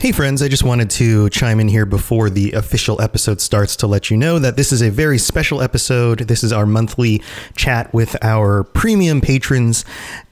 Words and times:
Hey 0.00 0.12
friends, 0.12 0.42
I 0.42 0.48
just 0.48 0.62
wanted 0.62 0.90
to 0.90 1.28
chime 1.30 1.58
in 1.58 1.66
here 1.66 1.84
before 1.84 2.30
the 2.30 2.52
official 2.52 3.02
episode 3.02 3.40
starts 3.40 3.74
to 3.74 3.88
let 3.88 4.12
you 4.12 4.16
know 4.16 4.38
that 4.38 4.56
this 4.56 4.70
is 4.70 4.80
a 4.80 4.90
very 4.90 5.18
special 5.18 5.60
episode. 5.60 6.20
This 6.20 6.44
is 6.44 6.52
our 6.52 6.66
monthly 6.66 7.20
chat 7.56 7.92
with 7.92 8.16
our 8.22 8.62
premium 8.62 9.20
patrons, 9.20 9.84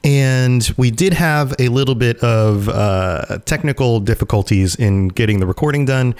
and 0.05 0.73
we 0.77 0.89
did 0.89 1.11
have 1.11 1.53
a 1.59 1.67
little 1.67 1.95
bit 1.95 2.17
of 2.19 2.69
uh, 2.69 3.39
technical 3.43 3.99
difficulties 3.99 4.73
in 4.73 5.09
getting 5.09 5.41
the 5.41 5.45
recording 5.45 5.83
done. 5.83 6.15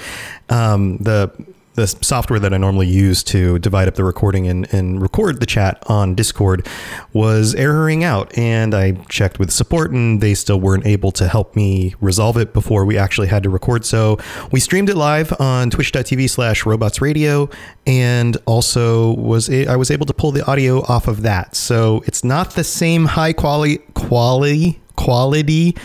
Um, 0.50 0.98
the 0.98 1.32
the 1.78 1.88
software 1.88 2.40
that 2.40 2.56
I 2.56 2.58
normally 2.58 2.88
use 2.88 3.24
to 3.26 3.60
divide 3.60 3.88
up 3.88 3.94
the 3.94 4.04
recording 4.04 4.48
and, 4.48 4.68
and 4.74 5.00
record 5.00 5.40
the 5.40 5.46
chat 5.46 5.82
on 5.86 6.16
Discord 6.16 6.68
was 7.14 7.54
erroring 7.54 8.04
out. 8.04 8.36
And 8.36 8.74
I 8.74 8.94
checked 9.10 9.38
with 9.38 9.52
support 9.52 9.92
and 9.92 10.20
they 10.20 10.34
still 10.34 10.60
weren't 10.60 10.88
able 10.88 11.12
to 11.12 11.28
help 11.28 11.56
me 11.56 11.94
resolve 12.02 12.36
it 12.36 12.52
before 12.52 12.84
we 12.84 12.98
actually 12.98 13.28
had 13.28 13.44
to 13.44 13.52
record. 13.52 13.86
So 13.86 14.18
we 14.52 14.60
streamed 14.60 14.90
it 14.90 14.98
live 14.98 15.40
on 15.40 15.70
twitch.tv 15.70 16.28
slash 16.32 16.66
robots 16.66 17.00
radio 17.00 17.48
and 17.86 18.38
also 18.48 19.14
was 19.14 19.48
a, 19.48 19.68
I 19.68 19.76
was 19.76 19.92
able 19.92 20.08
to 20.08 20.14
pull 20.14 20.32
the 20.32 20.44
audio 20.46 20.82
off 20.86 21.08
of 21.08 21.22
that. 21.22 21.56
So 21.56 22.04
it's 22.08 22.24
not 22.24 22.56
the 22.56 22.64
same 22.64 23.06
high 23.06 23.34
quality 23.34 23.78
quality 23.94 24.82
quality 24.98 25.76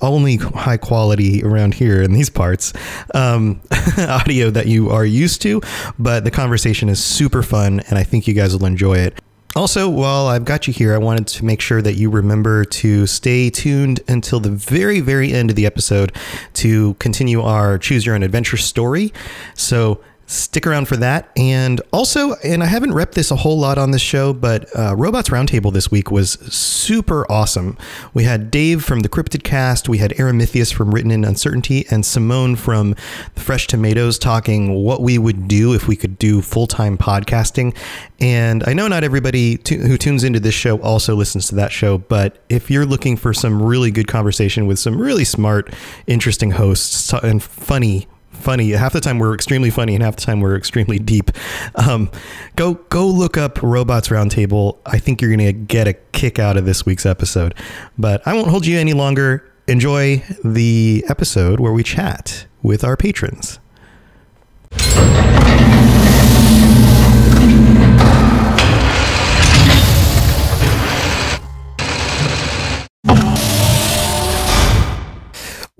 only 0.00 0.36
high 0.36 0.78
quality 0.78 1.42
around 1.44 1.74
here 1.74 2.00
in 2.00 2.12
these 2.12 2.30
parts 2.30 2.72
um, 3.14 3.60
audio 3.98 4.48
that 4.48 4.66
you 4.66 4.88
are 4.88 5.04
used 5.04 5.42
to 5.42 5.60
but 5.98 6.24
the 6.24 6.30
conversation 6.30 6.88
is 6.88 7.02
super 7.02 7.42
fun 7.42 7.80
and 7.90 7.98
i 7.98 8.02
think 8.02 8.26
you 8.26 8.32
guys 8.32 8.56
will 8.56 8.64
enjoy 8.64 8.96
it 8.96 9.18
also, 9.56 9.88
while 9.88 10.28
I've 10.28 10.44
got 10.44 10.68
you 10.68 10.72
here, 10.72 10.94
I 10.94 10.98
wanted 10.98 11.26
to 11.26 11.44
make 11.44 11.60
sure 11.60 11.82
that 11.82 11.94
you 11.94 12.08
remember 12.08 12.64
to 12.66 13.04
stay 13.08 13.50
tuned 13.50 13.98
until 14.06 14.38
the 14.38 14.50
very, 14.50 15.00
very 15.00 15.32
end 15.32 15.50
of 15.50 15.56
the 15.56 15.66
episode 15.66 16.14
to 16.54 16.94
continue 16.94 17.42
our 17.42 17.76
Choose 17.76 18.06
Your 18.06 18.14
Own 18.14 18.22
Adventure 18.22 18.56
story. 18.56 19.12
So, 19.56 20.00
stick 20.30 20.66
around 20.66 20.86
for 20.86 20.96
that. 20.96 21.28
And 21.36 21.80
also, 21.92 22.34
and 22.44 22.62
I 22.62 22.66
haven't 22.66 22.92
repped 22.92 23.12
this 23.12 23.30
a 23.30 23.36
whole 23.36 23.58
lot 23.58 23.78
on 23.78 23.90
this 23.90 24.00
show, 24.00 24.32
but 24.32 24.74
uh, 24.76 24.94
Robots 24.96 25.30
Roundtable 25.30 25.72
this 25.72 25.90
week 25.90 26.10
was 26.10 26.32
super 26.52 27.30
awesome. 27.30 27.76
We 28.14 28.24
had 28.24 28.50
Dave 28.50 28.84
from 28.84 29.00
the 29.00 29.08
Cryptid 29.08 29.42
Cast, 29.42 29.88
we 29.88 29.98
had 29.98 30.12
Aramithius 30.12 30.72
from 30.72 30.92
Written 30.92 31.10
in 31.10 31.24
Uncertainty, 31.24 31.84
and 31.90 32.06
Simone 32.06 32.54
from 32.54 32.94
the 33.34 33.40
Fresh 33.40 33.66
Tomatoes 33.66 34.18
talking 34.18 34.72
what 34.84 35.02
we 35.02 35.18
would 35.18 35.48
do 35.48 35.74
if 35.74 35.88
we 35.88 35.96
could 35.96 36.16
do 36.18 36.42
full 36.42 36.68
time 36.68 36.96
podcasting. 36.96 37.76
And 38.20 38.62
I 38.66 38.72
know 38.72 38.86
not 38.86 39.02
everybody 39.02 39.58
who 39.68 39.98
tunes 39.98 40.22
into 40.22 40.38
this 40.38 40.54
show 40.54 40.80
also 40.80 41.16
listens 41.16 41.48
to 41.48 41.56
that 41.56 41.72
show, 41.72 41.98
but 41.98 42.42
if 42.48 42.70
you're 42.70 42.86
looking 42.86 43.16
for 43.16 43.34
some 43.34 43.60
really 43.60 43.90
good 43.90 44.06
conversation 44.06 44.66
with 44.66 44.78
some 44.78 45.00
really 45.00 45.24
smart, 45.24 45.74
interesting 46.06 46.52
hosts 46.52 47.12
and 47.12 47.42
funny 47.42 48.06
funny. 48.42 48.70
Half 48.70 48.92
the 48.92 49.00
time 49.00 49.18
we're 49.18 49.34
extremely 49.34 49.70
funny, 49.70 49.94
and 49.94 50.02
half 50.02 50.16
the 50.16 50.22
time 50.22 50.40
we're 50.40 50.56
extremely 50.56 50.98
deep. 50.98 51.30
Um, 51.74 52.10
go 52.56 52.74
go 52.74 53.06
look 53.06 53.36
up 53.36 53.62
Robots 53.62 54.08
Roundtable. 54.08 54.78
I 54.86 54.98
think 54.98 55.20
you're 55.20 55.30
gonna 55.30 55.52
get 55.52 55.86
a 55.88 55.94
kick 55.94 56.38
out 56.38 56.56
of 56.56 56.64
this 56.64 56.84
week's 56.86 57.06
episode. 57.06 57.54
But 57.98 58.26
I 58.26 58.34
won't 58.34 58.48
hold 58.48 58.66
you 58.66 58.78
any 58.78 58.92
longer. 58.92 59.46
Enjoy 59.68 60.22
the 60.44 61.04
episode 61.08 61.60
where 61.60 61.72
we 61.72 61.82
chat 61.82 62.46
with 62.62 62.82
our 62.82 62.96
patrons. 62.96 63.60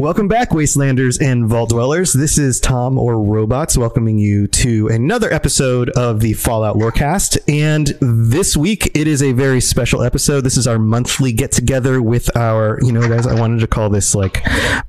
Welcome 0.01 0.29
back, 0.29 0.49
Wastelanders 0.49 1.21
and 1.21 1.47
Vault 1.47 1.69
Dwellers. 1.69 2.15
This 2.15 2.39
is 2.39 2.59
Tom 2.59 2.97
or 2.97 3.23
Robots 3.23 3.77
welcoming 3.77 4.17
you 4.17 4.47
to 4.47 4.89
another 4.89 5.31
episode 5.31 5.91
of 5.91 6.21
the 6.21 6.33
Fallout 6.33 6.77
Lorecast. 6.77 7.37
And 7.47 7.89
this 8.01 8.57
week 8.57 8.91
it 8.97 9.07
is 9.07 9.23
a 9.23 9.33
very 9.33 9.61
special 9.61 10.03
episode. 10.03 10.41
This 10.41 10.57
is 10.57 10.67
our 10.67 10.79
monthly 10.79 11.33
get 11.33 11.53
together 11.53 12.01
with 12.01 12.35
our, 12.35 12.79
you 12.81 12.93
know, 12.93 13.07
guys, 13.07 13.27
I 13.27 13.39
wanted 13.39 13.61
to 13.61 13.67
call 13.67 13.91
this 13.91 14.15
like 14.15 14.43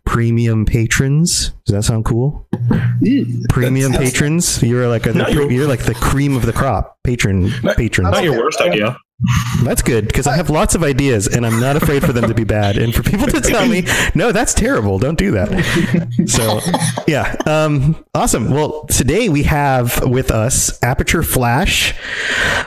premium 0.06 0.66
patrons. 0.66 1.50
Does 1.66 1.76
that 1.76 1.84
sound 1.84 2.06
cool? 2.06 2.48
Premium 3.50 3.92
patrons. 3.92 4.64
You're 4.64 4.88
like 4.88 5.08
a, 5.08 5.12
you're 5.34 5.68
like 5.68 5.82
the 5.82 5.94
cream 5.94 6.38
of 6.38 6.46
the 6.46 6.54
crop. 6.54 7.00
Patron 7.04 7.52
patrons. 7.76 8.12
Not 8.12 8.24
your 8.24 8.38
worst 8.38 8.62
idea. 8.62 8.96
That's 9.64 9.84
good 9.84 10.08
because 10.08 10.26
I 10.26 10.36
have 10.36 10.50
lots 10.50 10.74
of 10.74 10.84
ideas 10.84 11.28
and 11.28 11.46
I'm 11.46 11.60
not 11.60 11.76
afraid 11.76 12.04
for 12.04 12.12
them 12.12 12.28
to 12.28 12.34
be 12.34 12.44
bad 12.44 12.78
and 12.78 12.94
for 12.94 13.04
people 13.04 13.28
to 13.28 13.40
tell 13.40 13.68
me, 13.68 13.84
no, 14.16 14.32
that's 14.32 14.54
terrible. 14.54 14.98
Don't 14.98 15.18
do 15.18 15.32
that. 15.32 16.26
So, 16.28 16.60
yeah. 17.08 17.36
Um, 17.46 18.04
awesome. 18.16 18.50
Well, 18.50 18.86
today 18.86 19.30
we 19.30 19.44
have 19.44 20.02
with 20.10 20.32
us 20.32 20.82
Aperture 20.84 21.22
Flash, 21.24 21.94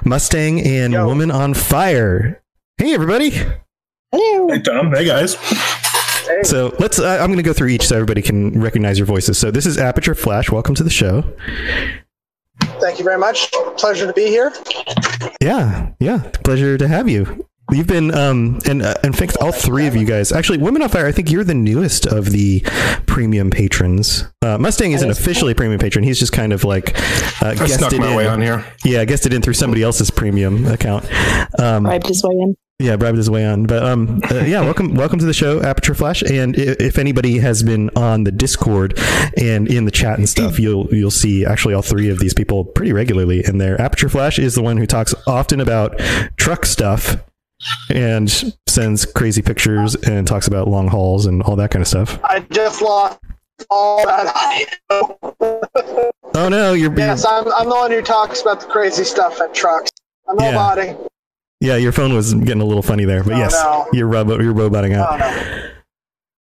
Mustang, 0.04 0.60
and 0.60 0.92
Woman 0.94 1.30
on 1.30 1.54
Fire. 1.54 2.42
Hey, 2.78 2.94
everybody. 2.94 3.30
Hey, 3.30 4.62
Tom. 4.64 4.92
Hey, 4.92 5.06
guys. 5.06 5.36
So 6.42 6.74
let's, 6.78 6.98
uh, 6.98 7.18
I'm 7.20 7.26
going 7.26 7.36
to 7.36 7.42
go 7.42 7.52
through 7.52 7.68
each 7.68 7.86
so 7.86 7.96
everybody 7.96 8.22
can 8.22 8.60
recognize 8.60 8.98
your 8.98 9.06
voices. 9.06 9.38
So 9.38 9.50
this 9.50 9.66
is 9.66 9.76
Aperture 9.76 10.14
Flash. 10.14 10.50
Welcome 10.50 10.74
to 10.76 10.84
the 10.84 10.90
show. 10.90 11.24
Thank 12.80 12.98
you 12.98 13.04
very 13.04 13.18
much. 13.18 13.50
Pleasure 13.76 14.06
to 14.06 14.12
be 14.12 14.26
here. 14.26 14.52
Yeah, 15.40 15.90
yeah. 16.00 16.18
Pleasure 16.44 16.76
to 16.78 16.88
have 16.88 17.08
you. 17.08 17.46
You've 17.70 17.86
been, 17.86 18.14
um, 18.14 18.60
and 18.68 18.82
uh, 18.82 18.94
in 19.02 19.14
fact, 19.14 19.38
all 19.40 19.50
three 19.50 19.86
of 19.86 19.96
you 19.96 20.04
guys. 20.04 20.32
Actually, 20.32 20.58
Women 20.58 20.82
on 20.82 20.90
Fire. 20.90 21.06
I 21.06 21.12
think 21.12 21.30
you're 21.30 21.44
the 21.44 21.54
newest 21.54 22.06
of 22.06 22.26
the 22.30 22.60
premium 23.06 23.50
patrons. 23.50 24.24
Uh, 24.42 24.58
Mustang 24.58 24.92
isn't 24.92 25.10
officially 25.10 25.52
a 25.52 25.54
premium 25.54 25.80
patron. 25.80 26.04
He's 26.04 26.18
just 26.18 26.32
kind 26.32 26.52
of 26.52 26.64
like 26.64 26.94
uh, 27.42 27.46
I 27.48 27.54
snuck 27.54 27.68
guested 27.68 28.00
my 28.00 28.10
in. 28.10 28.16
way 28.16 28.26
on 28.26 28.42
here. 28.42 28.64
Yeah, 28.84 29.04
guessed 29.06 29.24
it 29.24 29.32
in 29.32 29.40
through 29.40 29.54
somebody 29.54 29.82
else's 29.82 30.10
premium 30.10 30.66
account. 30.66 31.06
Um, 31.58 31.84
bribed 31.84 32.06
his 32.06 32.22
way 32.22 32.34
in. 32.34 32.54
Yeah, 32.80 32.96
bribed 32.96 33.16
his 33.16 33.30
way 33.30 33.46
on. 33.46 33.66
But 33.66 33.84
um, 33.84 34.20
uh, 34.30 34.36
yeah, 34.40 34.60
welcome, 34.60 34.94
welcome 34.94 35.18
to 35.20 35.24
the 35.24 35.32
show, 35.32 35.62
Aperture 35.62 35.94
Flash. 35.94 36.22
And 36.22 36.56
if, 36.58 36.80
if 36.80 36.98
anybody 36.98 37.38
has 37.38 37.62
been 37.62 37.90
on 37.96 38.24
the 38.24 38.32
Discord 38.32 38.98
and 39.36 39.68
in 39.68 39.84
the 39.84 39.90
chat 39.90 40.18
and 40.18 40.28
stuff, 40.28 40.58
you'll 40.58 40.88
you'll 40.92 41.10
see 41.12 41.44
actually 41.46 41.74
all 41.74 41.82
three 41.82 42.08
of 42.08 42.18
these 42.18 42.34
people 42.34 42.64
pretty 42.64 42.92
regularly 42.92 43.44
in 43.46 43.58
there. 43.58 43.80
Aperture 43.80 44.08
Flash 44.08 44.38
is 44.38 44.54
the 44.54 44.62
one 44.62 44.76
who 44.76 44.86
talks 44.86 45.14
often 45.26 45.60
about 45.60 45.98
truck 46.36 46.66
stuff 46.66 47.16
and 47.90 48.54
sends 48.68 49.06
crazy 49.06 49.40
pictures 49.40 49.94
and 49.94 50.26
talks 50.26 50.48
about 50.48 50.66
long 50.68 50.88
hauls 50.88 51.26
and 51.26 51.42
all 51.44 51.54
that 51.56 51.70
kind 51.70 51.80
of 51.80 51.86
stuff. 51.88 52.18
I 52.24 52.40
just 52.50 52.82
lost 52.82 53.20
all 53.70 54.04
that. 54.04 54.64
Oh 56.36 56.48
no, 56.48 56.72
you're, 56.72 56.92
yes, 56.98 57.24
I'm, 57.24 57.46
I'm 57.52 57.68
the 57.68 57.74
one 57.74 57.92
who 57.92 58.02
talks 58.02 58.42
about 58.42 58.60
the 58.60 58.66
crazy 58.66 59.04
stuff 59.04 59.40
at 59.40 59.54
trucks. 59.54 59.92
I'm 60.28 60.38
Yeah. 60.40 60.68
roboting. 60.70 60.96
Yeah, 61.64 61.76
your 61.76 61.92
phone 61.92 62.14
was 62.14 62.34
getting 62.34 62.60
a 62.60 62.64
little 62.64 62.82
funny 62.82 63.04
there, 63.04 63.24
but 63.24 63.32
Oh, 63.32 63.38
yes, 63.38 63.52
no. 63.52 63.86
you're 63.92 64.06
robo 64.06 64.38
you're 64.40 64.52
roboting 64.52 64.94
Oh, 64.94 65.02
out. 65.02 65.18
no. 65.18 65.70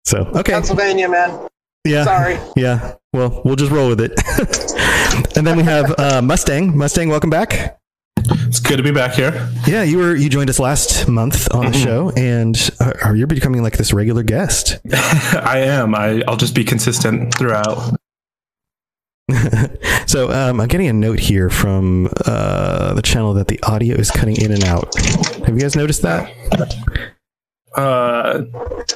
So 0.06 0.17
okay, 0.35 0.51
Pennsylvania, 0.53 1.07
man. 1.09 1.47
yeah, 1.85 2.03
Sorry. 2.03 2.38
Yeah. 2.56 2.95
Well, 3.13 3.41
we'll 3.45 3.56
just 3.56 3.72
roll 3.72 3.89
with 3.89 4.01
it. 4.01 4.12
and 5.38 5.45
then 5.48 5.56
we 5.57 5.63
have 5.63 5.94
uh, 6.00 6.21
Mustang. 6.21 6.77
Mustang, 6.77 7.09
welcome 7.09 7.30
back. 7.30 7.80
It's 8.48 8.59
good 8.59 8.77
to 8.77 8.83
be 8.83 8.92
back 8.92 9.13
here. 9.13 9.50
Yeah, 9.68 9.83
you 9.83 9.98
were 9.98 10.15
you 10.15 10.30
joined 10.30 10.50
us 10.50 10.59
last 10.59 11.07
month 11.07 11.53
on 11.53 11.71
the 11.71 11.77
show, 11.77 12.09
and 12.15 12.56
uh, 12.80 12.94
are 13.03 13.15
you 13.15 13.27
becoming 13.27 13.63
like 13.63 13.77
this 13.77 13.92
regular 13.94 14.24
guest? 14.24 14.80
I 14.94 15.59
am. 15.59 15.94
I, 15.95 16.24
I'll 16.27 16.38
just 16.38 16.56
be 16.56 16.63
consistent 16.63 17.33
throughout. 17.38 17.95
so 20.13 20.30
um, 20.31 20.62
I'm 20.62 20.68
getting 20.68 20.86
a 20.88 20.94
note 20.94 21.18
here 21.18 21.50
from 21.50 22.07
uh, 22.27 22.94
the 22.94 23.01
channel 23.01 23.33
that 23.33 23.48
the 23.48 23.60
audio 23.63 23.95
is 23.95 24.12
cutting 24.12 24.36
in 24.39 24.51
and 24.51 24.63
out. 24.63 24.94
Have 25.45 25.56
you 25.56 25.60
guys 25.60 25.75
noticed 25.75 26.04
that? 26.04 26.31
Uh, 27.75 28.44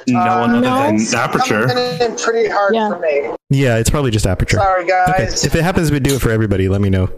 no 0.08 0.20
Uh, 0.20 0.38
one 0.40 0.50
other 0.52 0.62
no. 0.62 0.78
than 0.78 0.98
Coming 1.00 1.16
Aperture. 1.16 1.70
in 2.06 2.16
pretty 2.18 2.48
hard 2.48 2.76
Yeah. 2.76 2.90
for 2.90 3.00
me. 3.00 3.32
Yeah, 3.50 3.78
it's 3.78 3.90
probably 3.90 4.12
just 4.12 4.28
aperture. 4.28 4.58
Sorry, 4.58 4.84
Okay. 4.84 4.92
guys. 5.18 5.44
If 5.44 5.56
it 5.56 5.64
happens 5.64 5.90
to 5.90 6.00
do 6.00 6.14
it 6.18 6.22
for 6.22 6.30
everybody, 6.30 6.70
let 6.70 6.82
me 6.82 6.92
know. 6.92 7.10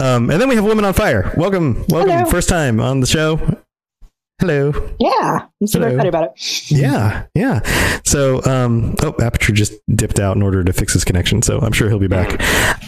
Um, 0.00 0.28
and 0.28 0.40
then 0.40 0.48
we 0.48 0.56
have 0.56 0.64
Woman 0.64 0.84
on 0.84 0.92
Fire. 0.92 1.32
Welcome, 1.36 1.84
welcome, 1.88 2.10
Hello. 2.10 2.24
first 2.28 2.48
time 2.48 2.80
on 2.80 2.98
the 2.98 3.06
show. 3.06 3.38
Hello. 4.42 4.72
Yeah, 4.98 5.46
I'm 5.60 5.66
super 5.68 5.84
Hello. 5.84 5.94
excited 5.94 6.08
about 6.08 6.24
it. 6.24 6.68
Yeah, 6.68 7.26
yeah. 7.36 7.60
So, 8.04 8.42
um, 8.42 8.96
oh, 9.00 9.14
Aperture 9.22 9.52
just 9.52 9.74
dipped 9.94 10.18
out 10.18 10.34
in 10.34 10.42
order 10.42 10.64
to 10.64 10.72
fix 10.72 10.94
his 10.94 11.04
connection, 11.04 11.42
so 11.42 11.60
I'm 11.60 11.70
sure 11.70 11.88
he'll 11.88 12.00
be 12.00 12.08
back. 12.08 12.32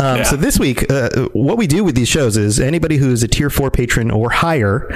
Um, 0.00 0.16
Yeah. 0.16 0.22
So 0.24 0.34
this 0.34 0.58
week, 0.58 0.90
uh, 0.90 1.28
what 1.32 1.56
we 1.56 1.68
do 1.68 1.84
with 1.84 1.94
these 1.94 2.08
shows 2.08 2.36
is 2.36 2.58
anybody 2.58 2.96
who 2.96 3.12
is 3.12 3.22
a 3.22 3.28
tier 3.28 3.50
four 3.50 3.70
patron 3.70 4.10
or 4.10 4.30
higher 4.30 4.88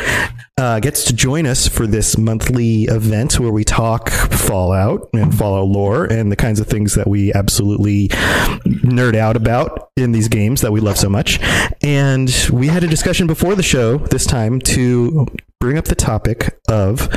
uh, 0.57 0.81
gets 0.81 1.05
to 1.05 1.13
join 1.15 1.47
us 1.47 1.69
for 1.69 1.87
this 1.87 2.19
monthly 2.19 2.87
event 2.87 3.39
where 3.39 3.53
we 3.53 3.63
talk 3.63 4.11
Fallout 4.11 5.09
and 5.13 5.33
Fallout 5.39 5.69
lore 5.69 6.07
and 6.07 6.33
the 6.33 6.37
kinds 6.37 6.59
of 6.59 6.67
things 6.67 6.97
that 6.97 7.07
we 7.07 7.33
absolutely 7.35 8.09
nerd 8.09 9.15
out 9.15 9.37
about 9.37 9.91
in 9.97 10.11
these 10.11 10.27
games 10.27 10.61
that 10.63 10.73
we 10.73 10.81
love 10.81 10.99
so 10.99 11.09
much. 11.09 11.39
And 11.83 12.35
we 12.53 12.67
had 12.67 12.83
a 12.83 12.89
discussion 12.89 13.29
before 13.29 13.55
the 13.55 13.63
show 13.63 13.99
this 13.99 14.27
time 14.27 14.59
to 14.63 15.29
bring 15.61 15.79
up 15.79 15.87
the 15.87 15.95
topic 15.95 16.59
of 16.69 17.09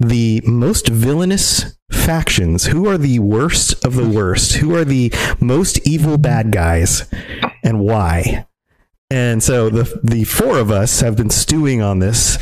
the 0.00 0.42
most 0.44 0.88
villainous 0.88 1.76
factions. 1.90 2.66
Who 2.66 2.88
are 2.88 2.98
the 2.98 3.18
worst 3.20 3.84
of 3.84 3.94
the 3.94 4.08
worst? 4.08 4.56
Who 4.56 4.74
are 4.74 4.84
the 4.84 5.12
most 5.40 5.86
evil 5.86 6.18
bad 6.18 6.50
guys 6.50 7.08
and 7.62 7.80
why? 7.80 8.46
And 9.08 9.42
so 9.42 9.70
the 9.70 10.00
the 10.02 10.24
four 10.24 10.58
of 10.58 10.70
us 10.70 11.00
have 11.00 11.16
been 11.16 11.30
stewing 11.30 11.80
on 11.80 12.00
this 12.00 12.38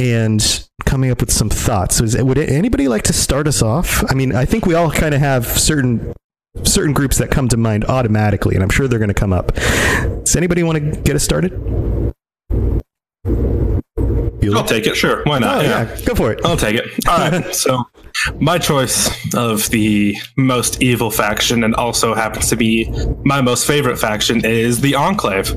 and 0.00 0.68
coming 0.84 1.10
up 1.10 1.20
with 1.20 1.30
some 1.30 1.48
thoughts. 1.48 1.96
So 1.96 2.04
is, 2.04 2.16
would 2.16 2.38
anybody 2.38 2.88
like 2.88 3.04
to 3.04 3.12
start 3.12 3.46
us 3.46 3.62
off? 3.62 4.04
I 4.10 4.14
mean, 4.14 4.34
I 4.34 4.44
think 4.44 4.66
we 4.66 4.74
all 4.74 4.90
kind 4.90 5.14
of 5.14 5.20
have 5.20 5.46
certain 5.46 6.12
certain 6.64 6.92
groups 6.92 7.18
that 7.18 7.30
come 7.30 7.48
to 7.48 7.56
mind 7.56 7.84
automatically, 7.84 8.56
and 8.56 8.64
I'm 8.64 8.70
sure 8.70 8.88
they're 8.88 8.98
going 8.98 9.08
to 9.08 9.14
come 9.14 9.32
up. 9.32 9.54
Does 9.54 10.34
anybody 10.34 10.64
want 10.64 10.78
to 10.78 11.00
get 11.02 11.14
us 11.14 11.22
started? 11.22 11.52
Bueller? 14.40 14.56
I'll 14.56 14.64
oh, 14.64 14.66
take 14.66 14.86
it. 14.86 14.96
Sure. 14.96 15.22
Why 15.24 15.38
not? 15.38 15.58
Oh, 15.58 15.60
yeah. 15.60 16.00
go 16.04 16.14
for 16.14 16.32
it. 16.32 16.40
I'll 16.44 16.56
take 16.56 16.76
it. 16.76 16.86
All 17.08 17.18
right. 17.18 17.54
so, 17.54 17.84
my 18.40 18.58
choice 18.58 19.08
of 19.34 19.68
the 19.70 20.16
most 20.36 20.82
evil 20.82 21.10
faction, 21.10 21.64
and 21.64 21.74
also 21.74 22.14
happens 22.14 22.48
to 22.48 22.56
be 22.56 22.90
my 23.24 23.40
most 23.40 23.66
favorite 23.66 23.98
faction, 23.98 24.44
is 24.44 24.80
the 24.80 24.94
Enclave. 24.94 25.54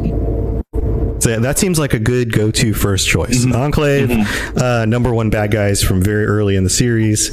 So 1.22 1.40
that 1.40 1.60
seems 1.60 1.78
like 1.80 1.94
a 1.94 2.00
good 2.00 2.34
go-to 2.34 2.74
first 2.74 3.08
choice. 3.08 3.46
Enclave, 3.46 4.12
uh, 4.58 4.86
number 4.86 5.14
one 5.14 5.30
bad 5.30 5.52
guys 5.52 5.84
from 5.84 6.02
very 6.02 6.26
early 6.26 6.56
in 6.56 6.64
the 6.64 6.70
series. 6.70 7.30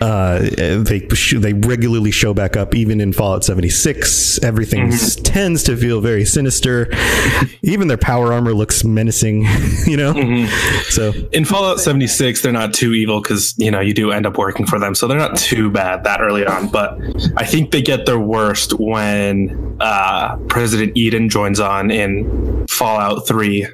Uh, 0.00 0.38
they 0.86 1.06
sh- 1.12 1.34
they 1.38 1.52
regularly 1.52 2.10
show 2.10 2.32
back 2.32 2.56
up, 2.56 2.74
even 2.74 3.00
in 3.00 3.12
Fallout 3.12 3.44
76. 3.44 4.38
Everything 4.42 4.92
s- 4.92 5.16
tends 5.16 5.62
to 5.64 5.76
feel 5.76 6.00
very 6.00 6.24
sinister. 6.24 6.88
even 7.62 7.88
their 7.88 7.96
power 7.96 8.32
armor 8.32 8.54
looks 8.54 8.84
menacing. 8.84 9.46
You 9.84 9.96
know, 9.96 10.46
so 10.90 11.12
In 11.32 11.44
Fallout 11.44 11.80
76, 11.80 12.40
they're 12.40 12.52
not 12.52 12.72
too 12.72 12.94
evil 12.94 13.20
because, 13.20 13.52
you 13.58 13.70
know, 13.70 13.80
you 13.80 13.92
do 13.92 14.12
end 14.12 14.26
up 14.26 14.38
working 14.38 14.64
for 14.64 14.78
them. 14.78 14.94
So 14.94 15.08
they're 15.08 15.18
not 15.18 15.36
too 15.36 15.70
bad 15.70 16.04
that 16.04 16.20
early 16.20 16.46
on. 16.46 16.68
But 16.68 16.98
I 17.36 17.44
think 17.44 17.72
they 17.72 17.82
get 17.82 18.06
their 18.06 18.18
worst 18.18 18.78
when 18.78 19.76
uh, 19.80 20.36
President 20.48 20.96
Eden 20.96 21.28
joins 21.28 21.58
on 21.58 21.90
in 21.90 22.64
Fallout 22.68 22.91
3. 23.26 23.66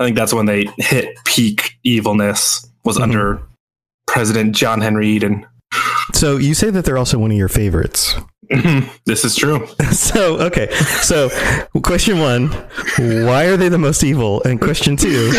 I 0.00 0.04
think 0.04 0.16
that's 0.16 0.32
when 0.32 0.46
they 0.46 0.66
hit 0.78 1.16
peak 1.24 1.78
evilness, 1.82 2.66
was 2.84 2.98
under 2.98 3.42
President 4.06 4.54
John 4.54 4.80
Henry 4.80 5.08
Eden. 5.08 5.46
so 6.12 6.36
you 6.36 6.54
say 6.54 6.70
that 6.70 6.84
they're 6.84 6.98
also 6.98 7.18
one 7.18 7.30
of 7.30 7.36
your 7.36 7.48
favorites. 7.48 8.14
This 9.04 9.24
is 9.24 9.36
true. 9.36 9.66
So 9.92 10.38
okay, 10.40 10.70
so 11.02 11.28
question 11.82 12.18
one: 12.18 12.48
Why 13.26 13.46
are 13.46 13.56
they 13.56 13.68
the 13.68 13.78
most 13.78 14.02
evil? 14.04 14.42
And 14.44 14.60
question 14.60 14.96
two: 14.96 15.30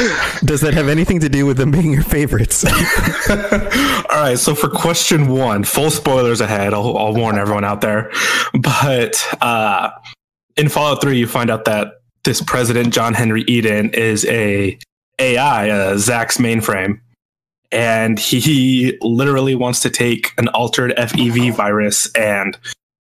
Does 0.44 0.62
that 0.62 0.74
have 0.74 0.88
anything 0.88 1.20
to 1.22 1.30
do 1.30 1.46
with 1.46 1.58
them 1.58 1.72
being 1.72 1.92
your 1.92 2.04
favorites? 2.04 2.66
All 3.30 4.22
right, 4.22 4.38
so 4.38 4.54
for 4.54 4.70
question 4.70 5.28
one, 5.28 5.64
full 5.64 5.90
spoilers 5.90 6.42
ahead. 6.42 6.74
I'll, 6.74 6.98
I'll 6.98 7.16
warn 7.16 7.38
everyone 7.38 7.64
out 7.64 7.82
there. 7.82 8.12
But 8.54 9.26
uh, 9.42 9.92
in 10.58 10.70
Fallout 10.70 11.02
3, 11.02 11.18
you 11.18 11.26
find 11.28 11.50
out 11.50 11.66
that 11.66 11.99
this 12.24 12.42
president, 12.42 12.94
John 12.94 13.14
Henry 13.14 13.44
Eden, 13.44 13.90
is 13.92 14.26
a 14.26 14.78
AI, 15.20 15.66
a 15.66 15.96
Zax 15.96 16.38
mainframe. 16.38 17.00
And 17.72 18.18
he 18.18 18.98
literally 19.02 19.54
wants 19.54 19.80
to 19.82 19.90
take 19.90 20.32
an 20.38 20.48
altered 20.50 20.92
FEV 20.98 21.54
virus 21.54 22.12
and 22.16 22.58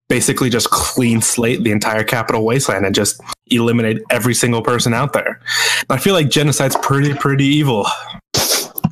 basically 0.09 0.49
just 0.49 0.69
clean 0.69 1.21
slate 1.21 1.63
the 1.63 1.71
entire 1.71 2.03
capital 2.03 2.45
wasteland 2.45 2.85
and 2.85 2.93
just 2.93 3.21
eliminate 3.47 4.01
every 4.09 4.33
single 4.33 4.61
person 4.61 4.93
out 4.93 5.13
there. 5.13 5.41
I 5.89 5.97
feel 5.97 6.13
like 6.13 6.27
genocide's 6.27 6.77
pretty, 6.81 7.13
pretty 7.13 7.45
evil. 7.45 7.85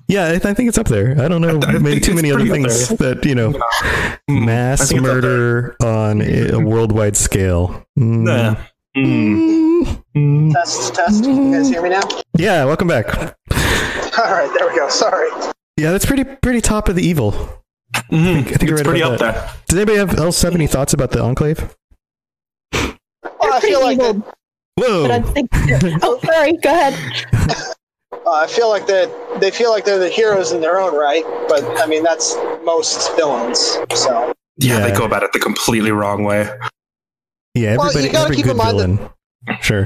yeah, 0.07 0.25
I, 0.28 0.33
I 0.33 0.54
think 0.54 0.69
it's 0.69 0.78
up 0.78 0.88
there. 0.88 1.19
I 1.21 1.28
don't 1.28 1.42
know, 1.42 1.60
I 1.63 1.78
maybe 1.78 2.00
too 2.00 2.16
many 2.16 2.31
other 2.31 2.48
things 2.48 2.89
that 2.89 3.25
you 3.25 3.36
know, 3.36 3.54
I 3.81 4.18
mass 4.30 4.88
think 4.89 5.01
it's 5.01 5.10
up 5.10 5.16
murder 5.16 5.75
on 5.81 6.21
a 6.21 6.57
worldwide 6.57 7.18
scale. 7.18 7.86
Mm. 7.98 8.28
Yeah. 8.28 8.66
Mm. 8.95 9.75
Mm. 10.15 10.50
Mm. 10.50 10.53
Test, 10.53 10.94
test. 10.95 11.25
You 11.25 11.51
guys 11.53 11.69
hear 11.69 11.81
me 11.81 11.89
now? 11.89 12.01
Yeah, 12.38 12.65
welcome 12.65 12.88
back. 12.88 13.07
All 13.17 14.31
right, 14.31 14.50
there 14.57 14.67
we 14.69 14.75
go. 14.75 14.88
Sorry. 14.89 15.29
Yeah, 15.77 15.91
that's 15.91 16.06
pretty 16.06 16.23
pretty 16.23 16.62
top 16.62 16.88
of 16.88 16.95
the 16.95 17.06
evil. 17.06 17.31
Mhm. 18.12 18.39
I 18.39 18.44
think 18.44 18.62
you're 18.63 18.73
it's 18.79 18.81
right 18.81 18.85
pretty 18.85 19.03
up 19.03 19.19
that. 19.19 19.33
there. 19.35 19.53
Does 19.67 19.77
anybody 19.77 19.97
have, 19.97 20.17
else 20.17 20.41
have 20.41 20.56
any 20.56 20.67
thoughts 20.67 20.94
about 20.94 21.12
the 21.12 21.21
Enclave? 21.21 21.75
Well, 22.73 23.53
I 23.53 23.59
feel 23.59 23.81
like 23.81 23.97
evil, 24.00 24.13
that, 24.13 24.35
but 24.77 25.12
I 25.12 25.19
Whoa! 25.19 25.31
think. 25.31 25.50
Oh, 26.03 26.19
sorry. 26.23 26.53
Go 26.57 26.69
ahead. 26.69 26.94
uh, 28.13 28.31
I 28.31 28.47
feel 28.47 28.69
like 28.69 28.88
that 28.88 29.11
they 29.41 29.51
feel 29.51 29.69
like 29.71 29.83
they're 29.85 30.00
the 30.00 30.09
heroes 30.09 30.51
in 30.53 30.61
their 30.61 30.79
own 30.79 30.95
right, 30.97 31.23
but 31.50 31.63
I 31.81 31.85
mean 31.88 32.03
that's 32.03 32.35
most 32.63 33.13
villains. 33.18 33.59
So 33.94 34.33
Yeah, 34.57 34.77
Yeah. 34.79 34.88
they 34.88 34.97
go 34.97 35.03
about 35.06 35.23
it 35.23 35.33
the 35.33 35.39
completely 35.39 35.91
wrong 35.91 36.23
way. 36.23 36.50
Yeah, 37.53 37.75
Well, 37.77 37.88
everybody, 37.88 38.07
you 38.07 38.11
gotta 38.13 38.23
every 38.25 38.35
keep 38.38 38.45
good 38.45 38.51
in 38.51 38.57
mind 38.57 38.79
that- 38.79 38.88
villain. 38.88 39.09
Sure. 39.62 39.86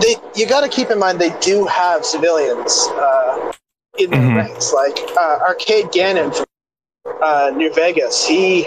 they 0.00 0.16
you 0.34 0.46
got 0.46 0.60
to 0.62 0.68
keep 0.68 0.90
in 0.90 0.98
mind 0.98 1.18
they 1.18 1.34
do 1.40 1.64
have 1.66 2.04
civilians 2.04 2.86
uh, 2.92 3.52
in 3.98 4.10
their 4.10 4.20
Mhm. 4.20 4.36
ranks. 4.36 4.72
Like 4.72 4.98
uh, 5.18 5.38
Arcade 5.46 5.90
Gannon 5.92 6.30
from 6.32 6.46
uh, 7.22 7.50
New 7.54 7.72
Vegas, 7.74 8.26
he 8.26 8.66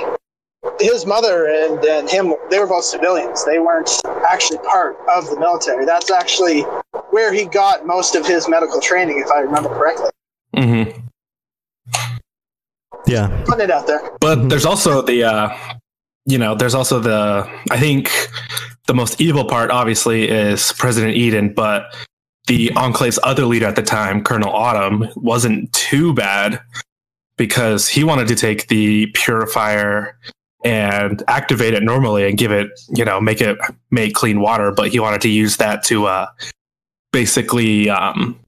his 0.80 1.06
mother 1.06 1.48
and, 1.48 1.84
and 1.86 2.10
him 2.10 2.34
they 2.50 2.60
were 2.60 2.68
both 2.68 2.84
civilians. 2.86 3.46
They 3.46 3.60
weren't 3.60 3.90
actually 4.30 4.60
part 4.60 4.98
of 5.16 5.30
the 5.30 5.40
military. 5.40 5.86
That's 5.86 6.12
actually 6.12 6.62
where 7.12 7.31
he 7.34 7.46
got 7.46 7.86
most 7.86 8.16
of 8.16 8.26
his 8.26 8.48
medical 8.50 8.80
training, 8.80 9.20
if 9.26 9.31
I 9.31 9.40
remember 9.40 9.70
correctly. 9.70 10.10
Mm-hmm. 10.56 11.00
Yeah. 13.08 13.44
Putting 13.46 13.66
it 13.66 13.72
out 13.72 13.88
there. 13.88 14.02
But 14.20 14.40
Mhm. 14.40 14.50
there's 14.50 14.66
also 14.66 15.02
the, 15.02 15.24
uh, 15.24 15.50
you 16.26 16.38
know, 16.38 16.56
there's 16.56 16.76
also 16.76 17.00
the, 17.00 17.48
I 17.72 17.80
think 17.80 18.12
the 18.90 18.96
most 18.96 19.22
evil 19.22 19.46
part, 19.46 19.70
obviously, 19.70 20.28
is 20.28 20.74
President 20.74 21.16
Eden, 21.16 21.54
but 21.54 21.96
the 22.48 22.72
Enclave's 22.76 23.19
other 23.22 23.46
leader 23.46 23.68
at 23.68 23.76
the 23.76 23.84
time, 23.84 24.24
Colonel 24.24 24.50
Autumn, 24.50 25.08
wasn't 25.16 25.72
too 25.74 26.12
bad 26.12 26.60
because 27.38 27.88
he 27.88 28.04
wanted 28.04 28.28
to 28.30 28.36
take 28.36 28.68
the 28.68 29.06
purifier 29.14 30.18
and 30.66 31.22
activate 31.28 31.76
it 31.76 31.84
normally 31.84 32.28
and 32.28 32.40
give 32.40 32.52
it, 32.52 32.68
you 32.96 33.06
know, 33.06 33.22
make 33.22 33.42
it 33.42 33.60
make 33.92 34.16
clean 34.16 34.42
water, 34.42 34.72
but 34.72 34.90
he 34.90 35.00
wanted 35.00 35.22
to 35.22 35.30
use 35.30 35.58
that 35.58 35.84
to 35.84 36.08
uh, 36.08 36.26
basically 37.14 37.92
um, 37.92 38.40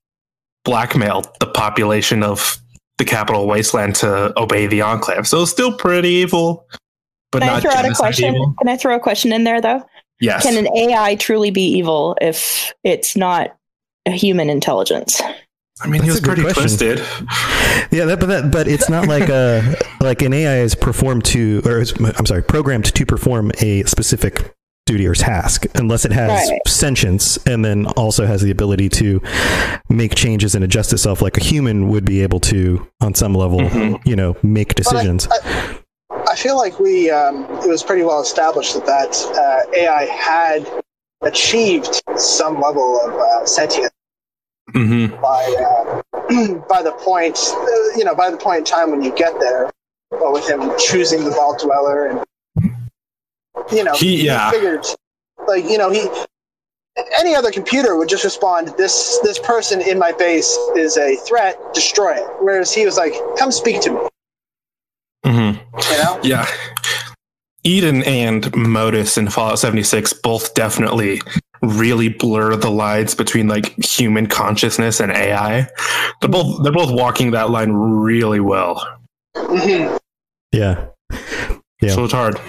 blackmail 0.65 1.23
the 1.39 1.45
population 1.45 2.23
of 2.23 2.57
the 2.97 3.05
capital 3.05 3.45
wasteland 3.45 3.93
to 3.97 4.33
obey 4.41 4.65
the 4.65 4.81
enclave. 4.81 5.27
So 5.27 5.43
it's 5.43 5.51
still 5.51 5.77
pretty 5.77 6.09
evil, 6.09 6.65
but 7.31 7.43
Can 7.43 7.49
I 7.49 7.53
not 7.53 7.61
throw 7.61 7.71
out 7.73 7.85
a 7.85 7.93
question? 7.93 8.33
evil. 8.33 8.55
Can 8.57 8.69
I 8.69 8.75
throw 8.75 8.95
a 8.95 8.99
question 8.99 9.31
in 9.31 9.43
there 9.43 9.61
though? 9.61 9.85
Yes. 10.21 10.43
Can 10.43 10.55
an 10.57 10.67
AI 10.77 11.15
truly 11.15 11.51
be 11.51 11.63
evil 11.63 12.15
if 12.21 12.71
it's 12.83 13.17
not 13.17 13.57
a 14.05 14.11
human 14.11 14.49
intelligence? 14.49 15.19
I 15.83 15.87
mean, 15.87 16.03
he 16.03 16.09
That's 16.09 16.09
was 16.09 16.19
a 16.19 16.23
pretty 16.23 16.41
question. 16.43 16.61
twisted. 16.61 16.99
Yeah, 17.91 18.05
that, 18.05 18.19
but 18.19 18.27
that, 18.27 18.51
but 18.51 18.67
it's 18.67 18.87
not 18.87 19.07
like 19.07 19.29
a 19.29 19.75
like 19.99 20.21
an 20.21 20.31
AI 20.31 20.59
is 20.59 20.75
performed 20.75 21.25
to, 21.25 21.61
or 21.65 21.79
is, 21.81 21.91
I'm 21.99 22.25
sorry, 22.27 22.43
programmed 22.43 22.85
to 22.93 23.05
perform 23.05 23.51
a 23.61 23.83
specific 23.83 24.53
duty 24.85 25.07
or 25.07 25.15
task, 25.15 25.65
unless 25.75 26.05
it 26.05 26.11
has 26.11 26.49
Right. 26.49 26.59
sentience 26.67 27.37
and 27.47 27.63
then 27.65 27.85
also 27.87 28.25
has 28.27 28.41
the 28.41 28.51
ability 28.51 28.89
to 28.89 29.21
make 29.89 30.13
changes 30.15 30.53
and 30.53 30.63
adjust 30.63 30.91
itself, 30.93 31.21
like 31.21 31.37
a 31.37 31.43
human 31.43 31.87
would 31.89 32.05
be 32.05 32.21
able 32.21 32.39
to, 32.41 32.87
on 32.99 33.13
some 33.15 33.33
level, 33.33 33.59
Mhm. 33.61 34.05
you 34.05 34.15
know, 34.15 34.35
make 34.43 34.75
But 34.75 34.87
I- 34.87 34.91
decisions. 34.91 35.27
I, 35.31 35.77
I 36.31 36.35
feel 36.35 36.55
like 36.55 36.79
we 36.79 37.11
um, 37.11 37.43
it 37.61 37.67
was 37.67 37.83
pretty 37.83 38.03
well 38.03 38.21
established 38.21 38.73
that 38.75 38.85
that 38.85 39.13
uh, 39.35 39.77
AI 39.77 40.05
had 40.05 40.65
achieved 41.23 42.01
some 42.15 42.61
level 42.61 43.01
of 43.01 43.13
uh, 43.13 43.45
sentience 43.45 43.91
hmm 44.71 45.07
by 45.21 45.43
uh, 45.59 46.53
by 46.69 46.81
the 46.81 46.93
point 47.03 47.37
uh, 47.53 47.97
you 47.97 48.05
know 48.05 48.15
by 48.15 48.29
the 48.31 48.37
point 48.37 48.59
in 48.59 48.63
time 48.63 48.91
when 48.91 49.01
you 49.01 49.13
get 49.15 49.37
there 49.41 49.69
but 50.09 50.31
with 50.31 50.47
him 50.49 50.71
choosing 50.79 51.25
the 51.25 51.31
vault 51.31 51.59
dweller 51.59 52.07
and 52.07 52.23
you 53.71 53.83
know 53.83 53.93
He- 53.95 54.25
yeah. 54.25 54.49
figured 54.51 54.85
like 55.47 55.65
you 55.65 55.77
know 55.77 55.91
he 55.91 56.07
any 57.17 57.35
other 57.35 57.51
computer 57.51 57.95
would 57.95 58.09
just 58.09 58.23
respond, 58.23 58.73
"This 58.77 59.19
this 59.19 59.39
person 59.39 59.81
in 59.81 59.97
my 59.97 60.11
base 60.11 60.57
is 60.75 60.97
a 60.97 61.15
threat. 61.15 61.57
Destroy 61.73 62.15
it." 62.15 62.27
Whereas 62.41 62.73
he 62.73 62.85
was 62.85 62.97
like, 62.97 63.13
"Come 63.37 63.51
speak 63.51 63.81
to 63.81 63.91
me." 63.91 63.99
Hmm 65.25 65.51
You 65.91 65.97
know? 66.03 66.19
Yeah. 66.23 66.47
Eden 67.63 68.03
and 68.03 68.53
Modus 68.55 69.17
in 69.17 69.29
Fallout 69.29 69.59
76 69.59 70.13
both 70.13 70.53
definitely 70.55 71.21
really 71.61 72.09
blur 72.09 72.55
the 72.55 72.71
lines 72.71 73.13
between 73.13 73.47
like 73.47 73.75
human 73.85 74.25
consciousness 74.25 74.99
and 74.99 75.11
AI. 75.11 75.67
They're 76.19 76.29
both 76.29 76.63
they're 76.63 76.71
both 76.71 76.91
walking 76.91 77.31
that 77.31 77.51
line 77.51 77.71
really 77.71 78.39
well. 78.39 78.83
Mhm. 79.35 79.97
Yeah. 80.51 80.87
Yeah. 81.81 81.93
So 81.93 82.03
it's 82.05 82.13
hard. 82.13 82.39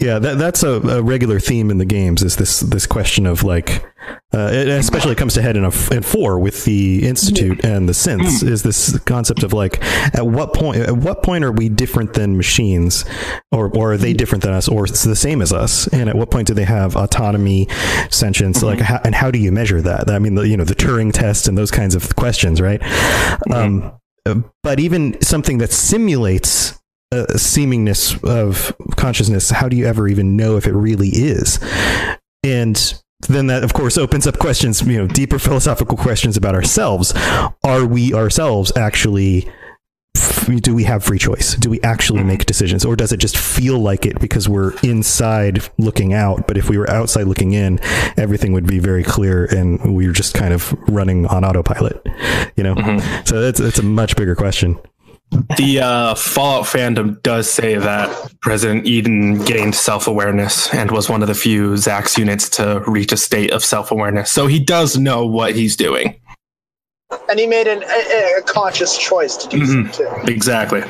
Yeah, 0.00 0.20
that, 0.20 0.38
that's 0.38 0.62
a, 0.62 0.80
a 0.80 1.02
regular 1.02 1.40
theme 1.40 1.72
in 1.72 1.78
the 1.78 1.84
games. 1.84 2.22
Is 2.22 2.36
this 2.36 2.60
this 2.60 2.86
question 2.86 3.26
of 3.26 3.42
like, 3.42 3.84
uh, 4.32 4.48
it 4.52 4.68
especially 4.68 5.16
comes 5.16 5.34
to 5.34 5.42
head 5.42 5.56
in 5.56 5.64
a 5.64 5.72
in 5.90 6.04
four 6.04 6.38
with 6.38 6.64
the 6.64 7.04
institute 7.04 7.64
and 7.64 7.88
the 7.88 7.92
synths. 7.92 8.46
Is 8.46 8.62
this 8.62 8.96
concept 9.00 9.42
of 9.42 9.52
like, 9.52 9.82
at 10.14 10.24
what 10.24 10.54
point 10.54 10.76
at 10.76 10.96
what 10.96 11.24
point 11.24 11.42
are 11.42 11.50
we 11.50 11.68
different 11.68 12.14
than 12.14 12.36
machines, 12.36 13.04
or 13.50 13.76
or 13.76 13.94
are 13.94 13.96
they 13.96 14.12
different 14.12 14.44
than 14.44 14.52
us, 14.52 14.68
or 14.68 14.84
it's 14.84 15.02
the 15.02 15.16
same 15.16 15.42
as 15.42 15.52
us? 15.52 15.88
And 15.88 16.08
at 16.08 16.14
what 16.14 16.30
point 16.30 16.46
do 16.46 16.54
they 16.54 16.64
have 16.64 16.94
autonomy, 16.94 17.66
sentience? 18.08 18.62
Like, 18.62 18.78
how, 18.78 19.00
and 19.02 19.16
how 19.16 19.32
do 19.32 19.40
you 19.40 19.50
measure 19.50 19.82
that? 19.82 20.08
I 20.08 20.20
mean, 20.20 20.36
the, 20.36 20.42
you 20.42 20.56
know, 20.56 20.64
the 20.64 20.76
Turing 20.76 21.12
test 21.12 21.48
and 21.48 21.58
those 21.58 21.72
kinds 21.72 21.96
of 21.96 22.14
questions, 22.14 22.60
right? 22.60 22.80
Um, 23.52 23.94
but 24.62 24.78
even 24.78 25.20
something 25.22 25.58
that 25.58 25.72
simulates 25.72 26.77
a 27.10 27.38
seemingness 27.38 28.22
of 28.24 28.76
consciousness, 28.96 29.50
how 29.50 29.68
do 29.68 29.76
you 29.76 29.86
ever 29.86 30.08
even 30.08 30.36
know 30.36 30.56
if 30.56 30.66
it 30.66 30.74
really 30.74 31.08
is? 31.08 31.58
And 32.44 32.94
then 33.28 33.46
that, 33.48 33.64
of 33.64 33.72
course, 33.72 33.98
opens 33.98 34.26
up 34.26 34.38
questions, 34.38 34.82
you 34.82 34.98
know, 34.98 35.06
deeper 35.06 35.38
philosophical 35.38 35.96
questions 35.96 36.36
about 36.36 36.54
ourselves. 36.54 37.14
Are 37.64 37.84
we 37.84 38.14
ourselves 38.14 38.72
actually? 38.76 39.50
Do 40.46 40.74
we 40.74 40.84
have 40.84 41.04
free 41.04 41.18
choice? 41.18 41.54
Do 41.54 41.68
we 41.68 41.80
actually 41.82 42.20
mm-hmm. 42.20 42.28
make 42.28 42.46
decisions, 42.46 42.84
or 42.84 42.96
does 42.96 43.12
it 43.12 43.18
just 43.18 43.36
feel 43.36 43.78
like 43.78 44.06
it 44.06 44.18
because 44.18 44.48
we're 44.48 44.72
inside 44.82 45.68
looking 45.76 46.14
out? 46.14 46.46
But 46.46 46.56
if 46.56 46.70
we 46.70 46.78
were 46.78 46.88
outside 46.90 47.24
looking 47.24 47.52
in, 47.52 47.78
everything 48.16 48.52
would 48.52 48.66
be 48.66 48.78
very 48.78 49.04
clear, 49.04 49.44
and 49.44 49.94
we 49.94 50.06
were 50.06 50.12
just 50.12 50.34
kind 50.34 50.54
of 50.54 50.72
running 50.88 51.26
on 51.26 51.44
autopilot. 51.44 52.00
You 52.56 52.64
know, 52.64 52.74
mm-hmm. 52.74 53.24
so 53.26 53.42
that's 53.42 53.60
that's 53.60 53.78
a 53.78 53.82
much 53.82 54.16
bigger 54.16 54.34
question. 54.34 54.78
The 55.56 55.80
uh, 55.80 56.14
Fallout 56.14 56.64
fandom 56.64 57.22
does 57.22 57.50
say 57.50 57.76
that 57.76 58.32
President 58.40 58.86
Eden 58.86 59.44
gained 59.44 59.74
self 59.74 60.06
awareness 60.06 60.72
and 60.72 60.90
was 60.90 61.08
one 61.10 61.22
of 61.22 61.28
the 61.28 61.34
few 61.34 61.72
Zax 61.72 62.16
units 62.16 62.48
to 62.50 62.82
reach 62.86 63.12
a 63.12 63.16
state 63.16 63.50
of 63.50 63.62
self 63.64 63.90
awareness. 63.90 64.30
So 64.32 64.46
he 64.46 64.58
does 64.58 64.96
know 64.96 65.26
what 65.26 65.54
he's 65.54 65.76
doing. 65.76 66.18
And 67.30 67.38
he 67.38 67.46
made 67.46 67.66
an, 67.66 67.82
a, 67.82 68.38
a 68.38 68.42
conscious 68.42 68.96
choice 68.96 69.36
to 69.38 69.48
do 69.48 69.58
Mhm. 69.60 69.94
so 69.94 70.04
too. 70.24 70.30
Exactly. 70.32 70.82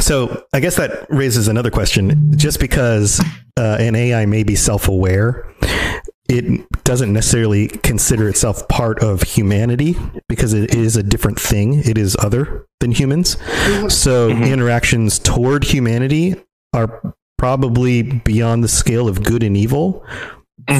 So 0.00 0.44
I 0.52 0.60
guess 0.60 0.76
that 0.76 1.06
raises 1.10 1.48
another 1.48 1.70
question. 1.70 2.32
Just 2.36 2.60
because 2.60 3.20
uh, 3.58 3.76
an 3.80 3.94
AI 3.94 4.26
may 4.26 4.42
be 4.42 4.54
self-aware, 4.54 5.52
it 6.28 6.66
doesn't 6.84 7.12
necessarily 7.12 7.68
consider 7.68 8.28
itself 8.28 8.66
part 8.68 9.02
of 9.02 9.22
humanity 9.22 9.96
because 10.28 10.52
it 10.52 10.74
is 10.74 10.96
a 10.96 11.02
different 11.02 11.40
thing. 11.40 11.74
It 11.84 11.96
is 11.96 12.16
other 12.20 12.66
than 12.80 12.92
humans. 12.92 13.36
So 13.88 14.28
interactions 14.30 15.18
toward 15.18 15.64
humanity 15.64 16.36
are 16.74 17.14
probably 17.38 18.02
beyond 18.02 18.62
the 18.62 18.68
scale 18.68 19.08
of 19.08 19.22
good 19.22 19.42
and 19.42 19.56
evil 19.56 20.04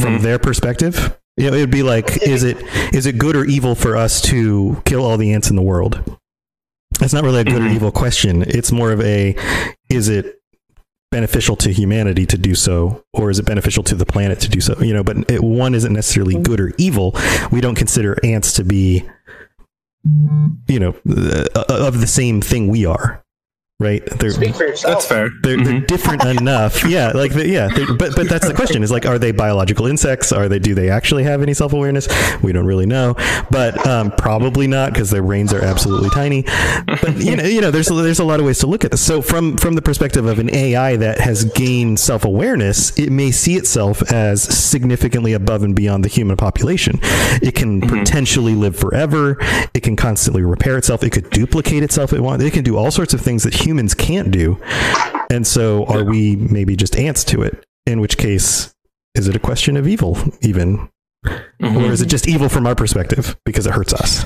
from 0.00 0.20
their 0.20 0.38
perspective. 0.38 1.16
You 1.36 1.50
know, 1.50 1.56
it'd 1.56 1.70
be 1.70 1.84
like, 1.84 2.20
is 2.22 2.42
it 2.42 2.56
is 2.92 3.06
it 3.06 3.16
good 3.16 3.36
or 3.36 3.44
evil 3.44 3.74
for 3.74 3.96
us 3.96 4.20
to 4.22 4.82
kill 4.84 5.04
all 5.04 5.16
the 5.16 5.32
ants 5.32 5.50
in 5.50 5.56
the 5.56 5.62
world? 5.62 6.02
It's 7.00 7.12
not 7.14 7.22
really 7.22 7.40
a 7.40 7.44
good 7.44 7.62
or 7.62 7.66
Mhm. 7.68 7.74
evil 7.76 7.92
question. 7.92 8.42
It's 8.42 8.72
more 8.72 8.90
of 8.90 9.00
a 9.00 9.36
is 9.88 10.08
it 10.08 10.37
beneficial 11.10 11.56
to 11.56 11.72
humanity 11.72 12.26
to 12.26 12.36
do 12.36 12.54
so 12.54 13.02
or 13.14 13.30
is 13.30 13.38
it 13.38 13.46
beneficial 13.46 13.82
to 13.82 13.94
the 13.94 14.06
planet 14.06 14.40
to 14.40 14.48
do 14.48 14.60
so? 14.60 14.78
You 14.80 14.94
know, 14.94 15.02
but 15.02 15.30
it, 15.30 15.42
one 15.42 15.74
isn't 15.74 15.92
necessarily 15.92 16.36
good 16.40 16.60
or 16.60 16.72
evil. 16.78 17.16
We 17.50 17.60
don't 17.60 17.74
consider 17.74 18.16
ants 18.22 18.52
to 18.54 18.64
be 18.64 19.08
you 20.68 20.78
know 20.78 20.94
uh, 21.10 21.64
of 21.68 22.00
the 22.00 22.06
same 22.06 22.40
thing 22.40 22.68
we 22.68 22.86
are. 22.86 23.22
Right? 23.80 24.04
They're 24.18 24.30
Speak 24.32 24.56
for 24.56 24.64
yourself. 24.64 24.94
That's 24.94 25.06
fair. 25.06 25.30
they're, 25.40 25.56
they're 25.56 25.74
Mhm. 25.74 25.86
different 25.86 26.24
enough. 26.40 26.84
Yeah, 26.84 27.12
like 27.14 27.32
the, 27.32 27.46
yeah, 27.46 27.68
but 27.96 28.16
but 28.16 28.28
that's 28.28 28.48
the 28.48 28.52
question. 28.52 28.82
Is 28.82 28.90
like, 28.90 29.06
are 29.06 29.20
they 29.20 29.30
biological 29.30 29.86
insects? 29.86 30.32
Are 30.32 30.48
they? 30.48 30.58
Do 30.58 30.74
they 30.74 30.90
actually 30.90 31.22
have 31.22 31.42
any 31.42 31.54
self 31.54 31.72
awareness? 31.72 32.08
We 32.42 32.50
don't 32.50 32.66
really 32.66 32.86
know, 32.86 33.14
but 33.52 33.86
um, 33.86 34.10
probably 34.18 34.66
not 34.66 34.92
because 34.92 35.10
their 35.10 35.22
brains 35.22 35.52
are 35.52 35.62
absolutely 35.62 36.10
tiny. 36.10 36.42
But 36.86 37.18
you 37.18 37.36
know, 37.36 37.44
you 37.44 37.60
know, 37.60 37.70
there's 37.70 37.86
there's 37.86 38.18
a 38.18 38.24
lot 38.24 38.40
of 38.40 38.46
ways 38.46 38.58
to 38.58 38.66
look 38.66 38.84
at 38.84 38.90
this. 38.90 39.00
So 39.00 39.22
from 39.22 39.56
from 39.56 39.74
the 39.76 39.82
perspective 39.82 40.26
of 40.26 40.40
an 40.40 40.52
AI 40.52 40.96
that 40.96 41.20
has 41.20 41.44
gained 41.44 42.00
self 42.00 42.24
awareness, 42.24 42.98
it 42.98 43.10
may 43.12 43.30
see 43.30 43.54
itself 43.54 44.02
as 44.10 44.42
significantly 44.42 45.34
above 45.34 45.62
and 45.62 45.76
beyond 45.76 46.04
the 46.04 46.08
human 46.08 46.36
population. 46.36 46.98
It 47.42 47.54
can 47.54 47.80
potentially 47.82 48.56
live 48.56 48.74
forever. 48.74 49.36
It 49.72 49.84
can 49.84 49.94
constantly 49.94 50.42
repair 50.42 50.76
itself. 50.78 51.04
It 51.04 51.10
could 51.10 51.30
duplicate 51.30 51.84
itself. 51.84 52.12
It 52.12 52.20
want. 52.22 52.42
It 52.42 52.52
can 52.52 52.64
do 52.64 52.76
all 52.76 52.90
sorts 52.90 53.14
of 53.14 53.20
things 53.20 53.44
that 53.44 53.54
humans 53.68 53.94
can't 53.94 54.30
do. 54.30 54.58
And 55.30 55.46
so, 55.46 55.84
are 55.86 56.04
we 56.04 56.36
maybe 56.36 56.74
just 56.74 56.96
ants 56.96 57.22
to 57.24 57.42
it? 57.42 57.64
In 57.86 58.00
which 58.00 58.16
case, 58.16 58.72
is 59.14 59.28
it 59.28 59.36
a 59.36 59.38
question 59.38 59.76
of 59.76 59.86
evil, 59.86 60.16
even? 60.40 60.88
Or 61.60 61.90
is 61.92 62.00
it 62.00 62.06
just 62.06 62.28
evil 62.28 62.48
from 62.48 62.66
our 62.66 62.74
perspective 62.74 63.36
because 63.44 63.66
it 63.66 63.74
hurts 63.74 63.92
us? 63.92 64.24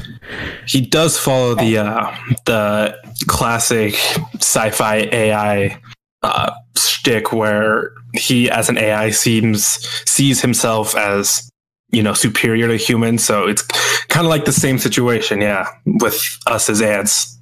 He 0.67 0.81
does 0.81 1.19
follow 1.19 1.55
the 1.55 1.79
uh, 1.79 2.17
the 2.45 2.97
classic 3.27 3.95
sci-fi 4.35 5.09
AI 5.11 5.81
uh, 6.23 6.53
shtick 6.77 7.33
where 7.33 7.93
he, 8.15 8.49
as 8.51 8.69
an 8.69 8.79
AI, 8.79 9.11
seems 9.11 9.65
sees 10.09 10.41
himself 10.43 10.95
as 10.95 11.51
you 11.91 12.03
know 12.03 12.13
superior 12.15 12.69
to 12.69 12.77
humans. 12.77 13.25
So 13.25 13.49
it's 13.49 13.63
kind 14.09 14.27
of 14.27 14.31
like 14.31 14.45
the 14.45 14.53
same 14.53 14.79
situation, 14.79 15.41
yeah, 15.41 15.67
with 15.87 16.23
us 16.47 16.69
as 16.69 16.81
ants. 16.83 17.39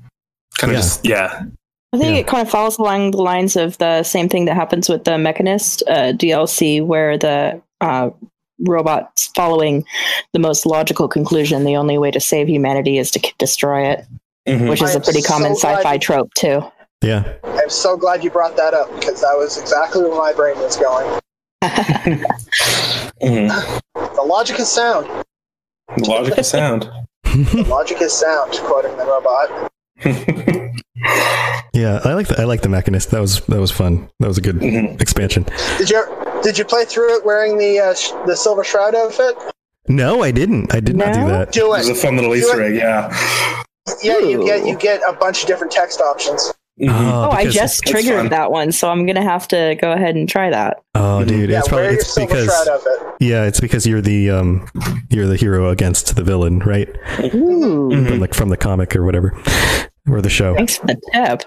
Kind 0.59 0.71
of 0.71 0.76
Yeah. 0.76 0.80
just 0.80 1.04
yeah. 1.04 1.42
I 1.92 1.99
think 1.99 2.14
Yeah. 2.14 2.20
it 2.20 2.26
kind 2.28 2.42
of 2.47 2.50
follows 2.50 2.78
along 2.78 3.11
the 3.12 3.23
lines 3.23 3.56
of 3.56 3.76
the 3.78 4.02
same 4.04 4.28
thing 4.28 4.44
that 4.44 4.54
happens 4.54 4.88
with 4.88 5.04
the 5.04 5.12
Mechanist 5.18 5.82
uh, 5.88 6.12
DLC, 6.12 6.85
where 6.85 7.18
the 7.18 7.61
uh, 7.80 8.11
robot's 8.66 9.28
following 9.35 9.85
the 10.32 10.38
most 10.38 10.66
logical 10.66 11.09
conclusion. 11.09 11.64
The 11.64 11.76
only 11.76 11.99
way 11.99 12.11
to 12.12 12.20
save 12.20 12.49
humanity 12.49 12.99
is 12.99 13.11
to 13.12 13.18
k- 13.18 13.32
destroy 13.38 13.87
it, 13.88 14.06
Mhm. 14.49 14.68
which 14.68 14.82
is 14.82 14.90
I 14.90 14.92
a 14.92 14.97
am 14.97 15.02
pretty 15.02 15.23
common 15.23 15.56
so 15.56 15.62
glad 15.68 15.76
sci-fi 15.78 15.92
you- 15.94 15.99
trope 15.99 16.35
too. 16.35 16.62
Yeah. 17.02 17.25
I'm 17.44 17.70
so 17.70 17.97
glad 17.97 18.23
you 18.23 18.30
brought 18.30 18.56
that 18.56 18.75
up 18.75 18.94
because 19.00 19.20
that 19.23 19.35
was 19.37 19.56
exactly 19.59 20.02
where 20.02 20.16
my 20.18 20.32
brain 20.32 20.59
was 20.59 20.76
going. 20.76 21.18
Mhm. 23.23 23.80
The 23.94 24.23
logic 24.23 24.59
is 24.61 24.68
sound. 24.68 25.06
Logic 25.99 26.38
is 26.38 26.49
sound. 26.49 26.88
The 27.25 27.64
logic 27.68 28.00
is 28.00 28.12
sound, 28.12 28.52
quoting 28.64 28.97
the 28.97 29.04
robot. 29.06 29.70
Yeah, 31.73 32.00
I 32.04 32.14
like 32.14 32.28
the 32.28 32.37
I 32.40 32.45
like 32.45 32.62
the 32.62 32.69
mechanist. 32.69 33.11
That 33.11 33.21
was 33.21 33.40
that 33.47 33.61
was 33.61 33.71
fun. 33.71 34.09
That 34.19 34.28
was 34.28 34.38
a 34.38 34.40
good 34.40 34.57
Mhm. 34.57 35.00
expansion. 35.00 35.47
Did 35.78 35.88
you 35.90 36.04
did 36.42 36.59
you 36.59 36.64
play 36.64 36.85
through 36.85 37.16
it 37.16 37.25
wearing 37.25 37.59
the 37.59 37.78
uh, 37.78 37.95
sh- 37.95 38.11
the 38.26 38.35
silver 38.37 38.64
shroud 38.64 38.95
outfit? 38.95 39.37
No, 39.88 40.23
I 40.23 40.30
didn't. 40.30 40.75
I 40.75 40.80
did 40.80 40.97
not 40.97 41.14
do 41.14 41.26
that. 41.28 41.52
Do 41.52 41.61
It 41.61 41.64
It 41.64 41.69
was 41.69 41.88
a 41.88 41.95
fun 41.95 42.16
little 42.16 42.33
Do 42.33 42.38
Easter 42.38 42.61
it. 42.62 42.73
egg, 42.73 42.76
yeah. 42.76 43.14
Yeah, 44.02 44.19
you 44.19 44.45
get 44.45 44.66
you 44.66 44.76
get 44.76 45.00
a 45.09 45.12
bunch 45.12 45.42
of 45.42 45.47
different 45.49 45.73
text 45.73 46.00
options. 46.00 46.52
Mhm. 46.80 46.90
Oh, 46.90 47.30
I 47.30 47.47
just 47.47 47.83
triggered 47.85 48.16
fun. 48.16 48.28
that 48.30 48.50
one, 48.50 48.73
so 48.73 48.88
I'm 48.90 49.07
gonna 49.07 49.23
have 49.23 49.47
to 49.49 49.76
go 49.80 49.92
ahead 49.92 50.16
and 50.16 50.28
try 50.28 50.50
that. 50.50 50.80
Oh, 50.95 51.25
dude, 51.25 51.50
Yeah, 51.50 51.59
it's 51.61 51.71
wear 51.71 51.80
probably 51.83 51.85
your 51.92 52.00
it's 52.00 52.12
silver 52.14 52.35
because 52.35 52.47
shroud 52.64 52.69
outfit. 52.69 52.92
yeah, 53.21 53.45
it's 53.45 53.61
because 53.61 53.87
you're 53.87 54.00
the 54.00 54.30
um 54.30 54.66
you're 55.09 55.26
the 55.26 55.37
hero 55.37 55.69
against 55.71 56.16
the 56.16 56.23
villain, 56.25 56.59
right? 56.61 56.88
Ooh, 57.35 57.90
Mhm. 57.92 58.09
From 58.09 58.21
like 58.21 58.35
from 58.35 58.49
the 58.49 58.57
comic 58.57 58.97
or 58.97 59.04
whatever, 59.04 59.35
or 60.12 60.21
the 60.21 60.29
show. 60.31 60.55
thanks 60.55 60.76
for 60.79 60.87
the 60.87 61.00
tip. 61.12 61.43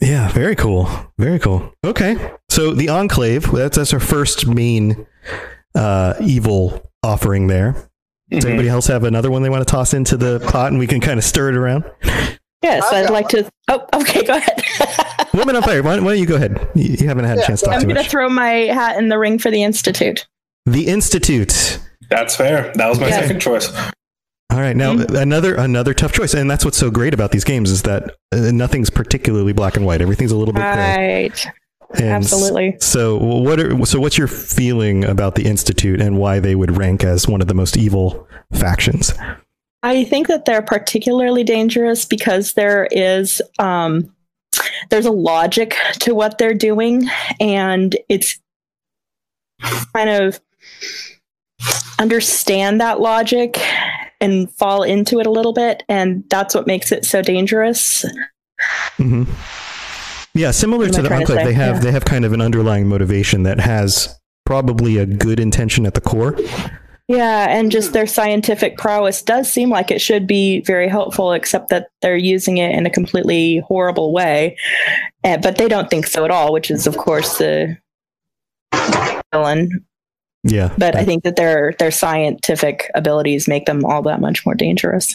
Yeah, 0.00 0.28
very 0.30 0.54
cool. 0.54 0.88
Very 1.18 1.38
cool. 1.38 1.72
Okay. 1.84 2.32
So 2.48 2.72
the 2.72 2.88
Enclave, 2.88 3.50
that's, 3.50 3.76
that's 3.76 3.92
our 3.92 4.00
first 4.00 4.46
main 4.46 5.06
uh, 5.74 6.14
evil 6.20 6.88
offering 7.02 7.46
there. 7.48 7.72
Does 8.30 8.44
Mhm. 8.44 8.48
anybody 8.50 8.68
else 8.68 8.86
have 8.86 9.04
another 9.04 9.30
one 9.30 9.42
they 9.42 9.48
want 9.50 9.66
to 9.66 9.70
toss 9.70 9.94
into 9.94 10.16
the 10.16 10.38
pot 10.40 10.70
and 10.70 10.78
we 10.78 10.86
can 10.86 11.00
kind 11.00 11.18
of 11.18 11.24
stir 11.24 11.48
it 11.50 11.56
around? 11.56 11.84
Yes, 12.62 12.84
I've 12.92 12.94
I'd 12.94 13.02
got 13.08 13.12
like 13.12 13.28
to. 13.28 13.50
Oh, 13.68 13.86
okay, 13.94 14.22
go 14.24 14.34
ahead. 14.36 14.62
Woman 15.34 15.56
on 15.56 15.62
Fire, 15.62 15.82
why, 15.82 15.96
don't- 15.96 16.04
why 16.04 16.12
don't 16.12 16.20
you 16.20 16.26
go 16.26 16.36
ahead? 16.36 16.68
You, 16.74 16.96
you 17.00 17.06
haven't 17.08 17.24
had 17.24 17.38
a 17.38 17.42
chance 17.46 17.60
to 17.60 17.66
talk 17.66 17.74
I'm 17.76 17.82
gonna 17.82 17.94
much. 17.94 18.08
throw 18.08 18.28
my 18.28 18.50
hat 18.50 18.98
in 18.98 19.08
the 19.08 19.18
ring 19.18 19.38
for 19.38 19.50
the 19.50 19.62
institute. 19.62 20.26
the 20.66 20.86
Institute. 20.88 21.78
That's 22.10 22.36
fair. 22.36 22.72
That 22.76 22.88
was 22.88 22.98
my 23.00 23.08
Yeah. 23.08 23.20
second 23.20 23.40
choice. 23.40 23.70
All 24.50 24.60
right, 24.60 24.74
now 24.76 24.94
Mm-hmm. 24.94 25.14
another 25.16 25.54
another 25.56 25.92
tough 25.92 26.12
choice, 26.12 26.32
and 26.34 26.50
that's 26.50 26.64
what's 26.64 26.78
so 26.78 26.90
great 26.90 27.12
about 27.12 27.32
these 27.32 27.44
games 27.44 27.70
is 27.70 27.82
that 27.82 28.16
uh, 28.32 28.50
nothing's 28.50 28.88
particularly 28.90 29.52
black 29.52 29.76
and 29.76 29.84
white. 29.84 30.00
Everything's 30.00 30.32
a 30.32 30.36
little 30.36 30.54
bit 30.54 30.62
gray. 30.62 31.28
Right. 31.28 31.46
And 31.94 32.08
Absolutely. 32.08 32.76
So 32.80 33.16
what 33.16 33.60
are 33.60 33.84
so 33.86 34.00
what's 34.00 34.16
your 34.18 34.26
feeling 34.28 35.04
about 35.04 35.34
the 35.34 35.44
Institute 35.46 36.00
and 36.00 36.18
why 36.18 36.38
they 36.40 36.54
would 36.54 36.76
rank 36.76 37.04
as 37.04 37.26
one 37.28 37.40
of 37.40 37.48
the 37.48 37.54
most 37.54 37.76
evil 37.76 38.26
factions? 38.52 39.12
I 39.82 40.04
think 40.04 40.26
that 40.28 40.44
they're 40.44 40.62
particularly 40.62 41.44
dangerous 41.44 42.04
because 42.04 42.54
there 42.54 42.88
is 42.90 43.40
um, 43.58 44.14
there's 44.90 45.06
a 45.06 45.10
logic 45.12 45.76
to 46.00 46.14
what 46.14 46.38
they're 46.38 46.52
doing, 46.54 47.08
and 47.40 47.96
it's 48.08 48.38
kind 49.94 50.10
of 50.10 50.40
understand 51.98 52.80
that 52.80 53.00
logic 53.00 53.58
and 54.20 54.50
fall 54.54 54.82
into 54.82 55.20
it 55.20 55.26
a 55.26 55.30
little 55.30 55.52
bit, 55.52 55.82
and 55.88 56.24
that's 56.28 56.54
what 56.54 56.66
makes 56.66 56.92
it 56.92 57.04
so 57.04 57.22
dangerous. 57.22 58.04
hmm 58.96 59.24
Yeah, 60.34 60.50
similar 60.50 60.88
to 60.88 61.02
the 61.02 61.12
Enclave, 61.12 61.44
they 61.44 61.52
have 61.54 61.76
Yeah. 61.76 61.80
they 61.82 61.92
have 61.92 62.04
kind 62.04 62.24
of 62.24 62.32
an 62.32 62.40
underlying 62.40 62.88
motivation 62.88 63.42
that 63.44 63.60
has 63.60 64.16
probably 64.44 64.96
a 64.98 65.06
good 65.06 65.38
intention 65.40 65.86
at 65.86 65.94
the 65.94 66.00
core. 66.00 66.36
Yeah, 67.10 67.46
and 67.48 67.72
just 67.72 67.94
their 67.94 68.06
scientific 68.06 68.76
prowess 68.76 69.22
does 69.22 69.50
seem 69.50 69.70
like 69.70 69.90
it 69.90 70.00
should 70.00 70.26
be 70.26 70.60
very 70.60 70.88
helpful, 70.88 71.32
except 71.32 71.70
that 71.70 71.88
they're 72.02 72.16
using 72.18 72.58
it 72.58 72.72
in 72.72 72.84
a 72.84 72.90
completely 72.90 73.62
horrible 73.66 74.12
way. 74.12 74.58
Uh, 75.24 75.38
but 75.38 75.56
they 75.56 75.68
don't 75.68 75.88
think 75.88 76.06
so 76.06 76.26
at 76.26 76.30
all, 76.30 76.52
which 76.52 76.70
is, 76.70 76.86
of 76.86 76.98
course, 76.98 77.38
the 77.38 77.78
villain. 79.32 79.84
Yeah, 80.44 80.72
But 80.78 80.96
I 80.96 81.04
think 81.04 81.24
that 81.24 81.36
their 81.36 81.74
their 81.78 81.90
scientific 81.90 82.90
abilities 82.94 83.48
make 83.48 83.66
them 83.66 83.84
all 83.84 84.02
that 84.02 84.20
much 84.20 84.46
more 84.46 84.54
dangerous. 84.54 85.14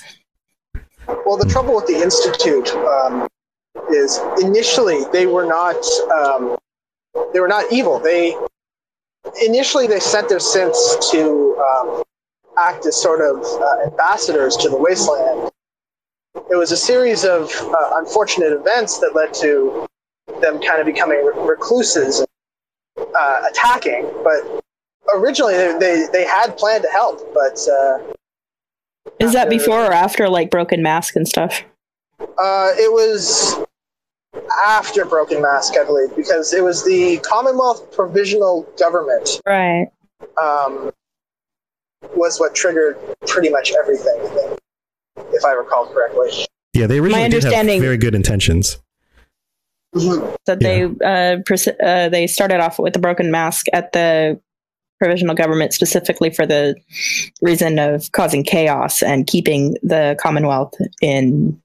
Well, 1.25 1.37
the 1.37 1.47
trouble 1.49 1.75
with 1.75 1.87
the 1.87 1.95
institute 1.95 2.69
um, 2.71 3.27
is 3.89 4.19
initially 4.41 5.03
they 5.13 5.25
were 5.25 5.45
not 5.45 5.77
um, 6.11 6.57
they 7.33 7.39
were 7.39 7.47
not 7.47 7.71
evil. 7.71 7.99
They 7.99 8.35
initially 9.45 9.87
they 9.87 9.99
sent 9.99 10.27
their 10.27 10.39
synths 10.39 11.11
to 11.11 11.57
um, 11.57 12.03
act 12.57 12.85
as 12.85 13.01
sort 13.01 13.21
of 13.21 13.43
uh, 13.43 13.89
ambassadors 13.89 14.57
to 14.57 14.69
the 14.69 14.77
wasteland. 14.77 15.49
It 16.49 16.55
was 16.55 16.71
a 16.71 16.77
series 16.77 17.23
of 17.23 17.49
uh, 17.49 17.91
unfortunate 17.93 18.51
events 18.51 18.99
that 18.99 19.15
led 19.15 19.33
to 19.35 19.87
them 20.41 20.59
kind 20.61 20.79
of 20.79 20.85
becoming 20.85 21.23
re- 21.23 21.47
recluses 21.47 22.19
and 22.19 23.07
uh, 23.15 23.43
attacking. 23.49 24.11
But 24.23 24.63
originally 25.15 25.53
they, 25.53 25.77
they, 25.79 26.05
they 26.11 26.23
had 26.25 26.57
planned 26.57 26.83
to 26.83 26.89
help, 26.89 27.33
but 27.33 27.59
uh, 27.67 27.99
Is 29.19 29.33
that 29.33 29.49
before 29.49 29.83
or 29.85 29.91
after 29.93 30.29
like 30.29 30.49
Broken 30.49 30.81
Mask 30.81 31.15
and 31.15 31.27
stuff? 31.27 31.61
Uh, 32.19 32.71
it 32.77 32.91
was 32.91 33.55
after 34.65 35.05
Broken 35.05 35.41
Mask, 35.41 35.75
I 35.77 35.83
believe, 35.83 36.15
because 36.15 36.53
it 36.53 36.63
was 36.63 36.83
the 36.85 37.17
Commonwealth 37.19 37.91
Provisional 37.91 38.63
Government 38.79 39.41
Right. 39.45 39.87
um, 40.41 40.91
was 42.15 42.39
what 42.39 42.55
triggered 42.55 42.97
pretty 43.27 43.49
much 43.49 43.71
everything, 43.79 44.19
if 45.31 45.45
I 45.45 45.51
recall 45.53 45.87
correctly. 45.87 46.29
yeah, 46.73 46.87
they 46.87 46.99
originally 46.99 47.29
did 47.29 47.43
have 47.43 47.53
understanding- 47.53 47.81
very 47.81 47.97
good 47.97 48.15
intentions. 48.15 48.79
that 49.93 50.57
they 50.59 50.85
uh, 51.05 51.37
pers- 51.45 51.67
uh, 51.67 52.09
they 52.09 52.25
started 52.25 52.59
off 52.59 52.79
with 52.79 52.93
the 52.93 52.99
broken 52.99 53.29
mask 53.29 53.67
at 53.73 53.91
the 53.91 54.39
provisional 55.03 55.35
government 55.35 55.73
specifically 55.73 56.29
for 56.29 56.45
the 56.45 56.75
reason 57.41 57.77
of 57.77 58.09
causing 58.13 58.41
chaos 58.41 59.03
and 59.03 59.27
keeping 59.27 59.75
the 59.83 60.15
Commonwealth 60.21 60.73
in 61.01 61.61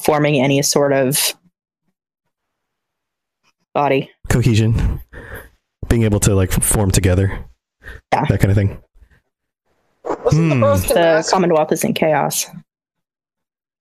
forming 0.00 0.40
any 0.40 0.62
sort 0.62 0.92
of 0.92 1.34
body. 3.74 4.08
Cohesion, 4.28 5.00
being 5.88 6.04
able 6.04 6.20
to 6.20 6.36
like 6.36 6.52
form 6.52 6.92
together, 6.92 7.44
Yeah. 8.12 8.24
that 8.28 8.38
kind 8.40 8.52
of 8.52 8.56
thing. 8.56 8.80
Wasn't 10.04 10.34
Hmm. 10.34 10.48
the 10.50 10.56
Broken 10.56 10.88
The 10.88 10.94
Mask? 10.94 11.30
Commonwealth 11.32 11.72
is 11.72 11.82
in 11.82 11.94
chaos. 11.94 12.46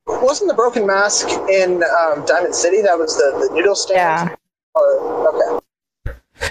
Wasn't 0.07 0.47
the 0.49 0.55
Broken 0.55 0.87
Mask 0.87 1.29
in 1.49 1.83
um, 1.83 2.25
Diamond 2.25 2.55
City? 2.55 2.81
That 2.81 2.97
was 2.97 3.15
the 3.15 3.47
the 3.47 3.53
noodle 3.53 3.75
stand. 3.75 4.29
Yeah. 4.31 4.35
Or, 4.73 5.27
okay. 5.57 5.65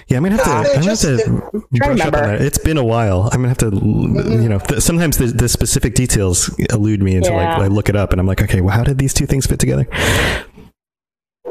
Yeah, 0.09 0.19
I'm 0.19 0.23
gonna 0.25 0.37
have 0.37 0.45
to. 0.45 0.51
Uh, 0.51 0.57
I'm 0.59 0.81
gonna 0.81 0.91
have 0.91 1.01
to 1.01 1.17
to 1.17 1.63
brush 1.79 2.01
up 2.01 2.07
on 2.07 2.23
that. 2.23 2.41
It's 2.41 2.59
been 2.59 2.77
a 2.77 2.85
while. 2.85 3.29
I'm 3.33 3.43
gonna 3.43 3.49
have 3.49 3.59
to. 3.59 3.67
You 3.67 4.49
know, 4.49 4.59
th- 4.59 4.81
sometimes 4.81 5.19
the, 5.19 5.27
the 5.27 5.49
specific 5.49 5.95
details 5.95 6.49
elude 6.71 7.03
me 7.03 7.17
until 7.17 7.35
Yeah. 7.35 7.59
I, 7.59 7.65
I 7.65 7.67
look 7.69 7.89
it 7.89 7.97
up, 7.97 8.13
and 8.13 8.21
I'm 8.21 8.27
like, 8.27 8.43
okay, 8.43 8.61
well, 8.61 8.77
how 8.77 8.85
did 8.85 8.99
these 8.99 9.15
two 9.15 9.27
things 9.27 9.47
fit 9.47 9.59
together? 9.59 9.87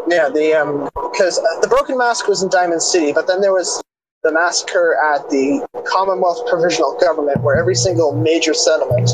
Yeah, 0.07 0.29
the 0.29 0.53
um 0.53 0.89
because 1.11 1.39
uh, 1.39 1.59
the 1.61 1.67
Broken 1.67 1.97
Mask 1.97 2.27
was 2.27 2.43
in 2.43 2.49
Diamond 2.49 2.81
City, 2.81 3.11
but 3.11 3.27
then 3.27 3.41
there 3.41 3.53
was 3.53 3.81
the 4.23 4.31
massacre 4.31 4.97
at 5.13 5.29
the 5.29 5.65
Commonwealth 5.87 6.47
Provisional 6.47 6.97
Government, 6.99 7.41
where 7.41 7.55
every 7.55 7.75
single 7.75 8.15
major 8.15 8.53
settlement 8.53 9.11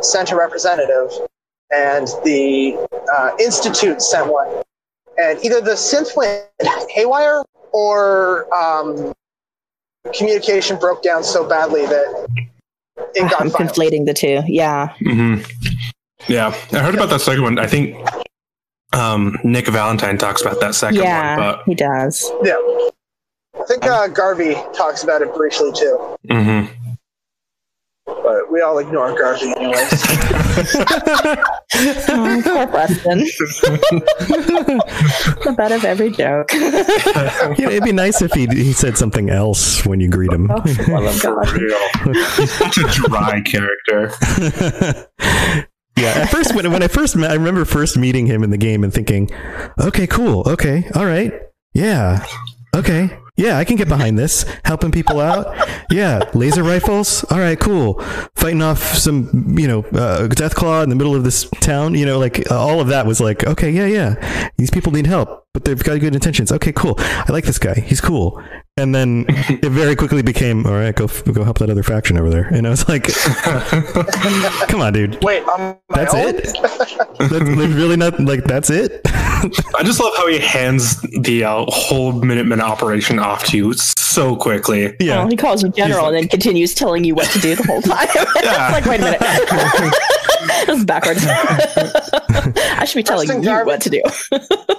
sent 0.00 0.32
a 0.32 0.36
representative, 0.36 1.10
and 1.70 2.08
the 2.24 2.76
uh, 3.12 3.30
Institute 3.38 4.02
sent 4.02 4.30
one, 4.30 4.48
and 5.18 5.42
either 5.44 5.60
the 5.60 5.72
synth 5.72 6.16
went 6.16 6.44
haywire 6.90 7.42
or 7.76 8.52
um, 8.54 9.12
communication 10.14 10.78
broke 10.78 11.02
down 11.02 11.22
so 11.22 11.46
badly 11.46 11.84
that 11.84 12.26
it 13.14 13.30
got 13.30 13.42
I'm 13.42 13.50
violent. 13.50 13.72
conflating 13.74 14.06
the 14.06 14.14
two. 14.14 14.40
Yeah. 14.46 14.94
hmm 15.00 15.36
Yeah, 16.26 16.54
I 16.72 16.78
heard 16.78 16.94
about 16.94 17.10
that 17.10 17.20
second 17.20 17.42
one. 17.42 17.58
I 17.58 17.66
think 17.66 17.94
um, 18.94 19.36
Nick 19.44 19.68
Valentine 19.68 20.16
talks 20.16 20.40
about 20.40 20.58
that 20.60 20.74
second 20.74 21.02
yeah, 21.02 21.56
one, 21.56 21.58
he 21.66 21.74
does. 21.74 22.32
Yeah, 22.42 22.56
I 23.60 23.64
think 23.68 23.84
uh, 23.84 24.08
Garvey 24.08 24.54
talks 24.74 25.04
about 25.04 25.20
it 25.20 25.34
briefly 25.34 25.70
too, 25.72 26.16
but 26.24 26.34
mhm. 26.36 26.70
But 28.06 28.50
we 28.50 28.60
all 28.60 28.78
ignore 28.78 29.16
Garvey 29.18 29.52
anyways. 29.56 30.04
Oh, 32.08 32.40
poor 32.44 32.66
Preston. 32.68 33.18
the 35.44 35.54
butt 35.56 35.72
of 35.72 35.84
every 35.84 36.10
joke. 36.10 36.50
Yeah, 37.58 37.68
it'd 37.70 37.84
be 37.84 37.92
nice 37.92 38.22
if 38.22 38.32
he 38.32 38.46
he 38.46 38.72
said 38.72 38.98
something 38.98 39.30
else 39.30 39.84
when 39.86 40.00
you 40.00 40.08
greet 40.08 40.32
him. 40.32 40.50
Oh, 40.50 40.60
for 40.60 40.92
love 40.92 41.04
of 41.04 41.22
God. 41.22 41.50
Real. 41.52 41.78
He's 42.36 42.52
such 42.52 42.78
a 42.78 42.82
dry 42.82 43.40
character. 43.40 44.12
yeah, 45.96 46.12
at 46.22 46.30
first 46.30 46.54
when 46.54 46.70
when 46.70 46.82
I 46.82 46.88
first 46.88 47.16
met, 47.16 47.30
I 47.30 47.34
remember 47.34 47.64
first 47.64 47.96
meeting 47.96 48.26
him 48.26 48.42
in 48.42 48.50
the 48.50 48.58
game 48.58 48.84
and 48.84 48.92
thinking, 48.92 49.30
okay, 49.80 50.06
cool, 50.06 50.48
okay, 50.48 50.88
all 50.94 51.06
right, 51.06 51.32
yeah, 51.72 52.24
okay. 52.74 53.16
Yeah, 53.36 53.58
I 53.58 53.64
can 53.64 53.76
get 53.76 53.88
behind 53.88 54.18
this. 54.18 54.46
Helping 54.64 54.90
people 54.90 55.20
out. 55.20 55.54
Yeah, 55.90 56.22
laser 56.32 56.62
rifles. 56.62 57.22
All 57.24 57.38
right, 57.38 57.58
cool. 57.58 58.00
Fighting 58.34 58.62
off 58.62 58.82
some, 58.94 59.58
you 59.58 59.68
know, 59.68 59.84
uh, 59.92 60.26
death 60.28 60.54
claw 60.54 60.82
in 60.82 60.88
the 60.88 60.96
middle 60.96 61.14
of 61.14 61.22
this 61.22 61.48
town. 61.60 61.94
You 61.94 62.06
know, 62.06 62.18
like 62.18 62.50
uh, 62.50 62.58
all 62.58 62.80
of 62.80 62.88
that 62.88 63.06
was 63.06 63.20
like, 63.20 63.46
okay, 63.46 63.70
yeah, 63.70 63.86
yeah. 63.86 64.50
These 64.56 64.70
people 64.70 64.90
need 64.90 65.06
help, 65.06 65.45
but 65.56 65.64
they've 65.64 65.82
got 65.82 65.98
good 66.00 66.14
intentions. 66.14 66.52
Okay, 66.52 66.70
cool. 66.70 66.96
I 66.98 67.24
like 67.30 67.44
this 67.44 67.58
guy. 67.58 67.72
He's 67.72 68.02
cool. 68.02 68.42
And 68.76 68.94
then 68.94 69.24
it 69.28 69.70
very 69.70 69.96
quickly 69.96 70.20
became, 70.20 70.66
all 70.66 70.74
right, 70.74 70.94
go 70.94 71.04
f- 71.04 71.24
go 71.24 71.44
help 71.44 71.60
that 71.60 71.70
other 71.70 71.82
faction 71.82 72.18
over 72.18 72.28
there. 72.28 72.44
And 72.44 72.66
I 72.66 72.70
was 72.70 72.86
like, 72.90 73.04
come 74.68 74.82
on, 74.82 74.92
dude. 74.92 75.24
Wait, 75.24 75.42
on 75.44 75.78
my 75.88 76.04
That's 76.04 76.14
own? 76.14 76.34
it. 76.34 76.44
That's 76.60 77.30
that's 77.30 77.44
really 77.48 77.96
not 77.96 78.20
like 78.20 78.44
that's 78.44 78.68
it. 78.68 79.00
I 79.06 79.82
just 79.82 79.98
love 79.98 80.12
how 80.18 80.28
he 80.28 80.40
hands 80.40 81.00
the 81.22 81.44
uh, 81.44 81.64
whole 81.68 82.12
Minuteman 82.12 82.60
operation 82.60 83.18
off 83.18 83.44
to 83.44 83.56
you 83.56 83.72
so 83.72 84.36
quickly. 84.36 84.94
yeah. 85.00 85.20
Well, 85.20 85.28
he 85.28 85.36
calls 85.36 85.62
you 85.62 85.70
general 85.70 86.08
and 86.08 86.16
then 86.16 86.28
continues 86.28 86.74
telling 86.74 87.04
you 87.04 87.14
what 87.14 87.30
to 87.30 87.38
do 87.38 87.54
the 87.54 87.62
whole 87.62 87.80
time. 87.80 88.08
Yeah. 88.42 88.68
like, 88.72 88.84
wait 88.84 89.00
a 89.00 89.04
minute. 89.04 89.94
this 90.66 90.78
is 90.78 90.84
backwards. 90.84 91.24
I 91.26 92.84
should 92.84 92.98
be 92.98 93.02
telling 93.02 93.26
Preston 93.26 93.42
you 93.42 93.48
Garvey. 93.48 93.66
what 93.66 93.80
to 93.82 93.90
do. 93.90 94.02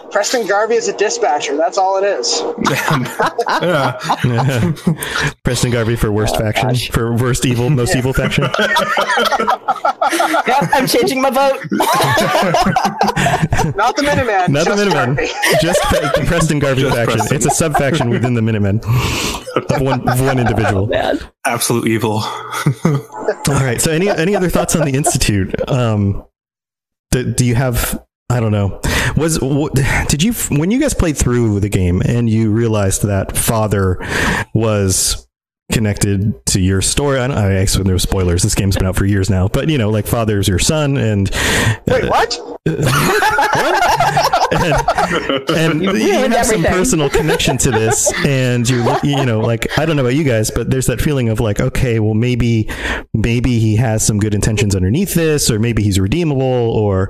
Preston 0.12 0.48
Garvey 0.48 0.76
is 0.76 0.88
a 0.88 0.96
dispatcher. 0.98 1.58
That's 1.58 1.78
all 1.78 2.02
it 2.02 2.06
is. 2.06 2.42
yeah. 3.62 3.98
Preston 5.44 5.72
Garvey 5.72 5.96
for 5.96 6.12
worst 6.12 6.36
oh, 6.38 6.40
faction, 6.40 6.76
for 6.92 7.14
worst 7.16 7.46
evil, 7.46 7.70
most 7.70 7.96
evil 7.96 8.14
faction. 8.14 8.46
Yep, 8.46 8.54
I'm 10.74 10.88
changing 10.88 11.22
my 11.22 11.30
vote. 11.30 11.60
Not 13.76 13.96
the 13.96 14.04
Minutemen. 14.04 14.52
Not 14.52 14.66
the 14.66 14.66
just 14.66 14.78
Minutemen, 14.78 15.16
Garvey. 15.16 15.32
just 15.62 15.82
the 15.90 16.24
Preston 16.28 16.60
Garvey 16.60 16.82
Just 16.82 16.96
faction. 16.96 17.18
Preston. 17.18 17.36
It's 17.36 17.46
a 17.46 17.50
sub 17.52 17.76
faction 17.78 18.10
within 18.10 18.34
the 18.34 18.42
Minutemen 18.42 18.80
of 18.80 19.82
one 19.82 20.08
of 20.08 20.22
one 20.22 20.40
individual. 20.40 20.84
Oh, 20.84 20.88
man. 20.88 21.20
Absolute 21.48 21.88
evil. 21.88 22.18
All 22.86 23.02
right. 23.48 23.80
So, 23.80 23.92
any 23.92 24.10
any 24.10 24.36
other 24.36 24.50
thoughts 24.50 24.76
on 24.76 24.86
the 24.86 24.94
institute? 24.96 25.56
Um, 25.70 26.26
do, 27.12 27.34
do 27.34 27.46
you 27.46 27.56
have? 27.56 28.04
I 28.30 28.40
don't 28.42 28.52
know. 28.52 28.82
Was 29.16 29.40
w- 29.40 29.70
did 30.08 30.22
you 30.22 30.34
when 30.58 30.70
you 30.72 30.80
guys 30.80 30.94
played 30.94 31.18
through 31.18 31.62
the 31.62 31.70
game 31.70 32.02
and 32.02 32.30
you 32.30 32.52
realized 32.52 33.04
that 33.04 33.38
father 33.38 33.98
was 34.54 35.27
connected 35.72 36.46
to 36.48 36.60
your 36.62 36.82
story. 36.82 37.20
I, 37.20 37.28
don't, 37.28 37.38
I 37.38 37.52
assume 37.54 37.84
there 37.84 37.96
were 37.96 38.00
spoilers. 38.00 38.44
This 38.44 38.56
game's 38.56 38.78
been 38.78 38.88
out 38.88 38.96
for 38.96 39.06
years 39.06 39.30
now, 39.30 39.48
but 39.48 39.70
you 39.70 39.78
know, 39.78 39.90
like 39.90 40.08
father's 40.08 40.48
your 40.48 40.60
son, 40.60 40.98
and 40.98 41.30
uh, 41.34 41.76
Wait, 41.88 42.10
what? 42.10 42.40
and, 44.52 45.84
and 45.84 45.84
you 45.84 46.18
Ruined 46.18 46.34
have 46.34 46.46
some 46.46 46.64
personal 46.64 47.10
connection 47.10 47.58
to 47.60 47.72
this, 47.72 48.12
and 48.26 48.68
you 48.68 48.84
you 49.04 49.26
know, 49.26 49.40
like 49.40 49.78
I 49.78 49.86
don't 49.86 49.96
know 49.96 50.04
about 50.04 50.16
you 50.16 50.24
guys, 50.24 50.52
but 50.52 50.70
there's 50.70 50.88
that 50.88 51.02
feeling 51.02 51.30
of 51.30 51.40
like, 51.40 51.60
okay, 51.60 52.00
well 52.00 52.14
maybe 52.14 52.70
maybe 53.14 53.60
he 53.60 53.76
has 53.76 54.06
some 54.06 54.20
good 54.20 54.34
intentions 54.34 54.76
underneath 54.76 55.14
this, 55.14 55.52
or 55.52 55.60
maybe 55.60 55.84
he's 55.84 56.00
redeemable, 56.00 56.44
or 56.44 57.10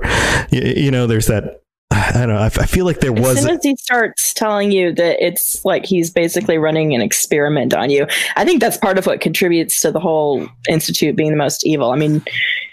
you, 0.50 0.60
you 0.60 0.90
know, 0.90 1.06
there's 1.06 1.26
that. 1.26 1.62
I 2.08 2.12
don't 2.12 2.28
know. 2.28 2.38
I, 2.38 2.46
f- 2.46 2.58
I 2.58 2.64
feel 2.64 2.84
like 2.84 3.00
there 3.00 3.12
As 3.16 3.20
was 3.20 3.40
soon 3.40 3.50
as 3.50 3.62
he 3.62 3.76
starts 3.76 4.32
telling 4.32 4.72
you 4.72 4.92
that 4.94 5.24
it's 5.24 5.64
like 5.64 5.84
he's 5.84 6.10
basically 6.10 6.58
running 6.58 6.94
an 6.94 7.00
experiment 7.00 7.74
on 7.74 7.90
you, 7.90 8.06
I 8.36 8.44
think 8.44 8.60
that's 8.60 8.76
part 8.76 8.98
of 8.98 9.06
what 9.06 9.20
contributes 9.20 9.80
to 9.82 9.92
the 9.92 10.00
whole 10.00 10.48
institute 10.68 11.16
being 11.16 11.30
the 11.30 11.36
most 11.36 11.66
evil. 11.66 11.90
I 11.90 11.96
mean, 11.96 12.22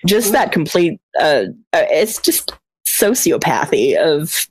just 0.06 0.32
that 0.32 0.52
complete, 0.52 1.00
uh, 1.19 1.45
uh, 1.74 1.86
it's 1.89 2.19
just 2.21 2.54
sociopathy 2.88 3.98
of 3.98 4.48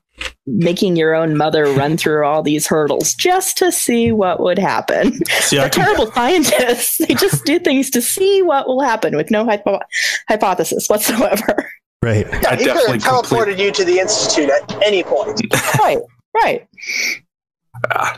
making 0.46 0.96
your 0.96 1.14
own 1.14 1.36
mother 1.36 1.64
run 1.64 1.96
through 1.96 2.24
all 2.24 2.42
these 2.42 2.66
hurdles 2.66 3.14
just 3.14 3.56
to 3.58 3.72
see 3.72 4.12
what 4.12 4.40
would 4.40 4.58
happen. 4.58 5.12
See, 5.40 5.56
They're 5.56 5.70
can, 5.70 5.84
terrible 5.84 6.12
scientists. 6.12 6.98
They 7.04 7.14
just 7.14 7.44
do 7.44 7.58
things 7.58 7.90
to 7.90 8.02
see 8.02 8.42
what 8.42 8.66
will 8.66 8.82
happen 8.82 9.16
with 9.16 9.30
no 9.30 9.44
hypo- 9.44 9.80
hypothesis 10.28 10.86
whatsoever. 10.88 11.70
Right. 12.04 12.26
Yeah, 12.30 12.50
I 12.50 12.56
he 12.56 12.64
could 12.64 12.76
have 12.76 13.00
teleported 13.00 13.58
you 13.58 13.72
to 13.72 13.84
the 13.84 13.98
institute 13.98 14.50
at 14.50 14.82
any 14.82 15.02
point. 15.02 15.40
right, 15.78 15.98
right. 16.34 16.68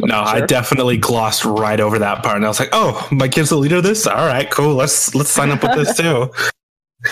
no, 0.00 0.20
I 0.20 0.40
definitely 0.46 0.96
glossed 0.96 1.44
right 1.44 1.80
over 1.80 1.98
that 1.98 2.22
part, 2.22 2.36
and 2.36 2.44
I 2.44 2.48
was 2.48 2.60
like, 2.60 2.70
"Oh, 2.72 3.06
my 3.10 3.28
kid's 3.28 3.50
the 3.50 3.56
leader 3.56 3.76
of 3.76 3.82
this. 3.82 4.06
All 4.06 4.26
right, 4.26 4.50
cool. 4.50 4.74
Let's 4.74 5.14
let's 5.14 5.30
sign 5.30 5.50
up 5.50 5.62
with 5.62 5.74
this 5.74 5.96
too." 6.00 6.30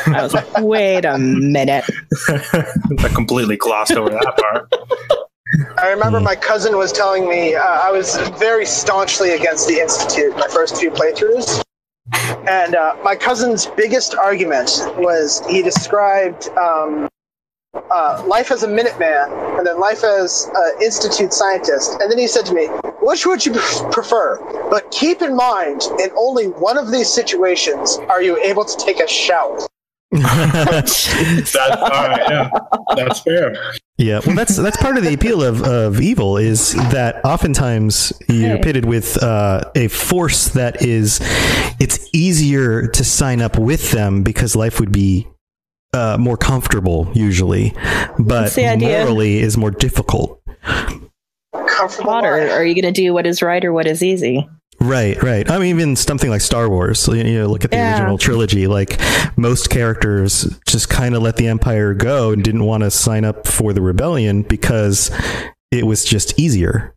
I 0.07 0.23
was 0.23 0.35
like, 0.35 0.47
wait 0.59 1.05
a 1.05 1.19
minute. 1.19 1.85
I 2.29 3.11
completely 3.15 3.57
glossed 3.57 3.93
over 3.93 4.11
that 4.11 4.37
part. 4.37 4.73
I 5.79 5.91
remember 5.91 6.21
my 6.21 6.35
cousin 6.35 6.77
was 6.77 6.91
telling 6.91 7.29
me 7.29 7.55
uh, 7.55 7.63
I 7.63 7.93
was 7.93 8.17
very 8.39 8.67
staunchly 8.67 9.31
against 9.31 9.69
the 9.69 9.79
institute 9.79 10.35
my 10.37 10.49
first 10.49 10.79
few 10.79 10.91
playthroughs. 10.91 11.63
And 12.13 12.75
uh, 12.75 12.97
my 13.03 13.17
cousin's 13.17 13.67
biggest 13.67 14.15
argument 14.15 14.71
was 14.99 15.43
he 15.49 15.63
described 15.63 16.49
um, 16.51 17.09
uh, 17.75 18.23
life 18.27 18.51
as 18.51 18.63
a 18.63 18.69
Minuteman 18.69 19.59
and 19.59 19.67
then 19.67 19.81
life 19.81 20.05
as 20.05 20.51
an 20.55 20.83
institute 20.83 21.33
scientist. 21.33 21.97
And 22.01 22.11
then 22.11 22.19
he 22.19 22.27
said 22.27 22.45
to 22.47 22.55
me, 22.55 22.67
which 23.01 23.27
would 23.27 23.45
you 23.45 23.53
prefer? 23.91 24.39
But 24.71 24.91
keep 24.91 25.23
in 25.23 25.35
mind, 25.37 25.83
in 25.99 26.11
only 26.17 26.47
one 26.49 26.79
of 26.79 26.91
these 26.91 27.09
situations 27.09 27.99
are 28.09 28.23
you 28.23 28.39
able 28.43 28.65
to 28.65 28.77
take 28.85 29.01
a 29.01 29.09
shower. 29.09 29.67
That's 30.13 31.57
all 31.57 31.69
right. 31.69 32.23
Yeah, 32.29 32.51
that's 32.95 33.19
fair. 33.21 33.75
Yeah, 33.97 34.21
well, 34.27 34.35
that's 34.35 34.57
that's 34.57 34.77
part 34.77 34.99
of 34.99 35.05
the 35.05 35.15
appeal 35.15 35.41
of, 35.41 35.63
of 35.63 36.01
evil 36.01 36.37
is 36.37 36.73
that 36.73 37.25
oftentimes 37.25 38.13
you're 38.29 38.59
pitted 38.59 38.87
with 38.87 39.23
uh, 39.23 39.71
a 39.77 39.87
force 39.87 40.49
that 40.49 40.83
is 40.83 41.21
it's 41.79 42.09
easier 42.13 42.89
to 42.89 43.05
sign 43.05 43.41
up 43.41 43.57
with 43.57 43.93
them 43.93 44.25
because 44.25 44.57
life 44.57 44.81
would 44.81 44.91
be 44.91 45.29
uh, 45.93 46.17
more 46.19 46.37
comfortable 46.37 47.09
usually, 47.15 47.73
but 48.19 48.43
That's 48.43 48.57
the 48.57 48.67
idea. 48.67 49.05
morally 49.05 49.39
is 49.39 49.57
more 49.57 49.71
difficult. 49.71 50.43
Comfortable. 51.53 52.11
Potter, 52.11 52.51
are 52.51 52.65
you 52.65 52.75
going 52.75 52.93
to 52.93 53.01
do 53.01 53.15
what 53.15 53.27
is 53.27 53.43
right 53.43 53.65
or 53.65 53.73
what 53.73 53.87
is 53.87 54.03
easy? 54.03 54.49
Right, 54.85 55.21
right. 55.23 55.51
I 55.51 55.59
mean, 55.59 55.69
even 55.77 55.97
something 55.97 56.29
like 56.31 56.41
Star 56.43 56.69
Wars. 56.69 57.09
You 57.09 57.25
know, 57.25 57.47
look 57.47 57.65
at 57.65 57.71
the 57.71 57.77
Yeah. 57.79 57.95
original 57.99 58.19
trilogy. 58.19 58.67
Like 58.67 59.01
most 59.37 59.71
characters 59.71 60.47
just 60.67 60.89
kind 60.91 61.15
of 61.15 61.23
let 61.23 61.37
the 61.37 61.47
Empire 61.49 61.95
go 61.95 62.33
and 62.33 62.43
didn't 62.45 62.65
want 62.65 62.83
to 62.83 62.91
sign 62.91 63.25
up 63.25 63.47
for 63.47 63.73
the 63.73 63.81
rebellion 63.81 64.43
because 64.43 65.11
it 65.73 65.87
was 65.87 66.05
just 66.05 66.39
easier. 66.39 66.93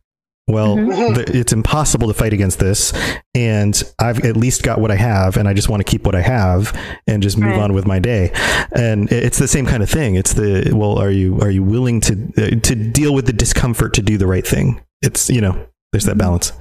Well, 0.50 0.78
Mhm. 0.78 1.15
th- 1.15 1.30
it's 1.30 1.52
impossible 1.52 2.08
to 2.08 2.13
fight 2.13 2.32
against 2.32 2.60
this, 2.60 2.93
and 3.36 3.82
I've 4.00 4.23
at 4.23 4.38
least 4.38 4.63
got 4.63 4.80
what 4.80 4.91
I 4.91 4.95
have, 4.95 5.36
and 5.36 5.45
I 5.47 5.54
just 5.54 5.67
want 5.67 5.86
to 5.86 5.89
keep 5.91 6.06
what 6.06 6.15
I 6.15 6.21
have 6.21 6.71
and 7.06 7.21
just 7.21 7.38
move 7.38 7.52
Right. 7.52 7.60
on 7.60 7.73
with 7.73 7.86
my 7.86 8.00
day. 8.00 8.32
And 8.71 9.12
it's 9.12 9.39
the 9.39 9.47
same 9.47 9.65
kind 9.65 9.84
of 9.84 9.89
thing. 9.89 10.15
It's 10.15 10.34
the 10.34 10.71
well, 10.73 10.97
are 11.00 11.12
you 11.12 11.38
are 11.41 11.50
you 11.52 11.63
willing 11.63 12.00
to 12.02 12.13
uh, 12.38 12.50
to 12.63 12.76
deal 12.76 13.13
with 13.13 13.26
the 13.26 13.34
discomfort 13.34 13.93
to 13.95 14.02
do 14.02 14.17
the 14.17 14.28
right 14.28 14.47
thing? 14.47 14.80
It's 15.02 15.30
you 15.30 15.41
know, 15.41 15.58
there's 15.98 16.06
that 16.06 16.18
balance. 16.20 16.52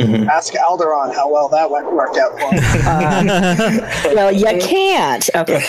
Ask 0.00 0.52
Alderaan 0.54 1.14
how 1.14 1.30
well 1.32 1.48
that 1.50 1.70
went 1.70 1.92
worked 1.92 2.18
out 2.18 2.32
for 2.40 2.52
him. 2.52 3.80
Well, 4.16 4.32
you 4.32 4.46
can't. 4.60 5.30
Okay. 5.36 5.64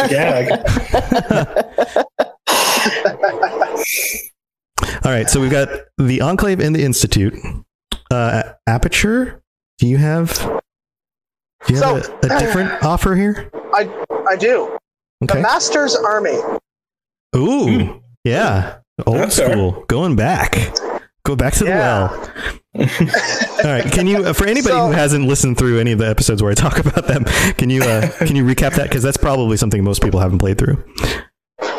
Gag. 0.08 0.50
All 5.04 5.12
right, 5.12 5.30
so 5.30 5.40
we've 5.40 5.50
got 5.50 5.68
the 5.98 6.20
Enclave 6.22 6.58
and 6.58 6.74
the 6.74 6.82
Institute. 6.84 7.34
Uh, 8.10 8.42
Aperture, 8.66 9.40
do 9.78 9.86
you 9.86 9.96
have? 9.98 10.36
Do 11.66 11.74
you 11.74 11.80
have 11.80 12.04
So- 12.04 12.16
a, 12.22 12.26
a 12.26 12.38
different 12.40 12.82
offer 12.84 13.14
here? 13.14 13.48
I, 13.72 13.88
I 14.28 14.34
do. 14.36 14.76
The 15.20 15.36
Master's 15.36 15.94
Army. 15.94 16.38
Ooh, 17.36 18.02
yeah, 18.24 18.78
old 19.06 19.18
That's 19.18 19.36
fair. 19.38 19.52
school, 19.52 19.84
going 19.88 20.16
back. 20.16 20.56
Go 21.24 21.34
back 21.36 21.54
to 21.54 21.64
the 21.64 21.70
Yeah. 21.70 22.10
well. 22.10 22.30
All 23.64 23.70
right, 23.70 23.90
can 23.90 24.06
you, 24.06 24.18
uh, 24.24 24.32
for 24.34 24.44
anybody 24.46 24.74
So- 24.74 24.86
who 24.88 24.92
hasn't 24.92 25.26
listened 25.26 25.56
through 25.56 25.78
any 25.80 25.92
of 25.92 25.98
the 25.98 26.06
episodes 26.08 26.42
where 26.42 26.50
I 26.50 26.54
talk 26.54 26.78
about 26.84 27.06
them, 27.06 27.24
can 27.56 27.70
you 27.70 27.82
uh, 27.82 28.08
can 28.18 28.36
you 28.36 28.44
recap 28.44 28.74
that 28.74 28.84
because 28.90 29.02
that's 29.02 29.16
probably 29.16 29.56
something 29.56 29.82
most 29.82 30.02
people 30.02 30.20
haven't 30.20 30.38
played 30.38 30.58
through. 30.58 30.84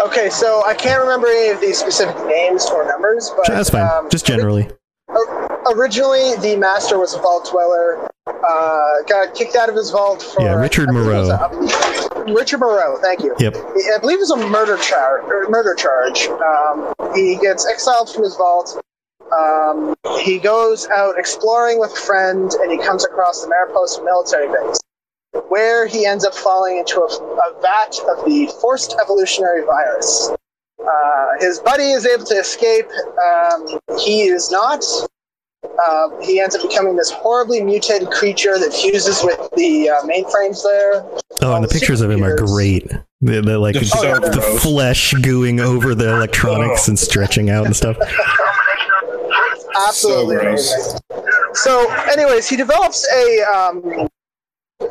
Okay, 0.03 0.29
so 0.31 0.63
I 0.65 0.73
can't 0.73 0.99
remember 0.99 1.27
any 1.27 1.49
of 1.49 1.61
these 1.61 1.77
specific 1.77 2.15
names 2.25 2.65
or 2.71 2.87
numbers, 2.87 3.31
but 3.37 3.47
That's 3.47 3.69
fine, 3.69 3.83
um, 3.83 4.09
just 4.09 4.25
generally. 4.25 4.67
originally 5.75 6.35
the 6.37 6.55
master 6.57 6.97
was 6.97 7.13
a 7.13 7.19
vault 7.19 7.47
dweller. 7.51 8.09
Uh, 8.27 9.01
got 9.07 9.35
kicked 9.35 9.55
out 9.55 9.69
of 9.69 9.75
his 9.75 9.91
vault 9.91 10.23
for 10.23 10.41
Yeah, 10.41 10.55
Richard 10.55 10.89
I 10.89 10.93
believe 10.93 11.07
it 11.07 11.19
was 11.19 11.27
Moreau. 11.29 12.23
a- 12.25 12.33
Richard 12.33 12.59
Moreau, 12.59 12.97
thank 12.99 13.21
you. 13.21 13.35
Yep. 13.37 13.55
I 13.57 13.97
believe 13.99 14.17
it 14.17 14.21
was 14.21 14.31
a 14.31 14.37
murder 14.47 14.77
charge. 14.77 15.23
Murder 15.49 15.75
charge. 15.75 16.27
Um, 16.29 16.93
he 17.13 17.35
gets 17.35 17.67
exiled 17.67 18.11
from 18.11 18.23
his 18.23 18.35
vault. 18.35 18.81
Um, 19.31 19.95
he 20.23 20.37
goes 20.39 20.87
out 20.89 21.17
exploring 21.17 21.79
with 21.79 21.91
a 21.91 21.95
friend, 22.01 22.51
and 22.61 22.71
he 22.71 22.77
comes 22.77 23.05
across 23.05 23.41
the 23.43 23.49
Mariposa 23.49 24.03
military 24.03 24.47
base, 24.47 24.79
where 25.49 25.87
he 25.87 26.05
ends 26.05 26.25
up 26.25 26.33
falling 26.33 26.77
into 26.77 26.99
a, 27.01 27.05
a 27.05 27.61
vat 27.61 27.97
of 28.09 28.25
the 28.25 28.51
forced 28.61 28.95
evolutionary 29.01 29.63
virus. 29.65 30.31
Uh, 30.79 31.27
his 31.39 31.59
buddy 31.59 31.91
is 31.91 32.05
able 32.05 32.25
to 32.25 32.35
escape. 32.35 32.85
Um, 33.23 33.79
he 33.99 34.23
is 34.23 34.51
not. 34.51 34.83
Uh, 35.87 36.09
he 36.21 36.39
ends 36.39 36.55
up 36.55 36.61
becoming 36.61 36.95
this 36.95 37.09
horribly 37.09 37.61
mutated 37.61 38.09
creature 38.11 38.59
that 38.59 38.71
fuses 38.71 39.23
with 39.23 39.37
the 39.55 39.89
uh, 39.89 40.01
mainframes 40.03 40.61
there. 40.63 41.03
Oh, 41.41 41.55
and 41.55 41.63
the 41.63 41.67
pictures 41.67 42.01
of 42.01 42.11
him 42.11 42.23
are 42.23 42.37
great. 42.37 42.87
The, 43.21 43.41
the 43.41 43.57
like 43.57 43.73
They're 43.73 43.83
so 43.83 44.19
the 44.19 44.29
gross. 44.31 44.61
flesh 44.61 45.13
gooing 45.15 45.59
over 45.59 45.95
the 45.95 46.13
electronics 46.15 46.87
and 46.87 46.97
stretching 46.99 47.49
out 47.49 47.65
and 47.65 47.75
stuff. 47.75 47.97
absolutely 49.75 50.37
So 50.37 50.41
gross. 50.41 51.01
So, 51.53 51.91
anyways, 52.11 52.49
he 52.49 52.55
develops 52.55 53.07
a. 53.11 53.41
Um, 53.43 54.07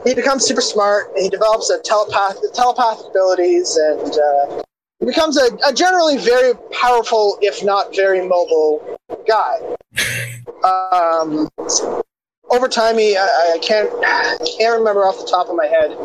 he 0.05 0.15
becomes 0.15 0.45
super 0.47 0.61
smart. 0.61 1.13
He 1.17 1.29
develops 1.29 1.71
a 1.71 1.79
telepath, 1.81 2.37
telepathic 2.55 3.07
abilities, 3.11 3.77
and 3.77 4.13
uh, 4.13 4.63
he 5.01 5.07
becomes 5.07 5.37
a, 5.37 5.49
a 5.67 5.73
generally 5.73 6.17
very 6.17 6.55
powerful, 6.73 7.39
if 7.43 7.63
not 7.63 7.95
very 7.95 8.27
mobile, 8.27 8.99
guy. 9.27 9.59
Um, 10.65 11.49
over 12.51 12.69
time, 12.69 12.97
he 12.97 13.17
I, 13.17 13.53
I 13.55 13.59
can't 13.59 13.91
I 14.03 14.39
can't 14.59 14.79
remember 14.79 15.05
off 15.05 15.19
the 15.19 15.27
top 15.27 15.49
of 15.49 15.57
my 15.57 15.67
head 15.67 15.97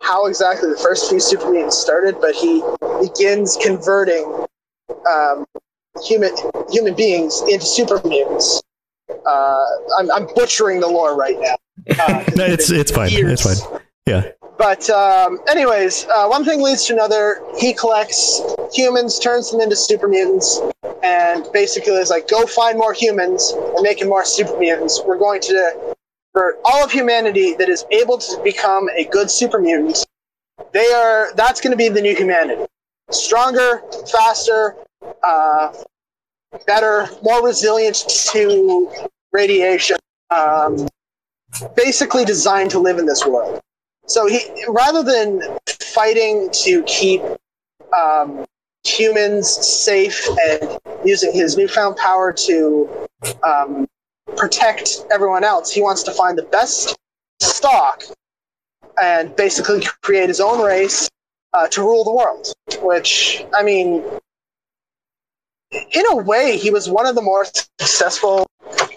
how 0.00 0.26
exactly 0.26 0.70
the 0.70 0.78
first 0.78 1.10
few 1.10 1.20
super 1.20 1.50
mutants 1.50 1.78
started, 1.78 2.16
but 2.20 2.34
he 2.34 2.62
begins 3.00 3.58
converting 3.60 4.46
um, 5.10 5.44
human 6.04 6.32
human 6.70 6.94
beings 6.94 7.42
into 7.48 7.64
super 7.66 8.00
mutants. 8.06 8.62
Uh, 9.24 9.64
I'm, 9.98 10.10
I'm 10.10 10.26
butchering 10.34 10.80
the 10.80 10.88
lore 10.88 11.16
right 11.16 11.36
now. 11.40 11.56
Uh, 12.00 12.24
No, 12.34 12.44
it's 12.44 12.70
it's 12.70 12.90
fine. 12.90 13.10
years. 13.10 13.44
It's 13.46 13.60
fine. 13.62 13.80
Yeah. 14.06 14.30
But 14.58 14.88
um, 14.90 15.38
anyways, 15.48 16.06
uh, 16.06 16.26
one 16.26 16.44
thing 16.44 16.62
leads 16.62 16.84
to 16.86 16.94
another. 16.94 17.42
He 17.58 17.74
collects 17.74 18.40
humans, 18.72 19.18
turns 19.18 19.50
them 19.52 19.60
into 19.60 19.76
super 19.76 20.08
mutants, 20.08 20.60
and 21.02 21.46
basically 21.52 21.92
is 21.92 22.08
like, 22.10 22.26
go 22.28 22.46
find 22.46 22.78
more 22.78 22.94
humans 22.94 23.52
and 23.54 23.82
making 23.82 24.08
more 24.08 24.24
super 24.24 24.58
mutants. 24.58 25.00
We're 25.04 25.18
going 25.18 25.42
to, 25.42 25.94
for 26.32 26.56
all 26.64 26.82
of 26.82 26.90
humanity 26.90 27.54
that 27.56 27.68
is 27.68 27.84
able 27.90 28.16
to 28.18 28.40
become 28.42 28.88
a 28.96 29.04
good 29.04 29.30
super 29.30 29.60
mutant, 29.60 30.04
they 30.72 30.90
are. 30.92 31.34
That's 31.34 31.60
going 31.60 31.72
to 31.72 31.76
be 31.76 31.90
the 31.90 32.00
new 32.00 32.16
humanity. 32.16 32.64
Stronger, 33.10 33.82
faster, 34.10 34.76
uh, 35.22 35.72
better, 36.66 37.08
more 37.22 37.44
resilient 37.44 38.04
to 38.32 38.90
radiation. 39.32 39.96
Um, 40.30 40.88
basically 41.74 42.24
designed 42.24 42.70
to 42.70 42.78
live 42.78 42.98
in 42.98 43.06
this 43.06 43.24
world. 43.24 43.60
So 44.06 44.26
he, 44.26 44.40
rather 44.68 45.02
than 45.02 45.42
fighting 45.80 46.48
to 46.64 46.82
keep 46.84 47.22
um, 47.96 48.44
humans 48.84 49.48
safe 49.48 50.26
and 50.48 50.78
using 51.04 51.32
his 51.32 51.56
newfound 51.56 51.96
power 51.96 52.32
to 52.32 53.08
um, 53.42 53.86
protect 54.36 55.06
everyone 55.12 55.44
else, 55.44 55.72
he 55.72 55.80
wants 55.80 56.02
to 56.04 56.12
find 56.12 56.38
the 56.38 56.44
best 56.44 56.96
stock 57.40 58.02
and 59.00 59.34
basically 59.36 59.82
create 60.02 60.28
his 60.28 60.40
own 60.40 60.64
race 60.64 61.08
uh, 61.52 61.66
to 61.68 61.82
rule 61.82 62.04
the 62.04 62.12
world. 62.12 62.52
Which, 62.82 63.44
I 63.54 63.62
mean, 63.62 64.04
in 65.92 66.04
a 66.10 66.16
way, 66.16 66.56
he 66.56 66.70
was 66.70 66.88
one 66.88 67.06
of 67.06 67.14
the 67.14 67.22
more 67.22 67.44
successful. 67.44 68.46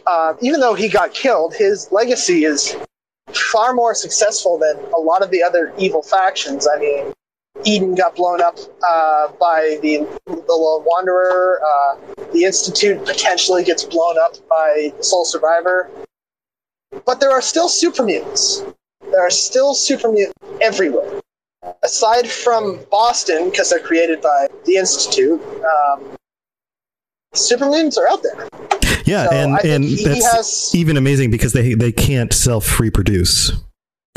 Uh, 0.05 0.33
even 0.41 0.59
though 0.59 0.73
he 0.73 0.89
got 0.89 1.13
killed, 1.13 1.53
his 1.53 1.91
legacy 1.91 2.45
is 2.45 2.75
far 3.51 3.73
more 3.73 3.93
successful 3.93 4.57
than 4.57 4.77
a 4.93 4.97
lot 4.97 5.21
of 5.21 5.29
the 5.29 5.43
other 5.43 5.73
evil 5.77 6.01
factions. 6.01 6.67
I 6.67 6.79
mean, 6.79 7.13
Eden 7.65 7.95
got 7.95 8.15
blown 8.15 8.41
up 8.41 8.57
uh, 8.87 9.27
by 9.39 9.77
the 9.81 10.07
the 10.25 10.53
Lone 10.53 10.83
Wanderer. 10.85 11.61
Uh, 11.61 12.25
the 12.33 12.45
Institute 12.45 13.03
potentially 13.05 13.63
gets 13.63 13.83
blown 13.83 14.17
up 14.17 14.35
by 14.49 14.91
the 14.97 15.03
Sole 15.03 15.25
Survivor. 15.25 15.89
But 17.05 17.19
there 17.19 17.31
are 17.31 17.41
still 17.41 17.69
super 17.69 18.03
mutants. 18.03 18.63
There 19.11 19.21
are 19.21 19.29
still 19.29 19.73
super 19.75 20.11
mutants 20.11 20.39
everywhere. 20.61 21.21
Aside 21.83 22.29
from 22.29 22.79
Boston, 22.89 23.49
because 23.49 23.69
they're 23.69 23.79
created 23.79 24.21
by 24.21 24.47
the 24.65 24.77
Institute, 24.77 25.41
um, 25.63 26.15
super 27.33 27.65
mutants 27.69 27.97
are 27.97 28.07
out 28.07 28.23
there. 28.23 28.47
Yeah, 29.05 29.25
So 29.25 29.31
and 29.31 29.59
and 29.65 29.83
that's 29.99 30.25
has- 30.35 30.71
even 30.75 30.97
amazing 30.97 31.31
because 31.31 31.53
they 31.53 31.73
they 31.73 31.91
can't 31.91 32.33
self 32.33 32.79
reproduce. 32.79 33.51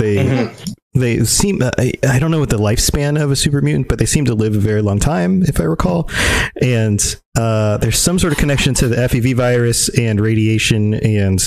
They 0.03 0.17
Mhm. 0.17 0.75
they 0.95 1.25
seem 1.25 1.63
I, 1.63 1.93
I 2.07 2.19
don't 2.19 2.31
know 2.31 2.41
what 2.41 2.51
the 2.51 2.59
lifespan 2.59 3.19
of 3.23 3.31
a 3.31 3.37
super 3.37 3.63
mutant, 3.63 3.89
but 3.89 3.99
they 3.99 4.05
seem 4.07 4.25
to 4.27 4.35
live 4.35 4.55
a 4.55 4.59
very 4.59 4.83
long 4.83 4.99
time, 4.99 5.43
if 5.45 5.59
I 5.61 5.65
recall. 5.65 6.11
And 6.61 7.01
uh, 7.35 7.79
there's 7.79 7.99
some 7.99 8.19
sort 8.19 8.33
of 8.35 8.39
connection 8.39 8.75
to 8.75 8.89
the 8.89 8.97
FEV 8.97 9.35
virus 9.35 9.89
and 9.99 10.21
radiation, 10.21 10.93
and 10.95 11.39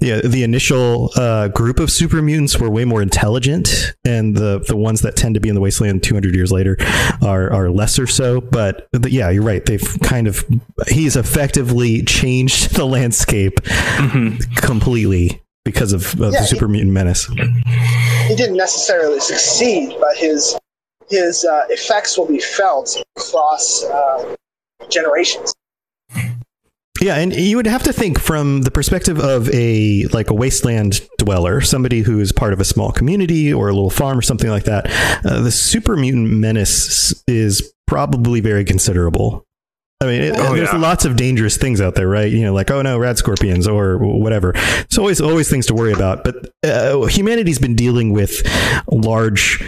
yeah, 0.00 0.22
the 0.24 0.42
initial 0.44 1.10
uh, 1.16 1.48
group 1.48 1.78
of 1.78 1.90
super 1.90 2.22
mutants 2.22 2.58
were 2.58 2.70
way 2.70 2.86
more 2.86 3.02
intelligent, 3.02 3.92
and 4.06 4.34
the 4.34 4.64
the 4.66 4.76
ones 4.76 5.02
that 5.02 5.16
tend 5.16 5.34
to 5.34 5.40
be 5.40 5.50
in 5.50 5.54
the 5.54 5.60
wasteland 5.60 6.02
200 6.02 6.34
years 6.34 6.50
later 6.50 6.78
are 7.22 7.52
are 7.52 7.70
lesser 7.70 8.06
so. 8.06 8.40
But 8.40 8.88
the, 8.92 9.10
yeah, 9.10 9.28
you're 9.28 9.42
right. 9.42 9.62
They've 9.66 9.98
kind 10.02 10.26
of 10.26 10.42
he's 10.88 11.16
effectively 11.16 12.02
changed 12.02 12.74
the 12.76 12.86
landscape 12.86 13.60
completely 14.56 15.42
because 15.64 15.92
of, 15.92 16.12
of 16.20 16.32
Yeah, 16.32 16.40
the 16.40 16.46
super 16.46 16.68
mutant 16.68 16.92
menace. 16.92 17.26
he 17.26 18.36
didn't 18.36 18.56
necessarily 18.56 19.20
succeed, 19.20 19.96
but 20.00 20.16
his 20.16 20.58
his 21.08 21.44
uh, 21.44 21.62
effects 21.68 22.16
will 22.16 22.26
be 22.26 22.38
felt 22.38 22.96
across 23.16 23.84
uh, 23.84 24.36
generations. 24.88 25.52
Yeah, 27.00 27.16
and 27.16 27.34
you 27.34 27.56
would 27.56 27.66
have 27.66 27.82
to 27.84 27.92
think 27.94 28.20
from 28.20 28.60
the 28.60 28.70
perspective 28.70 29.18
of 29.18 29.48
a 29.54 30.04
like 30.12 30.28
a 30.30 30.34
wasteland 30.34 31.00
dweller, 31.18 31.62
somebody 31.62 32.02
who 32.02 32.20
is 32.20 32.30
part 32.30 32.52
of 32.52 32.60
a 32.60 32.64
small 32.64 32.92
community 32.92 33.52
or 33.52 33.68
a 33.68 33.72
little 33.72 33.90
farm 33.90 34.18
or 34.18 34.22
something 34.22 34.50
like 34.50 34.64
that. 34.64 34.86
Uh, 35.24 35.40
the 35.40 35.50
super 35.50 35.96
mutant 35.96 36.30
menace 36.30 37.24
is 37.26 37.72
probably 37.86 38.40
very 38.40 38.64
considerable. 38.64 39.46
I 40.02 40.06
mean, 40.06 40.22
it, 40.22 40.34
Oh, 40.38 40.54
there's 40.54 40.72
yeah. 40.72 40.78
lots 40.78 41.04
of 41.04 41.16
dangerous 41.16 41.56
things 41.58 41.80
out 41.80 41.94
there, 41.94 42.08
right? 42.08 42.30
You 42.30 42.42
know, 42.44 42.54
like 42.54 42.70
oh 42.70 42.80
no, 42.82 42.98
rad 42.98 43.18
scorpions 43.18 43.66
or 43.68 43.98
whatever. 43.98 44.52
It's 44.54 44.96
always 44.98 45.20
always 45.20 45.50
things 45.50 45.66
to 45.66 45.74
worry 45.74 45.92
about. 45.92 46.24
But 46.24 46.52
uh, 46.64 47.04
humanity's 47.06 47.58
been 47.58 47.76
dealing 47.76 48.12
with 48.12 48.42
large 48.90 49.62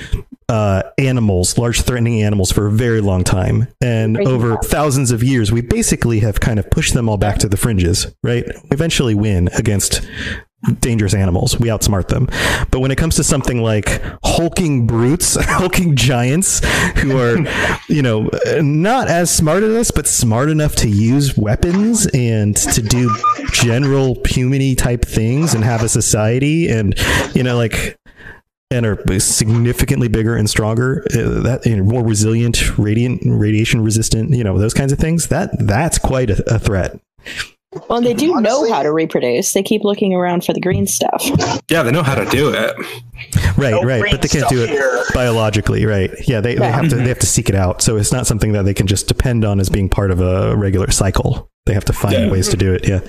uh, 0.49 0.83
animals, 0.99 1.59
large 1.59 1.83
threatening 1.83 2.23
animals 2.23 2.51
for 2.51 2.66
a 2.66 2.71
very 2.71 3.01
long 3.01 3.25
time, 3.25 3.68
and 3.81 4.16
Crazy 4.16 4.31
over 4.31 4.57
thousands 4.59 5.11
of 5.11 5.23
years, 5.23 5.53
we 5.53 5.61
basically 5.61 6.21
have 6.21 6.40
kind 6.40 6.59
of 6.59 6.71
pushed 6.71 6.95
them 6.95 7.09
all 7.09 7.16
back 7.18 7.38
to 7.38 7.49
the 7.49 7.57
fringes, 7.57 8.07
right? 8.23 8.45
We 8.47 8.68
eventually 8.71 9.14
win 9.14 9.49
against 9.55 10.01
dangerous 10.81 11.14
animals. 11.14 11.59
We 11.59 11.68
outsmart 11.68 12.09
them. 12.09 12.29
But 12.70 12.81
when 12.81 12.90
it 12.90 12.98
comes 12.98 13.16
to 13.16 13.25
something 13.25 13.62
like 13.62 14.03
hulking 14.25 14.87
brutes, 14.87 15.37
hulking 15.40 15.96
giants 15.96 16.61
who 16.98 17.18
are, 17.18 17.37
you 17.88 18.03
know, 18.03 18.31
not 18.61 19.09
as 19.09 19.31
smart 19.31 19.62
as 19.62 19.75
us, 19.75 19.90
but 19.90 20.07
smart 20.07 20.51
enough 20.51 20.75
to 20.77 20.88
use 20.88 21.37
weapons 21.37 22.07
and 22.14 22.57
to 22.57 22.83
do 22.83 23.14
general 23.53 24.16
humany 24.16 24.77
type 24.77 25.05
things 25.05 25.55
and 25.55 25.64
have 25.64 25.83
a 25.83 25.88
society 25.88 26.68
and, 26.68 26.94
you 27.35 27.42
know, 27.42 27.57
like, 27.57 27.96
and 28.70 28.87
are 28.87 29.20
significantly 29.20 30.09
bigger 30.09 30.35
and 30.35 30.48
stronger, 30.48 31.05
uh, 31.11 31.42
that 31.42 31.66
you 31.66 31.77
know, 31.77 31.85
more 31.85 32.03
resilient, 32.03 32.79
radiant, 32.79 33.20
radiation 33.27 33.83
resistant, 33.85 34.31
you 34.31 34.42
know, 34.42 34.57
those 34.57 34.72
kinds 34.72 34.92
of 34.92 34.98
things. 34.98 35.29
That 35.29 35.51
that's 35.59 35.98
quite 35.98 36.31
a, 36.31 36.55
a 36.55 36.59
threat. 36.59 36.98
Well, 37.89 38.01
they 38.01 38.13
do 38.15 38.35
Honestly- 38.35 38.69
know 38.69 38.75
how 38.75 38.83
to 38.83 38.93
reproduce. 38.93 39.53
They 39.53 39.63
keep 39.63 39.83
looking 39.85 40.13
around 40.15 40.45
for 40.45 40.53
the 40.53 40.61
green 40.61 40.87
stuff. 40.87 41.25
Yeah, 41.71 41.83
they 41.83 41.91
know 41.91 42.03
how 42.03 42.15
to 42.15 42.27
do 42.27 42.51
it. 42.51 42.77
Right, 43.57 43.71
No 43.71 43.83
right, 43.83 44.03
but 44.11 44.21
they 44.23 44.29
can't 44.29 44.49
do 44.49 44.63
it 44.63 44.71
here. 44.71 45.05
biologically, 45.15 45.87
right? 45.87 46.11
Yeah, 46.27 46.41
they, 46.41 46.55
they 46.55 46.61
Yeah. 46.65 46.71
have 46.73 46.89
to 46.91 46.97
they 46.97 47.09
have 47.09 47.19
to 47.21 47.27
seek 47.27 47.49
it 47.49 47.55
out. 47.55 47.81
So 47.83 47.97
it's 47.97 48.13
not 48.13 48.27
something 48.27 48.53
that 48.53 48.65
they 48.65 48.75
can 48.75 48.87
just 48.87 49.09
depend 49.09 49.45
on 49.45 49.59
as 49.61 49.69
being 49.71 49.89
part 49.89 50.11
of 50.11 50.21
a 50.21 50.57
regular 50.57 50.91
cycle. 50.91 51.49
They 51.67 51.75
have 51.75 51.85
to 51.87 51.93
find 51.93 52.15
Yeah. 52.15 52.31
ways 52.31 52.49
to 52.49 52.57
do 52.57 52.73
it. 52.75 52.87
Yeah, 52.89 53.01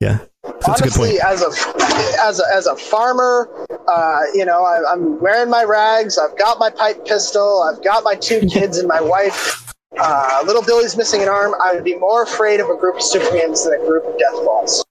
yeah. 0.00 0.18
That's 0.66 0.80
a 0.80 0.84
good 0.84 0.92
Honestly, 0.98 1.08
point. 1.18 1.24
as 1.24 1.42
a 1.42 2.20
as 2.22 2.40
a, 2.40 2.44
as 2.54 2.66
a 2.66 2.76
farmer, 2.76 3.48
uh, 3.86 4.20
you 4.34 4.44
know, 4.44 4.64
I, 4.64 4.80
I'm 4.92 5.20
wearing 5.20 5.50
my 5.50 5.64
rags. 5.64 6.18
I've 6.18 6.36
got 6.38 6.58
my 6.58 6.70
pipe 6.70 7.04
pistol. 7.06 7.62
I've 7.62 7.82
got 7.84 8.02
my 8.04 8.14
two 8.14 8.40
kids 8.48 8.78
and 8.78 8.88
my 8.88 9.00
wife. 9.00 9.69
Uh, 9.98 10.42
little 10.46 10.62
Billy's 10.62 10.96
missing 10.96 11.22
an 11.22 11.28
arm. 11.28 11.54
I 11.62 11.74
would 11.74 11.84
be 11.84 11.96
more 11.96 12.22
afraid 12.22 12.60
of 12.60 12.68
a 12.68 12.76
group 12.76 12.96
of 12.96 13.02
super 13.02 13.32
mutants 13.32 13.64
than 13.64 13.74
a 13.74 13.84
group 13.84 14.04
of 14.04 14.18
death 14.18 14.32
claws. 14.32 14.84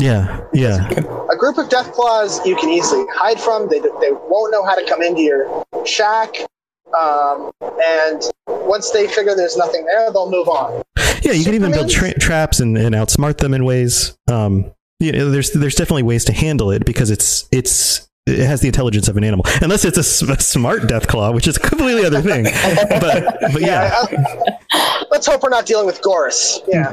Yeah, 0.00 0.44
yeah, 0.52 0.88
A 1.32 1.36
group 1.36 1.58
of 1.58 1.68
death 1.68 1.92
claws 1.92 2.44
you 2.46 2.54
can 2.54 2.68
easily 2.70 3.04
hide 3.12 3.40
from. 3.40 3.68
They 3.68 3.80
they 3.80 4.12
won't 4.12 4.52
know 4.52 4.64
how 4.64 4.76
to 4.76 4.88
come 4.88 5.02
into 5.02 5.22
your 5.22 5.64
shack. 5.84 6.36
Um, 6.98 7.50
and 7.84 8.22
once 8.46 8.92
they 8.92 9.08
figure 9.08 9.34
there's 9.34 9.56
nothing 9.56 9.84
there, 9.86 10.12
they'll 10.12 10.30
move 10.30 10.48
on. 10.48 10.82
yeah. 11.22 11.32
You 11.32 11.44
can 11.44 11.54
even 11.54 11.72
build 11.72 11.90
tra- 11.90 12.16
traps 12.18 12.60
and, 12.60 12.78
and 12.78 12.94
outsmart 12.94 13.38
them 13.38 13.52
in 13.54 13.64
ways. 13.64 14.16
Um, 14.28 14.70
you 15.00 15.10
know, 15.10 15.30
there's 15.30 15.50
there's 15.50 15.74
definitely 15.74 16.04
ways 16.04 16.24
to 16.26 16.32
handle 16.32 16.70
it 16.70 16.84
because 16.84 17.10
it's 17.10 17.48
it's 17.50 18.07
it 18.28 18.46
has 18.46 18.60
the 18.60 18.68
intelligence 18.68 19.08
of 19.08 19.16
an 19.16 19.24
animal, 19.24 19.44
unless 19.62 19.84
it's 19.84 19.98
a 19.98 20.02
smart 20.02 20.86
death 20.86 21.08
claw, 21.08 21.32
which 21.32 21.46
is 21.48 21.56
a 21.56 21.60
completely 21.60 22.04
other 22.04 22.22
thing. 22.22 22.44
But 23.00 23.40
but 23.52 23.62
yeah, 23.62 23.94
uh, 23.94 24.54
let's 25.10 25.26
hope 25.26 25.42
we're 25.42 25.48
not 25.48 25.66
dealing 25.66 25.86
with 25.86 26.00
Goris. 26.02 26.58
Yeah. 26.68 26.92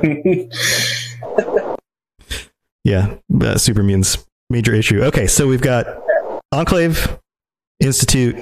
Yeah, 2.85 3.15
uh, 3.41 3.57
super 3.57 3.81
mutants 3.81 4.23
major 4.51 4.71
issue. 4.75 5.01
Okay, 5.05 5.25
so 5.25 5.47
we've 5.47 5.59
got 5.59 5.87
Enclave, 6.51 7.17
Institute, 7.79 8.35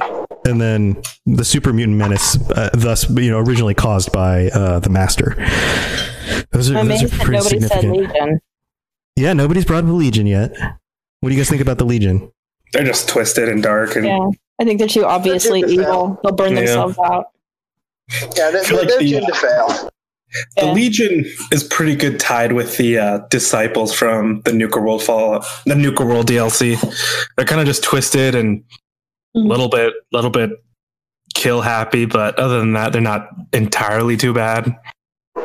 and 0.45 0.60
then 0.60 1.01
the 1.25 1.45
super 1.45 1.71
mutant 1.71 1.97
menace. 1.97 2.38
Uh, 2.51 2.69
thus, 2.73 3.10
you 3.10 3.32
know, 3.32 3.39
originally 3.39 3.73
caused 3.73 4.12
by 4.12 4.49
uh, 4.49 4.79
the 4.79 4.89
Master. 4.89 5.36
Those 6.51 6.71
are, 6.71 6.84
those 6.84 7.03
are 7.03 7.23
pretty 7.23 7.41
significant. 7.41 8.41
Yeah, 9.15 9.34
nobody's 9.34 9.65
brought 9.65 9.79
up 9.79 9.86
the 9.86 9.93
Legion 9.93 10.27
yet. 10.27 10.51
What 11.21 11.29
do 11.29 11.36
you 11.36 11.39
guys 11.39 11.49
think 11.49 11.62
about 11.62 11.77
the 11.77 11.86
Legion? 11.86 12.32
They're 12.74 12.84
just 12.84 13.08
twisted 13.08 13.48
and 13.50 13.62
dark 13.64 13.96
and 13.96 14.06
Yeah, 14.06 14.28
I 14.60 14.66
think 14.66 14.80
they're 14.80 14.88
too 14.88 15.06
obviously 15.06 15.62
to 15.62 15.68
fail. 15.68 15.80
evil. 15.80 16.20
They'll 16.24 16.34
burn 16.34 16.52
Yeah. 16.54 16.60
themselves 16.62 16.98
out. 17.06 17.26
Yeah, 18.36 18.52
they're, 18.52 18.64
feel 18.64 18.78
like 18.80 18.88
they're 18.90 19.00
the- 19.00 19.12
doomed 19.12 19.28
to 19.28 19.34
fail. 19.36 19.90
The 20.58 20.66
Yeah. 20.66 20.72
Legion 20.74 21.26
is 21.52 21.64
pretty 21.64 21.96
good 21.96 22.20
tied 22.20 22.54
with 22.54 22.78
the 22.78 22.98
uh, 22.98 23.20
disciples 23.30 23.94
from 23.94 24.42
the 24.46 24.52
Nuka 24.52 24.80
World 24.82 25.04
Fall, 25.04 25.46
the 25.68 25.76
Nuka 25.76 26.04
World 26.04 26.26
DLC. 26.28 26.76
They're 27.38 27.46
kind 27.46 27.62
of 27.62 27.68
just 27.68 27.84
twisted 27.84 28.34
and 28.34 28.64
a 29.36 29.40
Mhm. 29.40 29.48
little 29.48 29.70
bit, 29.70 29.94
little 30.12 30.32
bit 30.32 30.50
kill 31.36 31.62
happy, 31.62 32.06
but 32.06 32.38
other 32.40 32.60
than 32.60 32.74
that, 32.74 32.94
they're 32.94 33.02
not 33.02 33.30
entirely 33.54 34.18
too 34.18 34.34
bad. 34.34 34.76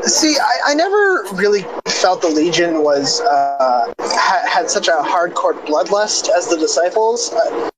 See, 0.03 0.37
I, 0.39 0.71
I 0.71 0.75
never 0.75 1.25
really 1.35 1.63
felt 1.87 2.23
the 2.23 2.29
Legion 2.29 2.83
was 2.83 3.21
uh, 3.21 3.93
ha- 4.01 4.45
had 4.49 4.71
such 4.71 4.89
a 4.89 4.93
hardcore 4.93 5.55
bloodlust 5.67 6.29
as 6.37 6.49
the 6.49 6.57
disciples. 6.57 7.33
Uh, 7.33 7.71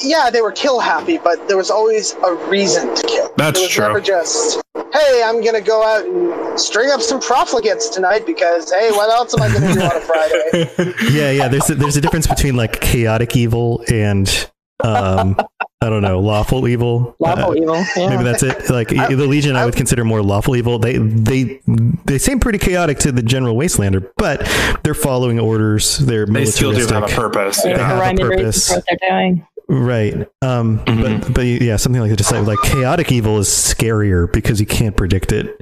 yeah, 0.00 0.30
they 0.30 0.42
were 0.42 0.52
kill 0.52 0.78
happy, 0.78 1.18
but 1.18 1.48
there 1.48 1.56
was 1.56 1.70
always 1.70 2.14
a 2.24 2.34
reason 2.48 2.94
to 2.94 3.02
kill. 3.06 3.32
That's 3.36 3.58
it 3.58 3.62
was 3.62 3.70
true. 3.70 3.86
never 3.86 4.00
just, 4.00 4.62
hey, 4.92 5.22
I'm 5.24 5.42
gonna 5.42 5.60
go 5.60 5.82
out 5.82 6.04
and 6.04 6.60
string 6.60 6.90
up 6.90 7.00
some 7.00 7.20
profligates 7.20 7.92
tonight 7.92 8.24
because 8.24 8.72
hey, 8.72 8.90
what 8.92 9.10
else 9.10 9.34
am 9.34 9.42
I 9.42 9.52
gonna 9.52 9.74
do 9.74 9.80
on 9.80 9.96
a 9.96 10.00
Friday? 10.00 10.94
Yeah, 11.12 11.30
yeah. 11.32 11.48
There's 11.48 11.68
a, 11.68 11.74
there's 11.74 11.96
a 11.96 12.00
difference 12.00 12.26
between 12.28 12.54
like 12.56 12.80
chaotic 12.80 13.36
evil 13.36 13.84
and 13.90 14.50
um, 14.84 15.36
I 15.82 15.88
don't 15.90 16.02
know, 16.02 16.20
lawful 16.20 16.68
evil. 16.68 17.16
Lawful 17.18 17.50
Uh, 17.50 17.54
evil. 17.54 17.84
Yeah. 17.96 18.08
Maybe 18.10 18.22
that's 18.24 18.42
it. 18.42 18.70
Like 18.70 18.88
the 18.88 19.26
Legion, 19.26 19.56
I, 19.56 19.64
would 19.64 19.74
consider 19.76 20.04
more 20.04 20.22
lawful 20.22 20.54
evil. 20.56 20.78
They 20.78 20.96
they 20.98 21.60
they 22.06 22.18
seem 22.18 22.38
pretty 22.40 22.58
chaotic 22.58 22.98
to 23.00 23.12
the 23.12 23.22
general 23.22 23.56
wastelander, 23.56 24.08
but 24.16 24.48
they're 24.84 24.94
following 24.94 25.40
orders. 25.40 25.98
They're 25.98 26.24
They 26.26 26.44
still 26.44 26.70
do 26.72 26.78
militaristic. 26.78 27.10
have 27.10 27.18
a 27.18 27.20
purpose. 27.30 27.62
They 27.62 27.72
They 27.72 27.78
Yeah. 27.78 27.86
have 27.88 27.96
a 27.96 28.00
rhyme 28.00 28.10
and 28.18 28.28
reason 28.28 28.38
purpose. 28.44 28.70
what 28.70 28.84
they're 28.88 29.10
doing. 29.10 29.46
Right. 29.68 30.28
Um, 30.42 30.80
Mhm. 30.86 31.20
but, 31.24 31.34
but 31.34 31.44
yeah, 31.46 31.76
something 31.76 32.00
like 32.00 32.10
that. 32.10 32.16
Just 32.16 32.30
like, 32.32 32.46
like 32.46 32.58
chaotic 32.62 33.10
evil 33.10 33.38
is 33.38 33.48
scarier 33.48 34.30
because 34.32 34.60
you 34.60 34.66
can't 34.66 34.96
predict 34.96 35.32
it. 35.32 35.58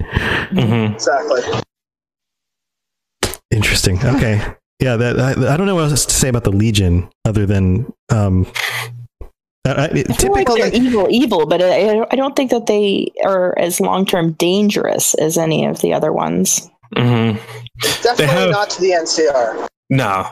Mhm. 0.53 0.95
Exactly. 0.95 1.41
Interesting. 3.51 3.99
Okay. 4.05 4.43
Yeah. 4.81 4.97
That 4.97 5.19
I, 5.21 5.55
I 5.55 5.57
don't 5.57 5.67
know 5.67 5.75
what 5.75 5.91
else 5.91 6.07
to 6.07 6.15
say 6.15 6.29
about 6.29 6.45
the 6.45 6.53
Legion 6.53 7.09
other 7.25 7.47
than 7.47 7.93
um, 8.11 8.47
I, 9.77 9.85
I, 9.85 10.05
I 10.09 10.13
feel 10.15 10.33
like 10.33 10.47
they're 10.47 10.73
evil, 10.75 11.07
evil, 11.11 11.47
but 11.47 11.63
I, 11.63 12.05
I 12.11 12.17
don't 12.17 12.35
think 12.37 12.51
that 12.51 12.67
they 12.67 13.11
are 13.25 13.59
as 13.59 13.81
long 13.81 14.05
term 14.07 14.33
dangerous 14.33 15.15
as 15.15 15.37
any 15.39 15.65
of 15.67 15.81
the 15.81 15.93
other 15.93 16.13
ones. 16.13 16.69
Mhm. 16.97 17.39
Definitely 18.03 18.27
have- 18.27 18.51
not 18.51 18.71
to 18.71 18.81
the 18.81 18.91
NCR. 18.93 19.67
No, 19.91 20.29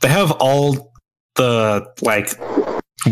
they 0.00 0.08
have 0.08 0.30
all 0.32 0.92
the 1.36 1.86
like 2.02 2.30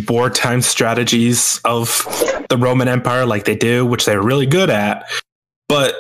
wartime 0.09 0.63
strategies 0.63 1.61
of 1.65 2.05
the 2.51 2.57
Roman 2.57 2.89
Empire, 2.89 3.25
like 3.27 3.45
they 3.45 3.57
do, 3.57 3.85
which 3.87 4.05
they're 4.05 4.23
really 4.23 4.47
good 4.47 4.71
at. 4.71 5.09
But 5.69 5.95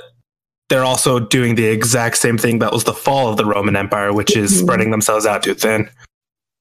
they're 0.69 0.85
also 0.85 1.19
doing 1.19 1.55
the 1.55 1.64
exact 1.64 2.19
same 2.19 2.37
thing 2.38 2.59
that 2.59 2.73
was 2.73 2.85
the 2.85 2.93
fall 2.93 3.29
of 3.31 3.37
the 3.38 3.45
Roman 3.45 3.75
Empire, 3.77 4.12
which 4.12 4.37
is 4.37 4.53
Mhm. 4.53 4.61
spreading 4.64 4.91
themselves 4.91 5.25
out 5.27 5.43
too 5.43 5.55
thin. 5.55 5.88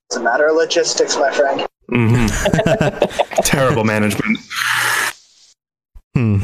It's 0.09 0.15
a 0.17 0.21
matter 0.21 0.47
of 0.47 0.55
logistics, 0.55 1.17
my 1.17 1.31
friend. 1.31 1.67
Hmm 1.89 2.27
Terrible 3.43 3.83
management. 3.83 4.37
Hmm. 6.13 6.39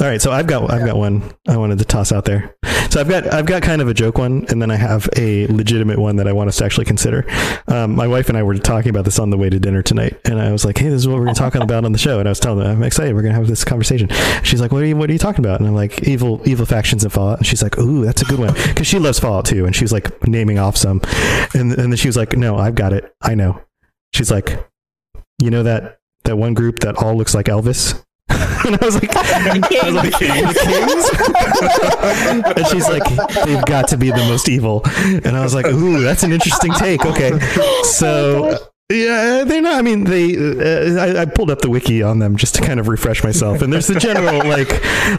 All 0.00 0.08
right, 0.08 0.20
so 0.20 0.32
I've 0.32 0.46
got 0.46 0.70
I've 0.70 0.84
got 0.84 0.96
one 0.96 1.22
I 1.46 1.56
wanted 1.56 1.78
to 1.78 1.84
toss 1.84 2.10
out 2.10 2.24
there. 2.24 2.56
So 2.90 3.00
I've 3.00 3.08
got 3.08 3.32
I've 3.32 3.46
got 3.46 3.62
kind 3.62 3.80
of 3.80 3.88
a 3.88 3.94
joke 3.94 4.18
one, 4.18 4.44
and 4.48 4.60
then 4.60 4.70
I 4.70 4.76
have 4.76 5.08
a 5.16 5.46
legitimate 5.48 5.98
one 5.98 6.16
that 6.16 6.26
I 6.26 6.32
want 6.32 6.48
us 6.48 6.56
to 6.58 6.64
actually 6.64 6.84
consider. 6.84 7.24
Um, 7.68 7.94
my 7.94 8.06
wife 8.06 8.28
and 8.28 8.36
I 8.38 8.42
were 8.42 8.56
talking 8.56 8.90
about 8.90 9.04
this 9.04 9.18
on 9.18 9.30
the 9.30 9.36
way 9.36 9.50
to 9.50 9.58
dinner 9.58 9.82
tonight, 9.82 10.20
and 10.24 10.40
I 10.40 10.52
was 10.52 10.64
like, 10.64 10.78
"Hey, 10.78 10.88
this 10.88 11.00
is 11.00 11.08
what 11.08 11.18
we're 11.18 11.24
going 11.24 11.34
to 11.34 11.40
talking 11.40 11.62
about 11.62 11.84
on 11.84 11.92
the 11.92 11.98
show." 11.98 12.18
And 12.18 12.28
I 12.28 12.30
was 12.30 12.40
telling 12.40 12.64
her, 12.64 12.70
"I'm 12.70 12.82
excited. 12.82 13.14
We're 13.14 13.22
gonna 13.22 13.34
have 13.34 13.46
this 13.46 13.64
conversation." 13.64 14.08
She's 14.42 14.60
like, 14.60 14.72
"What 14.72 14.82
are 14.82 14.86
you 14.86 14.96
What 14.96 15.10
are 15.10 15.12
you 15.12 15.18
talking 15.18 15.44
about?" 15.44 15.60
And 15.60 15.68
I'm 15.68 15.74
like, 15.74 16.02
"Evil 16.02 16.40
Evil 16.44 16.66
factions 16.66 17.04
in 17.04 17.10
Fallout." 17.10 17.38
And 17.38 17.46
she's 17.46 17.62
like, 17.62 17.78
"Ooh, 17.78 18.04
that's 18.04 18.22
a 18.22 18.26
good 18.26 18.38
one," 18.38 18.54
because 18.54 18.86
she 18.86 18.98
loves 18.98 19.18
Fallout 19.18 19.44
too, 19.46 19.64
and 19.64 19.74
she's 19.74 19.92
like 19.92 20.26
naming 20.26 20.58
off 20.58 20.76
some, 20.76 21.00
and 21.54 21.72
and 21.72 21.92
then 21.92 21.96
she 21.96 22.08
was 22.08 22.16
like, 22.16 22.36
"No, 22.36 22.56
I've 22.56 22.74
got 22.74 22.92
it. 22.92 23.12
I 23.22 23.34
know." 23.34 23.60
She's 24.14 24.30
like, 24.30 24.64
"You 25.40 25.50
know 25.50 25.64
that 25.64 25.98
that 26.22 26.36
one 26.36 26.54
group 26.54 26.78
that 26.80 26.96
all 26.96 27.16
looks 27.16 27.34
like 27.34 27.46
Elvis?" 27.46 28.00
and 28.64 28.78
I 28.80 28.84
was 28.84 28.94
like, 28.94 29.10
I 29.16 29.84
was 29.84 29.94
like, 29.94 30.10
the 30.10 30.18
Kings? 30.18 31.06
and 32.56 32.66
she's 32.68 32.88
like, 32.88 33.04
they've 33.44 33.64
got 33.66 33.88
to 33.88 33.96
be 33.96 34.10
the 34.10 34.24
most 34.28 34.48
evil. 34.48 34.82
And 34.96 35.36
I 35.36 35.42
was 35.42 35.54
like, 35.54 35.66
ooh, 35.66 36.00
that's 36.00 36.22
an 36.22 36.32
interesting 36.32 36.72
take. 36.72 37.04
Okay. 37.04 37.32
Oh 37.34 37.82
so, 37.84 38.70
yeah, 38.90 39.44
they're 39.44 39.62
not, 39.62 39.74
I 39.78 39.82
mean, 39.82 40.04
they, 40.04 40.36
uh, 40.36 41.00
I, 41.02 41.22
I 41.22 41.24
pulled 41.24 41.50
up 41.50 41.60
the 41.62 41.70
wiki 41.70 42.02
on 42.02 42.18
them 42.18 42.36
just 42.36 42.54
to 42.56 42.60
kind 42.62 42.78
of 42.78 42.86
refresh 42.88 43.24
myself. 43.24 43.62
And 43.62 43.72
there's 43.72 43.86
the 43.86 43.98
general, 43.98 44.38
like, 44.48 44.68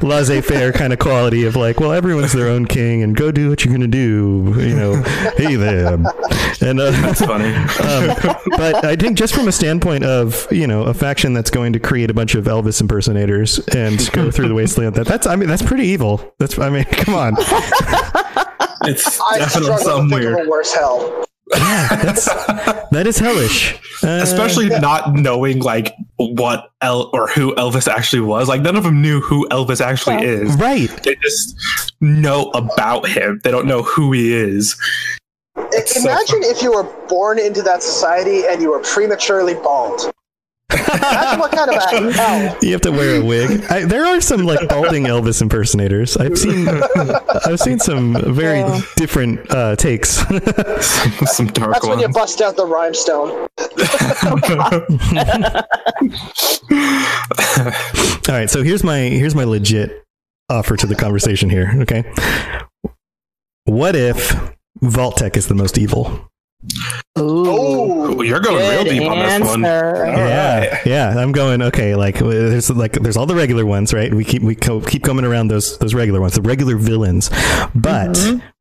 laissez 0.04 0.41
faire 0.41 0.71
kind 0.71 0.93
of 0.93 0.99
quality 0.99 1.45
of 1.45 1.56
like, 1.56 1.80
well, 1.80 1.91
everyone's 1.91 2.32
their 2.32 2.47
own 2.47 2.67
king 2.67 3.01
and 3.01 3.15
go 3.15 3.32
do 3.32 3.49
what 3.49 3.65
you're 3.65 3.71
going 3.75 3.82
to 3.82 3.88
do, 3.88 4.54
you 4.62 4.75
know, 4.75 5.01
hey 5.38 5.56
there. 5.56 5.95
And, 6.62 6.80
uh, 6.80 6.91
That's 6.91 7.21
funny. 7.25 7.54
um, 7.54 8.38
but 8.58 8.86
I 8.86 8.95
think 8.95 9.17
just 9.17 9.34
from 9.34 9.47
a 9.47 9.51
standpoint 9.51 10.04
of 10.06 10.47
you 10.51 10.67
know 10.67 10.84
a 10.84 10.93
faction 10.93 11.34
that's 11.34 11.49
going 11.49 11.73
to 11.73 11.80
create 11.80 12.10
a 12.10 12.13
bunch 12.13 12.34
of 12.36 12.45
Elvis 12.45 12.80
impersonators 12.82 13.60
and 13.69 14.10
go 14.13 14.32
through 14.32 14.47
the 14.47 14.54
wasteland, 14.54 14.95
that 14.95 15.06
that's 15.06 15.28
I 15.28 15.36
mean 15.36 15.49
that's 15.49 15.62
pretty 15.62 15.88
evil. 15.88 16.34
That's 16.39 16.58
I 16.58 16.69
mean 16.69 16.86
come 16.86 17.13
on, 17.13 17.36
It's 18.88 19.19
I 19.19 19.39
definitely 19.39 19.47
struggle 19.47 19.78
to 19.78 19.84
something 19.84 20.19
weird. 20.19 20.47
worse 20.47 20.73
hell. 20.73 21.25
Yeah, 21.53 21.88
that's 22.03 22.25
that 22.91 23.03
is 23.05 23.17
hellish. 23.19 23.75
Uh, 24.03 24.19
Especially 24.23 24.67
not 24.69 25.13
knowing 25.13 25.60
like 25.60 25.93
what 26.17 26.71
El 26.81 27.10
or 27.13 27.27
who 27.27 27.53
Elvis 27.55 27.88
actually 27.88 28.21
was. 28.21 28.47
Like 28.47 28.62
none 28.62 28.75
of 28.75 28.84
them 28.84 29.01
knew 29.01 29.21
who 29.21 29.47
Elvis 29.49 29.79
actually 29.81 30.15
Yeah. 30.15 30.21
is. 30.43 30.55
right. 30.58 30.89
They 31.03 31.15
just 31.15 31.55
know 32.01 32.49
about 32.51 33.08
him. 33.08 33.39
They 33.43 33.51
don't 33.51 33.67
know 33.67 33.84
who 33.84 34.12
he 34.12 34.34
is. 34.34 34.75
I- 35.58 35.69
so 35.86 36.01
Imagine 36.01 36.43
if 36.43 36.62
you 36.62 36.71
were 36.73 36.84
born 37.08 37.39
into 37.39 37.62
that 37.63 37.81
society 37.84 38.43
and 38.47 38.62
you 38.62 38.71
were 38.71 38.79
prematurely 38.79 39.53
bald. 39.55 40.12
Imagine 40.71 41.39
what 41.39 41.51
kind 41.51 41.69
of 41.69 41.75
a 41.78 42.12
hell. 42.13 42.58
You 42.62 42.71
have 42.71 42.82
to 42.82 42.91
wear 42.91 43.21
a 43.21 43.25
wig. 43.25 43.63
I, 43.69 43.86
there 43.86 44.06
are 44.06 44.19
some 44.19 44.43
like 44.43 44.67
balding 44.67 45.04
Elvis 45.04 45.41
impersonators. 45.41 46.17
I've 46.17 46.38
seen, 46.38 46.67
I've 46.67 47.60
seen 47.60 47.80
some 47.80 48.13
very 48.34 48.60
Yeah. 48.60 48.82
different 48.95 49.49
uh, 49.51 49.75
takes. 49.75 50.10
Some 50.82 51.47
dark 51.47 51.73
That's 51.73 51.88
when 51.88 51.99
you 51.99 52.10
bust 52.10 52.41
out 52.41 52.56
the 52.56 52.65
rhymestone. 52.65 53.47
All 58.28 58.36
right, 58.36 58.49
so 58.49 58.63
here's 58.63 58.84
my 58.84 58.99
here's 58.99 59.36
my 59.36 59.43
legit 59.43 60.04
offer 60.49 60.75
to 60.78 60.88
the 60.88 60.95
conversation 60.95 61.49
here. 61.49 61.73
Okay, 61.82 62.04
what 63.65 63.95
if 63.95 64.36
Vault-Tec 64.82 65.38
is 65.38 65.47
the 65.47 65.56
most 65.56 65.78
evil? 65.78 66.28
Ooh. 67.17 67.45
Oh, 67.47 68.21
You're 68.21 68.39
going 68.41 68.58
real 68.69 68.84
Good 68.84 68.89
deep 68.89 69.10
on 69.10 69.19
this 69.19 69.39
one. 69.47 69.63
answer. 69.65 70.06
yeah, 70.06 70.82
yeah. 70.86 71.10
I'm 71.17 71.32
going 71.32 71.62
okay. 71.62 71.95
Like 71.95 72.19
there's 72.19 72.69
like 72.69 72.93
there's 72.93 73.15
all 73.17 73.25
the 73.25 73.36
regular 73.36 73.65
ones, 73.65 73.93
right? 73.93 74.13
We 74.13 74.23
keep 74.25 74.41
we 74.41 74.56
co- 74.56 74.82
keep 74.82 75.04
coming 75.04 75.23
around 75.25 75.47
those 75.47 75.78
those 75.78 75.93
regular 75.93 76.19
ones, 76.19 76.34
the 76.36 76.41
regular 76.41 76.75
villains. 76.75 77.30
But 77.73 78.19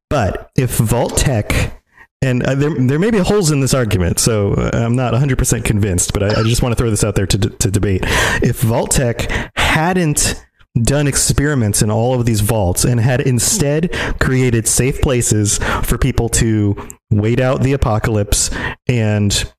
but 0.09 0.51
if 0.57 0.77
Vault-Tec 0.79 1.81
and 2.23 2.43
uh, 2.45 2.55
there 2.55 2.71
there 2.75 2.99
may 3.01 3.11
be 3.11 3.19
holes 3.19 3.51
in 3.51 3.61
this 3.61 3.75
argument, 3.75 4.19
so 4.21 4.53
uh, 4.55 4.71
I'm 4.73 4.95
not 4.97 5.12
100 5.12 5.37
percent 5.37 5.64
convinced. 5.64 6.12
But 6.12 6.23
I, 6.23 6.40
I 6.40 6.43
just 6.45 6.62
want 6.62 6.73
to 6.73 6.77
throw 6.77 6.90
this 6.90 7.03
out 7.05 7.17
there 7.17 7.27
to 7.27 7.37
d- 7.38 7.49
to 7.51 7.71
debate. 7.73 8.03
If 8.43 8.61
Vault-Tec 8.61 9.31
hadn't 9.57 10.40
done 10.81 11.07
experiments 11.07 11.83
in 11.83 11.91
all 11.91 12.19
of 12.19 12.27
these 12.27 12.41
vaults 12.41 12.85
and 12.85 13.01
had 13.01 13.21
instead 13.21 13.93
created 14.19 14.67
safe 14.67 15.01
places 15.01 15.59
for 15.85 15.97
people 15.99 16.29
to 16.29 16.77
wait 17.11 17.41
out 17.41 17.63
the 17.63 17.73
apocalypse 17.73 18.51
and 18.89 19.53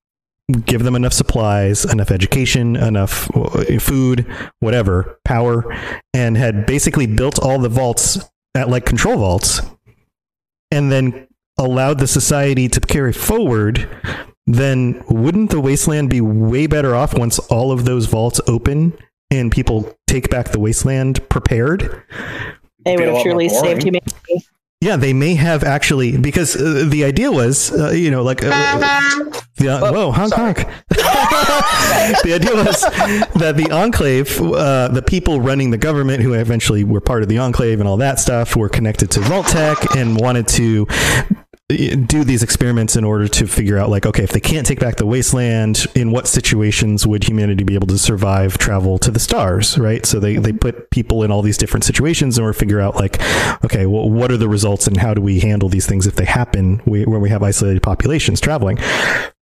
give 0.65 0.83
them 0.83 0.95
enough 0.95 1.13
supplies, 1.13 1.85
enough 1.85 2.11
education, 2.11 2.75
enough 2.75 3.33
uh, 3.35 3.79
food, 3.79 4.27
whatever, 4.59 5.19
power, 5.25 5.65
and 6.13 6.37
had 6.37 6.65
basically 6.65 7.07
built 7.07 7.39
all 7.39 7.59
the 7.59 7.69
vaults 7.69 8.19
at 8.53 8.69
like 8.69 8.85
control 8.85 9.17
vaults 9.17 9.61
and 10.71 10.91
then 10.91 11.27
allowed 11.57 11.99
the 11.99 12.07
society 12.07 12.67
to 12.67 12.79
carry 12.79 13.13
forward, 13.13 13.89
then 14.45 15.03
wouldn't 15.09 15.49
the 15.49 15.61
wasteland 15.61 16.09
be 16.09 16.21
way 16.21 16.67
better 16.67 16.93
off 16.93 17.17
once 17.17 17.39
all 17.39 17.71
of 17.71 17.85
those 17.85 18.05
vaults 18.05 18.41
open 18.47 18.95
and 19.39 19.51
people 19.51 19.97
take 20.07 20.29
back 20.29 20.51
the 20.51 20.59
wasteland 20.59 21.27
prepared? 21.29 22.03
They 22.83 22.95
would 22.95 23.05
have 23.05 23.15
lot 23.15 23.23
truly 23.23 23.49
saved 23.49 23.83
humanity. 23.83 24.47
Yeah, 24.85 24.97
they 24.97 25.13
may 25.13 25.33
have 25.33 25.63
actually 25.63 26.15
because 26.15 26.55
uh, 26.55 26.85
the 26.87 27.05
idea 27.05 27.31
was, 27.31 27.71
uh, 27.71 27.89
you 27.89 28.11
know, 28.11 28.21
like, 28.21 28.43
uh, 28.43 28.49
the, 29.55 29.79
whoa, 29.79 30.11
honk 30.11 30.31
honk. 30.31 30.57
the 30.89 32.33
idea 32.35 32.53
was 32.53 32.81
that 33.33 33.55
the 33.57 33.71
enclave, 33.71 34.39
uh, 34.39 34.89
the 34.89 35.01
people 35.01 35.41
running 35.41 35.71
the 35.71 35.79
government, 35.79 36.21
who 36.21 36.33
eventually 36.33 36.83
were 36.83 37.01
part 37.01 37.23
of 37.23 37.29
the 37.29 37.39
enclave 37.39 37.79
and 37.79 37.89
all 37.89 37.97
that 37.97 38.19
stuff, 38.19 38.55
were 38.55 38.69
connected 38.69 39.09
to 39.09 39.21
Vault-Tec 39.21 39.95
and 39.95 40.19
wanted 40.19 40.47
to 40.49 40.85
uh, 41.71 41.95
do 42.05 42.23
these 42.23 42.43
experiments 42.43 42.95
in 42.95 43.03
order 43.03 43.27
to 43.27 43.47
figure 43.47 43.75
out 43.75 43.89
like 43.89 44.05
okay 44.05 44.23
if 44.23 44.29
they 44.29 44.39
can't 44.39 44.67
take 44.67 44.79
back 44.79 44.97
the 44.97 45.05
wasteland 45.05 45.87
in 45.95 46.11
what 46.11 46.27
situations 46.27 47.07
would 47.07 47.23
humanity 47.23 47.63
be 47.63 47.73
able 47.73 47.87
to 47.87 47.97
survive 47.97 48.55
travel 48.59 48.99
to 48.99 49.09
the 49.09 49.19
stars 49.19 49.75
right 49.79 50.05
so 50.05 50.19
they, 50.19 50.35
they 50.35 50.53
put 50.53 50.91
people 50.91 51.23
in 51.23 51.31
all 51.31 51.41
these 51.41 51.57
different 51.57 51.83
situations 51.83 52.37
and 52.37 52.45
we're 52.45 52.53
figure 52.53 52.79
out 52.79 52.93
like 52.93 53.19
okay 53.65 53.87
well 53.87 54.07
what 54.07 54.31
are 54.31 54.37
the 54.37 54.47
results 54.47 54.74
and 54.87 54.97
how 54.97 55.13
do 55.13 55.21
we 55.21 55.39
handle 55.39 55.69
these 55.69 55.87
things 55.87 56.05
if 56.05 56.15
they 56.15 56.25
happen 56.25 56.79
when 56.85 57.21
we 57.21 57.29
have 57.29 57.41
isolated 57.41 57.81
populations 57.81 58.41
traveling. 58.41 58.77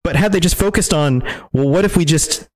But 0.04 0.15
had 0.15 0.32
they 0.32 0.39
just 0.39 0.56
focused 0.56 0.94
on 0.94 1.22
well 1.54 1.70
what 1.70 1.86
if 1.86 1.96
we 1.96 2.06
just 2.06 2.50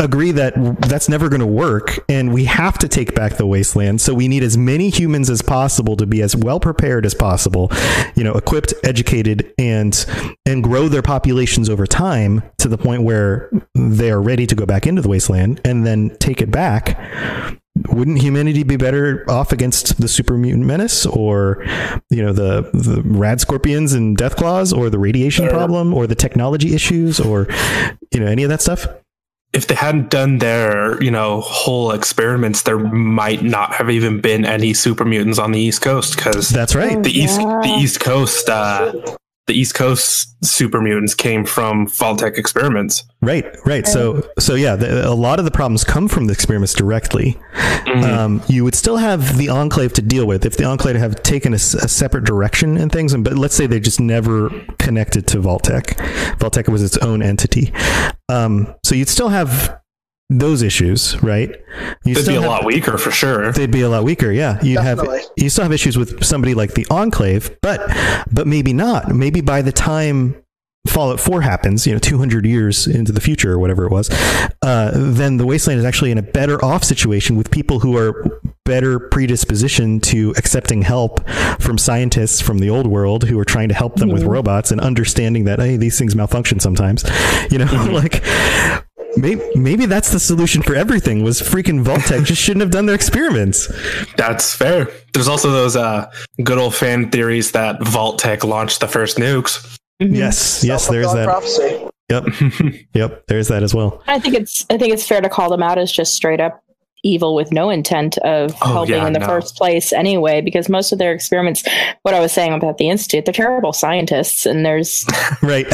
agree 0.00 0.32
that 0.32 0.54
that's 0.82 1.08
never 1.08 1.28
going 1.28 1.40
to 1.40 1.46
work 1.46 1.98
and 2.08 2.32
we 2.32 2.44
have 2.44 2.78
to 2.78 2.88
take 2.88 3.14
back 3.14 3.36
the 3.36 3.46
wasteland 3.46 4.00
so 4.00 4.14
we 4.14 4.26
need 4.26 4.42
as 4.42 4.56
many 4.56 4.88
humans 4.88 5.28
as 5.28 5.42
possible 5.42 5.96
to 5.96 6.06
be 6.06 6.22
as 6.22 6.34
well 6.34 6.58
prepared 6.58 7.04
as 7.04 7.14
possible 7.14 7.70
you 8.14 8.24
know 8.24 8.32
equipped 8.32 8.72
educated 8.84 9.52
and 9.58 10.06
and 10.46 10.64
grow 10.64 10.88
their 10.88 11.02
populations 11.02 11.68
over 11.68 11.86
time 11.86 12.42
to 12.58 12.68
the 12.68 12.78
point 12.78 13.02
where 13.02 13.50
they 13.74 14.10
are 14.10 14.22
ready 14.22 14.46
to 14.46 14.54
go 14.54 14.64
back 14.64 14.86
into 14.86 15.02
the 15.02 15.08
wasteland 15.08 15.60
and 15.64 15.86
then 15.86 16.16
take 16.18 16.40
it 16.40 16.50
back 16.50 16.98
wouldn't 17.88 18.20
humanity 18.20 18.62
be 18.62 18.76
better 18.76 19.24
off 19.28 19.52
against 19.52 20.00
the 20.00 20.08
super 20.08 20.36
mutant 20.36 20.66
menace 20.66 21.06
or 21.06 21.64
you 22.10 22.22
know 22.22 22.32
the 22.32 22.70
the 22.72 23.02
rad 23.04 23.40
scorpions 23.40 23.92
and 23.92 24.16
death 24.16 24.36
claws 24.36 24.72
or 24.72 24.90
the 24.90 24.98
radiation 24.98 25.48
problem 25.48 25.94
or 25.94 26.06
the 26.06 26.14
technology 26.14 26.74
issues 26.74 27.20
or 27.20 27.46
you 28.12 28.20
know 28.20 28.26
any 28.26 28.42
of 28.42 28.48
that 28.48 28.62
stuff? 28.62 28.86
If 29.54 29.66
they 29.66 29.74
hadn't 29.74 30.10
done 30.10 30.38
their, 30.38 31.02
you 31.02 31.10
know, 31.10 31.40
whole 31.40 31.92
experiments, 31.92 32.62
there 32.62 32.78
might 32.78 33.42
not 33.42 33.72
have 33.72 33.88
even 33.88 34.20
been 34.20 34.44
any 34.44 34.74
super 34.74 35.06
mutants 35.06 35.38
on 35.38 35.52
the 35.52 35.58
East 35.58 35.80
Coast 35.80 36.16
because 36.16 36.50
That's 36.50 36.74
right. 36.74 37.02
the 37.02 37.10
East 37.10 37.38
the 37.38 37.74
East 37.80 38.00
Coast 38.00 38.50
uh, 38.50 38.92
the 39.48 39.54
East 39.54 39.74
Coast 39.74 40.36
super 40.44 40.80
mutants 40.80 41.14
came 41.14 41.44
from 41.44 41.88
Vault-Tec 41.88 42.38
experiments. 42.38 43.02
Right, 43.20 43.44
right. 43.66 43.86
So, 43.88 44.22
so 44.38 44.54
yeah, 44.54 44.76
the, 44.76 45.08
a 45.08 45.14
lot 45.14 45.40
of 45.40 45.44
the 45.44 45.50
problems 45.50 45.82
come 45.82 46.06
from 46.06 46.26
the 46.26 46.32
experiments 46.32 46.74
directly. 46.74 47.36
Um, 47.86 48.42
you 48.46 48.62
would 48.64 48.74
still 48.74 48.98
have 48.98 49.38
the 49.38 49.48
enclave 49.48 49.94
to 49.94 50.02
deal 50.02 50.26
with 50.26 50.44
if 50.44 50.56
the 50.56 50.64
enclave 50.64 50.96
have 50.96 51.22
taken 51.22 51.54
a 51.54 51.58
separate 51.58 52.24
direction 52.24 52.76
and 52.76 52.92
things. 52.92 53.12
And 53.12 53.24
but 53.24 53.36
let's 53.36 53.54
say 53.54 53.66
they 53.66 53.80
just 53.80 53.98
never 53.98 54.50
connected 54.78 55.26
to 55.28 55.40
Vault-Tec. 55.40 55.98
Vault-Tec 56.38 56.68
was 56.68 56.82
its 56.82 56.98
own 56.98 57.22
entity. 57.22 57.72
Um, 58.28 58.74
so 58.84 58.94
you'd 58.94 59.08
still 59.08 59.30
have 59.30 59.80
those 60.30 60.62
issues, 60.62 61.20
right? 61.22 61.50
You 62.04 62.14
They'd 62.14 62.26
be 62.26 62.36
a 62.36 62.40
have- 62.40 62.50
lot 62.50 62.64
weaker 62.64 62.98
for 62.98 63.10
sure. 63.10 63.52
They'd 63.52 63.70
be 63.70 63.80
a 63.82 63.88
lot 63.88 64.04
weaker. 64.04 64.30
Yeah, 64.30 64.58
you'd 64.62 64.80
have 64.80 65.00
you 65.36 65.48
still 65.48 65.64
have 65.64 65.72
issues 65.72 65.96
with 65.96 66.24
somebody 66.24 66.54
like 66.54 66.74
the 66.74 66.86
Enclave, 66.90 67.56
but 67.62 67.80
but 68.30 68.46
maybe 68.46 68.72
not. 68.72 69.14
Maybe 69.14 69.40
by 69.40 69.62
the 69.62 69.72
time 69.72 70.36
Fallout 70.86 71.20
4 71.20 71.42
happens, 71.42 71.86
you 71.86 71.92
know, 71.92 71.98
200 71.98 72.46
years 72.46 72.86
into 72.86 73.12
the 73.12 73.20
future 73.20 73.52
or 73.52 73.58
whatever 73.58 73.84
it 73.84 73.90
was, 73.92 74.08
uh, 74.62 74.90
then 74.94 75.36
the 75.36 75.44
Wasteland 75.46 75.78
is 75.78 75.84
actually 75.84 76.10
in 76.10 76.18
a 76.18 76.22
better 76.22 76.62
off 76.64 76.82
situation 76.84 77.36
with 77.36 77.50
people 77.50 77.80
who 77.80 77.96
are 77.96 78.40
better 78.64 78.98
predisposition 78.98 79.98
to 80.00 80.32
accepting 80.38 80.82
help 80.82 81.28
from 81.58 81.76
scientists 81.78 82.40
from 82.40 82.58
the 82.58 82.70
old 82.70 82.86
world 82.86 83.24
who 83.24 83.38
are 83.38 83.44
trying 83.44 83.68
to 83.68 83.74
help 83.74 83.96
them 83.96 84.08
with 84.10 84.22
robots 84.24 84.70
and 84.70 84.80
understanding 84.80 85.44
that 85.44 85.58
hey, 85.58 85.76
these 85.76 85.98
things 85.98 86.14
malfunction 86.14 86.60
sometimes. 86.60 87.04
You 87.50 87.58
know, 87.58 87.88
like. 87.92 88.22
Maybe, 89.20 89.42
maybe 89.54 89.86
that's 89.86 90.12
the 90.12 90.20
solution 90.20 90.62
for 90.62 90.74
everything 90.74 91.24
was 91.24 91.40
freaking 91.40 91.80
Vault-Tec 91.80 92.24
just 92.24 92.40
shouldn't 92.40 92.60
have 92.60 92.70
done 92.70 92.86
their 92.86 92.94
experiments. 92.94 93.68
That's 94.16 94.54
fair. 94.54 94.88
There's 95.12 95.28
also 95.28 95.50
those 95.50 95.76
uh, 95.76 96.10
good 96.44 96.58
old 96.58 96.74
fan 96.74 97.10
theories 97.10 97.52
that 97.52 97.82
Vault-Tec 97.82 98.44
launched 98.44 98.80
the 98.80 98.88
first 98.88 99.16
nukes. 99.16 99.78
Yes, 99.98 100.62
yes, 100.62 100.86
there's 100.86 101.12
that. 101.12 101.26
prophecy. 101.26 101.88
Yep, 102.08 102.26
yep, 102.94 103.24
there's 103.26 103.48
that 103.48 103.62
as 103.62 103.74
well. 103.74 104.02
I 104.06 104.18
think 104.18 104.34
it's 104.36 104.64
I 104.70 104.78
think 104.78 104.92
it's 104.92 105.06
fair 105.06 105.20
to 105.20 105.28
call 105.28 105.50
them 105.50 105.62
out 105.62 105.76
as 105.76 105.90
just 105.90 106.14
straight 106.14 106.40
up 106.40 106.62
evil 107.04 107.34
with 107.34 107.52
no 107.52 107.70
intent 107.70 108.18
of 108.18 108.54
Oh, 108.62 108.72
helping 108.72 108.94
yeah, 108.96 109.06
in 109.06 109.12
the 109.12 109.18
no. 109.20 109.26
first 109.26 109.56
place 109.56 109.92
anyway 109.92 110.40
because 110.40 110.68
most 110.68 110.92
of 110.92 110.98
their 110.98 111.12
experiments 111.12 111.62
what 112.02 112.14
i 112.14 112.20
was 112.20 112.32
saying 112.32 112.52
about 112.52 112.78
the 112.78 112.88
institute 112.90 113.24
they're 113.24 113.32
terrible 113.34 113.72
scientists 113.72 114.44
and 114.46 114.64
there's 114.66 115.04
Right. 115.42 115.66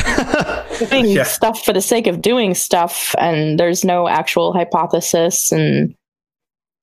doing 0.90 1.06
Yeah. 1.06 1.22
stuff 1.24 1.64
for 1.64 1.72
the 1.72 1.80
sake 1.80 2.06
of 2.06 2.20
doing 2.22 2.54
stuff 2.54 3.14
and 3.18 3.58
there's 3.58 3.84
no 3.84 4.06
actual 4.08 4.52
hypothesis 4.52 5.50
and 5.52 5.94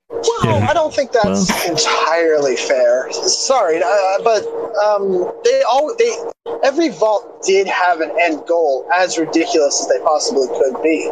Well, 0.09 0.23
Yeah. 0.43 0.67
I 0.69 0.73
don't 0.73 0.93
think 0.93 1.11
that's 1.13 1.49
entirely 1.67 2.55
fair. 2.57 3.11
Sorry, 3.13 3.81
uh, 3.81 4.23
but 4.23 4.43
um, 4.83 5.31
they 5.45 5.61
all 5.71 5.95
they 5.97 6.11
every 6.63 6.89
vault 6.89 7.43
did 7.45 7.65
have 7.67 8.01
an 8.01 8.11
end 8.19 8.43
goal, 8.47 8.85
as 8.95 9.17
ridiculous 9.17 9.79
as 9.81 9.87
they 9.87 10.03
possibly 10.03 10.47
could 10.47 10.81
be. 10.83 11.09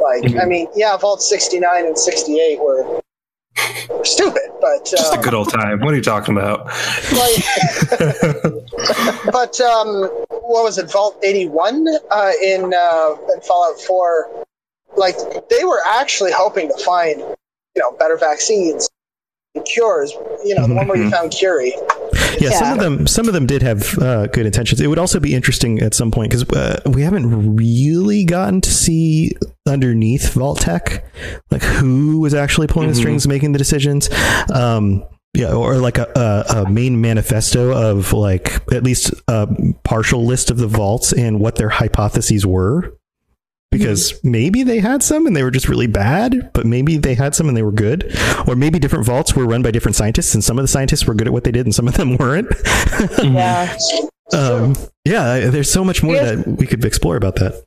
Like, 0.00 0.24
I 0.24 0.44
Mhm. 0.44 0.48
mean, 0.48 0.68
yeah, 0.74 0.96
Vault 0.96 1.22
sixty 1.22 1.58
nine 1.60 1.86
and 1.86 1.98
sixty 1.98 2.40
eight 2.40 2.58
were, 2.60 2.84
were 3.88 4.04
stupid, 4.04 4.42
but 4.60 4.84
Just 4.84 5.12
a 5.14 5.16
um, 5.16 5.22
good 5.22 5.34
old 5.34 5.50
time. 5.52 5.80
What 5.80 5.92
are 5.92 5.96
you 5.96 6.02
talking 6.02 6.36
about? 6.36 6.66
like, 7.12 7.44
but 9.32 9.60
um, 9.60 10.04
what 10.30 10.64
was 10.64 10.78
it? 10.78 10.90
Vault 10.90 11.16
eighty 11.22 11.46
one 11.48 11.86
uh, 12.10 12.32
in 12.42 12.72
uh, 12.74 13.16
in 13.34 13.40
Fallout 13.42 13.80
four, 13.80 14.44
like 14.96 15.16
they 15.50 15.64
were 15.64 15.80
actually 15.88 16.32
hoping 16.32 16.68
to 16.68 16.76
find 16.84 17.18
you 17.20 17.82
know 17.82 17.92
better 17.92 18.16
vaccines, 18.16 18.88
and 19.54 19.64
cures. 19.64 20.12
You 20.44 20.54
know, 20.54 20.66
the 20.66 20.74
one 20.74 20.88
where 20.88 20.98
you 20.98 21.10
found 21.10 21.32
Curie. 21.32 21.74
Yeah, 22.40 22.50
some 22.50 22.72
of 22.72 22.78
them 22.80 23.06
some 23.06 23.26
of 23.28 23.34
them 23.34 23.46
did 23.46 23.62
have 23.62 23.98
uh, 23.98 24.26
good 24.28 24.46
intentions. 24.46 24.80
It 24.80 24.86
would 24.88 24.98
also 24.98 25.20
be 25.20 25.34
interesting 25.34 25.80
at 25.80 25.94
some 25.94 26.10
point 26.10 26.30
because 26.30 26.48
uh, 26.50 26.80
we 26.86 27.02
haven't 27.02 27.56
really 27.56 28.24
gotten 28.24 28.60
to 28.60 28.70
see 28.70 29.32
underneath 29.66 30.32
Vault-Tec, 30.32 31.04
like 31.50 31.62
who 31.62 32.20
was 32.20 32.34
actually 32.34 32.66
pulling 32.66 32.88
the 32.88 32.94
Mhm. 32.94 32.98
strings, 32.98 33.28
making 33.28 33.52
the 33.52 33.58
decisions. 33.58 34.08
Um, 34.52 35.04
yeah, 35.34 35.52
or 35.52 35.76
like 35.76 35.98
a, 35.98 36.06
a, 36.16 36.62
a 36.62 36.70
main 36.70 37.00
manifesto 37.00 37.70
of 37.72 38.12
like 38.12 38.60
at 38.72 38.82
least 38.82 39.12
a 39.28 39.46
partial 39.84 40.24
list 40.24 40.50
of 40.50 40.56
the 40.56 40.66
vaults 40.66 41.12
and 41.12 41.38
what 41.38 41.56
their 41.56 41.68
hypotheses 41.68 42.46
were. 42.46 42.94
Because 43.70 44.18
maybe 44.24 44.62
they 44.62 44.78
had 44.80 45.02
some 45.02 45.26
and 45.26 45.36
they 45.36 45.42
were 45.42 45.50
just 45.50 45.68
really 45.68 45.86
bad, 45.86 46.50
but 46.54 46.64
maybe 46.66 46.96
they 46.96 47.14
had 47.14 47.34
some 47.34 47.48
and 47.48 47.56
they 47.56 47.62
were 47.62 47.70
good. 47.72 48.16
Or 48.46 48.56
maybe 48.56 48.78
different 48.78 49.04
vaults 49.04 49.34
were 49.36 49.44
run 49.46 49.62
by 49.62 49.70
different 49.70 49.94
scientists 49.94 50.32
and 50.34 50.42
some 50.42 50.58
of 50.58 50.62
the 50.64 50.68
scientists 50.68 51.06
were 51.06 51.14
good 51.14 51.26
at 51.26 51.32
what 51.34 51.44
they 51.44 51.50
did 51.52 51.66
and 51.66 51.74
some 51.74 51.86
of 51.86 51.94
them 51.94 52.16
weren't. 52.18 52.48
yeah 53.22 53.76
um, 54.32 54.74
yeah, 55.04 55.48
there's 55.50 55.70
so 55.70 55.84
much 55.84 56.02
more 56.02 56.14
Yeah. 56.14 56.34
that 56.36 56.46
we 56.46 56.66
could 56.66 56.84
explore 56.84 57.16
about 57.16 57.36
that. 57.36 57.62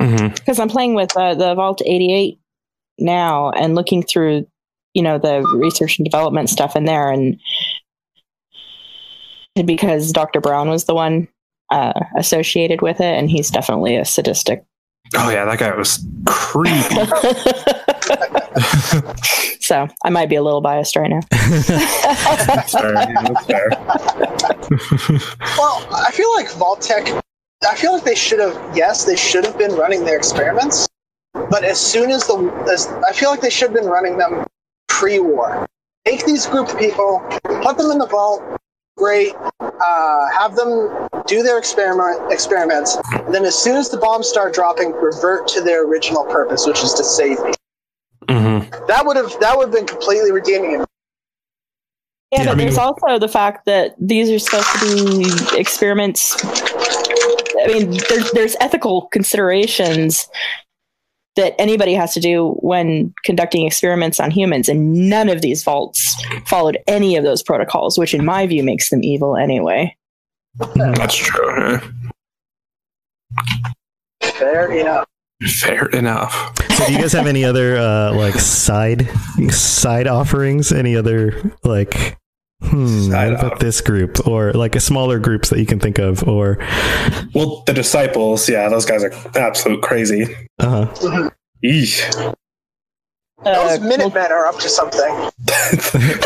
hmm 0.00 0.28
because 0.28 0.58
i'm 0.58 0.68
playing 0.68 0.94
with 0.94 1.16
uh, 1.16 1.34
the 1.34 1.54
vault 1.54 1.80
88 1.84 2.38
now 2.98 3.50
and 3.50 3.74
looking 3.74 4.02
through 4.02 4.46
you 4.92 5.02
know 5.02 5.18
the 5.18 5.42
research 5.54 5.98
and 5.98 6.04
development 6.04 6.48
stuff 6.50 6.76
in 6.76 6.84
there 6.84 7.10
and 7.10 7.38
because 9.66 10.12
dr 10.12 10.40
brown 10.40 10.68
was 10.68 10.84
the 10.84 10.94
one 10.94 11.28
uh, 11.70 11.92
associated 12.16 12.82
with 12.82 13.00
it 13.00 13.14
and 13.18 13.30
he's 13.30 13.50
definitely 13.50 13.96
a 13.96 14.04
sadistic 14.04 14.64
Oh 15.16 15.30
yeah, 15.30 15.44
that 15.44 15.58
guy 15.58 15.74
was 15.74 16.04
creepy. 16.26 16.80
so 19.60 19.88
i 20.04 20.10
might 20.10 20.28
be 20.28 20.36
a 20.36 20.42
little 20.42 20.60
biased 20.60 20.94
right 20.94 21.10
now 21.10 21.20
That's 21.30 22.72
fair. 22.72 22.92
That's 22.92 23.46
fair. 23.46 23.68
Well, 25.58 25.86
I 25.92 26.10
feel 26.12 26.32
like 26.34 26.50
Vault-Tec. 26.52 27.08
I 27.68 27.74
feel 27.74 27.92
like 27.92 28.04
they 28.04 28.14
should 28.14 28.40
have. 28.40 28.54
Yes, 28.76 29.04
they 29.04 29.16
should 29.16 29.44
have 29.44 29.58
been 29.58 29.72
running 29.72 30.04
their 30.04 30.16
experiments, 30.16 30.86
but 31.32 31.64
as 31.64 31.80
soon 31.80 32.10
as 32.10 32.26
the, 32.26 32.36
as, 32.70 32.86
I 33.08 33.12
feel 33.12 33.30
like 33.30 33.40
they 33.40 33.50
should 33.50 33.70
have 33.70 33.76
been 33.76 33.88
running 33.88 34.16
them 34.18 34.44
pre-war. 34.88 35.66
Take 36.04 36.24
these 36.26 36.46
group 36.46 36.68
of 36.68 36.78
people, 36.78 37.22
put 37.62 37.76
them 37.78 37.90
in 37.90 37.98
the 37.98 38.06
vault. 38.06 38.42
Great. 38.96 39.34
Uh, 39.60 40.26
have 40.38 40.54
them 40.54 41.08
do 41.26 41.42
their 41.42 41.58
experiment 41.58 42.32
experiments. 42.32 42.96
And 43.12 43.34
then, 43.34 43.44
as 43.44 43.54
soon 43.56 43.76
as 43.76 43.90
the 43.90 43.96
bombs 43.96 44.28
start 44.28 44.54
dropping, 44.54 44.92
revert 44.92 45.48
to 45.48 45.60
their 45.60 45.84
original 45.86 46.24
purpose, 46.24 46.66
which 46.66 46.82
is 46.82 46.94
to 46.94 47.04
save 47.04 47.36
people. 47.38 47.54
hmm 48.30 48.58
That 48.86 49.02
would 49.04 49.16
have 49.16 49.32
that 49.40 49.56
would 49.56 49.66
have 49.66 49.72
been 49.74 49.86
completely 49.86 50.30
redeeming. 50.30 50.70
Yeah, 50.72 50.84
Yeah, 52.30 52.44
but 52.44 52.48
I 52.48 52.54
mean- 52.54 52.66
there's 52.66 52.78
also 52.78 53.18
the 53.18 53.28
fact 53.28 53.66
that 53.66 53.94
these 53.98 54.30
are 54.30 54.38
supposed 54.38 54.68
to 54.78 55.18
be 55.18 55.58
experiments. 55.58 56.36
I 56.44 57.66
mean, 57.66 57.98
there's 58.08 58.30
there's 58.32 58.56
ethical 58.60 59.02
considerations 59.12 60.28
that 61.36 61.54
anybody 61.60 61.94
has 61.94 62.14
to 62.14 62.20
do 62.20 62.50
when 62.60 63.12
conducting 63.24 63.66
experiments 63.66 64.20
on 64.20 64.30
humans, 64.30 64.68
and 64.68 64.92
none 65.08 65.28
of 65.28 65.42
these 65.42 65.62
vaults 65.62 66.22
followed 66.46 66.78
any 66.86 67.16
of 67.16 67.24
those 67.24 67.42
protocols, 67.42 67.98
which, 67.98 68.14
in 68.14 68.24
my 68.24 68.46
view, 68.46 68.62
makes 68.62 68.90
them 68.90 69.02
evil 69.02 69.36
anyway. 69.36 69.96
That's 70.76 71.16
true. 71.16 71.80
Fair 74.22 74.72
enough. 74.72 75.06
Fair 75.42 75.86
enough. 75.86 76.52
So, 76.76 76.86
do 76.86 76.92
you 76.92 76.98
guys 76.98 77.12
have 77.12 77.26
any 77.26 77.44
other 77.44 77.76
uh, 77.76 78.14
like 78.14 78.34
side 78.34 79.08
side 79.50 80.06
offerings? 80.06 80.72
Any 80.72 80.96
other 80.96 81.52
like? 81.64 82.16
Hmm, 82.66 83.10
Side 83.10 83.32
what 83.32 83.40
about 83.44 83.60
this 83.60 83.80
group, 83.80 84.26
or 84.26 84.52
like 84.52 84.74
a 84.76 84.80
smaller 84.80 85.18
groups 85.18 85.50
that 85.50 85.58
you 85.58 85.66
can 85.66 85.78
think 85.80 85.98
of, 85.98 86.26
or 86.28 86.58
Well, 87.34 87.62
the 87.66 87.72
disciples, 87.74 88.48
yeah, 88.48 88.68
those 88.68 88.84
guys 88.86 89.04
are 89.04 89.12
absolute 89.36 89.82
crazy. 89.82 90.24
uh 90.58 90.86
huh. 90.86 91.30
Eesh. 91.64 92.34
Uh, 93.44 93.68
Those 93.68 93.80
Minutemen 93.80 94.32
are 94.32 94.46
up 94.46 94.58
to 94.60 94.68
something. 94.70 95.30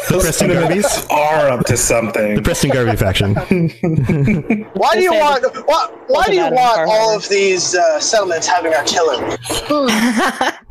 Those 0.09 0.23
Preston 0.23 0.53
enemies 0.53 0.85
Garveys? 0.87 1.11
are 1.11 1.49
up 1.49 1.65
to 1.67 1.77
something 1.77 2.37
The 2.37 2.45
something. 2.45 2.45
Preston 2.45 2.71
Garvey 2.71 2.97
faction. 2.97 3.35
Why 4.75 4.95
do 4.95 5.01
you 5.03 5.13
want? 5.15 5.45
Why, 5.67 5.89
why 6.07 6.25
do 6.27 6.35
you 6.35 6.43
want 6.51 6.89
all 6.89 7.17
of 7.17 7.29
these 7.29 7.75
uh, 7.75 7.99
settlements 7.99 8.47
having 8.47 8.73
artillery? 8.73 9.37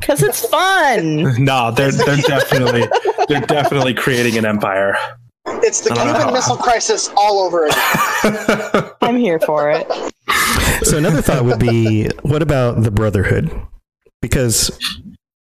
Because 0.00 0.22
it's 0.22 0.46
fun. 0.46 1.44
no, 1.44 1.70
they're 1.72 1.92
they're 1.92 2.16
definitely 2.16 2.84
they're 3.28 3.40
definitely 3.42 3.92
creating 3.92 4.38
an 4.38 4.46
empire. 4.46 4.96
It's 5.64 5.80
the 5.80 5.90
Cuban 5.90 6.12
know. 6.12 6.32
Missile 6.32 6.56
Crisis 6.56 7.10
all 7.16 7.40
over 7.40 7.66
again. 7.66 8.90
I'm 9.00 9.16
here 9.16 9.38
for 9.40 9.70
it. 9.70 9.86
so 10.82 10.98
another 10.98 11.22
thought 11.22 11.44
would 11.44 11.58
be, 11.58 12.08
what 12.22 12.42
about 12.42 12.82
the 12.82 12.90
Brotherhood? 12.90 13.50
Because 14.20 14.70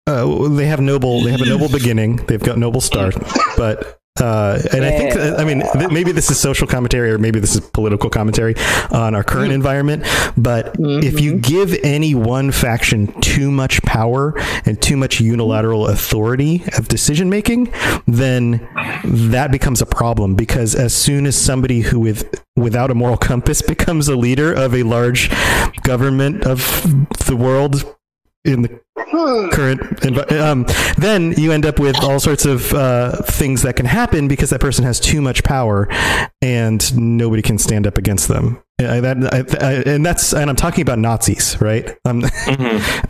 uh, 0.06 0.48
they 0.48 0.66
have 0.66 0.80
noble, 0.80 1.22
they 1.22 1.30
have 1.30 1.40
a 1.40 1.46
noble 1.46 1.68
beginning, 1.68 2.16
they've 2.26 2.42
got 2.42 2.58
noble 2.58 2.80
start, 2.80 3.14
but 3.56 3.98
Uh, 4.18 4.60
and 4.72 4.84
I 4.84 4.90
think, 4.90 5.16
I 5.16 5.44
mean, 5.44 5.62
th- 5.74 5.90
maybe 5.90 6.12
this 6.12 6.30
is 6.30 6.38
social 6.38 6.66
commentary 6.66 7.10
or 7.10 7.18
maybe 7.18 7.40
this 7.40 7.54
is 7.54 7.60
political 7.60 8.08
commentary 8.10 8.54
on 8.90 9.14
our 9.14 9.22
current 9.24 9.52
environment. 9.52 10.04
But 10.36 10.76
if 10.78 11.20
you 11.20 11.38
give 11.38 11.74
any 11.82 12.14
one 12.14 12.50
faction 12.50 13.12
too 13.20 13.50
much 13.50 13.82
power 13.82 14.34
and 14.64 14.80
too 14.80 14.96
much 14.96 15.20
unilateral 15.20 15.88
authority 15.88 16.62
of 16.76 16.88
decision 16.88 17.28
making, 17.30 17.72
then 18.06 18.66
that 19.04 19.50
becomes 19.50 19.82
a 19.82 19.86
problem 19.86 20.34
because 20.34 20.74
as 20.74 20.94
soon 20.94 21.26
as 21.26 21.36
somebody 21.36 21.80
who 21.80 22.00
with 22.00 22.42
without 22.56 22.90
a 22.90 22.94
moral 22.94 23.16
compass 23.18 23.60
becomes 23.76 24.08
a 24.08 24.16
leader 24.16 24.52
of 24.52 24.74
a 24.74 24.82
large 24.82 25.30
government 25.82 26.44
of 26.44 26.58
the 27.26 27.36
world 27.36 27.95
in 28.46 28.62
the 28.62 28.80
current 29.52 29.80
envi- 30.00 30.40
um, 30.40 30.66
then 30.98 31.32
you 31.32 31.52
end 31.52 31.66
up 31.66 31.78
with 31.78 31.96
all 32.02 32.18
sorts 32.20 32.44
of 32.44 32.72
uh, 32.72 33.12
things 33.22 33.62
that 33.62 33.76
can 33.76 33.86
happen 33.86 34.28
because 34.28 34.50
that 34.50 34.60
person 34.60 34.84
has 34.84 35.00
too 35.00 35.20
much 35.20 35.44
power 35.44 35.88
and 36.40 36.96
nobody 36.96 37.42
can 37.42 37.58
stand 37.58 37.86
up 37.86 37.98
against 37.98 38.28
them 38.28 38.62
I, 38.78 39.00
that, 39.00 39.34
I, 39.34 39.66
I, 39.66 39.72
and 39.86 40.04
that's 40.04 40.34
and 40.34 40.50
I'm 40.50 40.56
talking 40.56 40.82
about 40.82 40.98
Nazis, 40.98 41.58
right? 41.62 41.96
Um, 42.04 42.20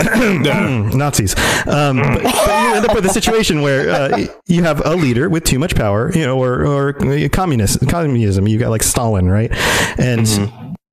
Nazis. 0.96 1.34
Um, 1.66 1.96
but, 1.96 2.22
but 2.22 2.62
you 2.62 2.74
end 2.76 2.86
up 2.86 2.94
with 2.94 3.04
a 3.04 3.08
situation 3.08 3.62
where 3.62 3.90
uh, 3.90 4.26
you 4.46 4.62
have 4.62 4.86
a 4.86 4.94
leader 4.94 5.28
with 5.28 5.42
too 5.42 5.58
much 5.58 5.74
power, 5.74 6.12
you 6.12 6.24
know, 6.24 6.40
or 6.40 6.64
or 6.64 6.92
communist 7.30 7.88
communism. 7.88 8.46
You 8.46 8.60
got 8.60 8.70
like 8.70 8.84
Stalin, 8.84 9.28
right? 9.28 9.50
And 9.98 10.28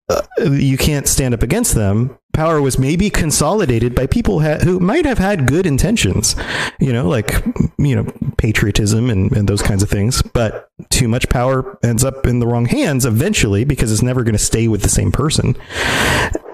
uh, 0.09 0.21
you 0.51 0.77
can't 0.77 1.07
stand 1.07 1.33
up 1.33 1.43
against 1.43 1.75
them. 1.75 2.17
Power 2.33 2.61
was 2.61 2.79
maybe 2.79 3.09
consolidated 3.09 3.93
by 3.93 4.07
people 4.07 4.41
ha- 4.41 4.57
who 4.57 4.79
might 4.79 5.05
have 5.05 5.19
had 5.19 5.47
good 5.47 5.65
intentions, 5.65 6.35
you 6.79 6.91
know, 6.91 7.07
like 7.07 7.43
you 7.77 7.95
know 7.95 8.11
patriotism 8.37 9.09
and, 9.09 9.31
and 9.31 9.47
those 9.47 9.61
kinds 9.61 9.83
of 9.83 9.89
things. 9.89 10.21
But 10.21 10.69
too 10.89 11.07
much 11.07 11.29
power 11.29 11.77
ends 11.83 12.03
up 12.03 12.25
in 12.25 12.39
the 12.39 12.47
wrong 12.47 12.65
hands 12.65 13.05
eventually 13.05 13.63
because 13.63 13.91
it's 13.91 14.01
never 14.01 14.23
going 14.23 14.33
to 14.33 14.43
stay 14.43 14.67
with 14.67 14.81
the 14.81 14.89
same 14.89 15.11
person, 15.11 15.55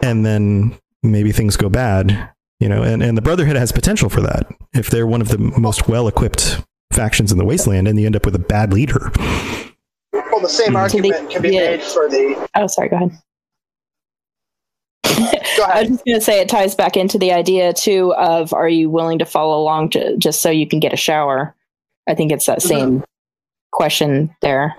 and 0.03 0.25
then 0.25 0.77
maybe 1.01 1.31
things 1.31 1.57
go 1.57 1.69
bad, 1.69 2.29
you 2.59 2.69
know. 2.69 2.83
And 2.83 3.01
and 3.01 3.17
the 3.17 3.21
Brotherhood 3.21 3.55
has 3.55 3.71
potential 3.71 4.09
for 4.09 4.21
that 4.21 4.47
if 4.73 4.89
they're 4.89 5.07
one 5.07 5.21
of 5.21 5.29
the 5.29 5.37
most 5.37 5.87
well-equipped 5.87 6.61
factions 6.91 7.31
in 7.31 7.37
the 7.37 7.45
wasteland, 7.45 7.87
and 7.87 7.97
you 7.99 8.05
end 8.05 8.15
up 8.15 8.25
with 8.25 8.35
a 8.35 8.39
bad 8.39 8.73
leader. 8.73 9.11
Well, 10.11 10.41
the 10.41 10.49
same 10.49 10.75
argument 10.75 11.31
can 11.31 11.41
be 11.41 11.55
yeah. 11.55 11.71
made 11.71 11.81
for 11.81 12.09
the. 12.09 12.49
Oh, 12.55 12.67
sorry. 12.67 12.89
Go 12.89 12.97
ahead. 12.97 13.17
Go 15.59 15.65
I 15.65 15.81
was 15.81 15.89
just 15.89 16.05
going 16.05 16.17
to 16.17 16.23
say 16.23 16.39
it 16.39 16.47
ties 16.47 16.73
back 16.73 16.95
into 16.95 17.17
the 17.17 17.33
idea 17.33 17.73
too 17.73 18.13
of 18.13 18.53
are 18.53 18.69
you 18.69 18.89
willing 18.89 19.19
to 19.19 19.25
follow 19.25 19.59
along 19.59 19.89
to, 19.89 20.15
just 20.15 20.41
so 20.41 20.49
you 20.49 20.65
can 20.65 20.79
get 20.79 20.93
a 20.93 20.97
shower? 20.97 21.53
I 22.07 22.15
think 22.15 22.31
it's 22.31 22.45
that 22.45 22.61
same 22.61 23.03
question 23.73 24.33
there. 24.41 24.73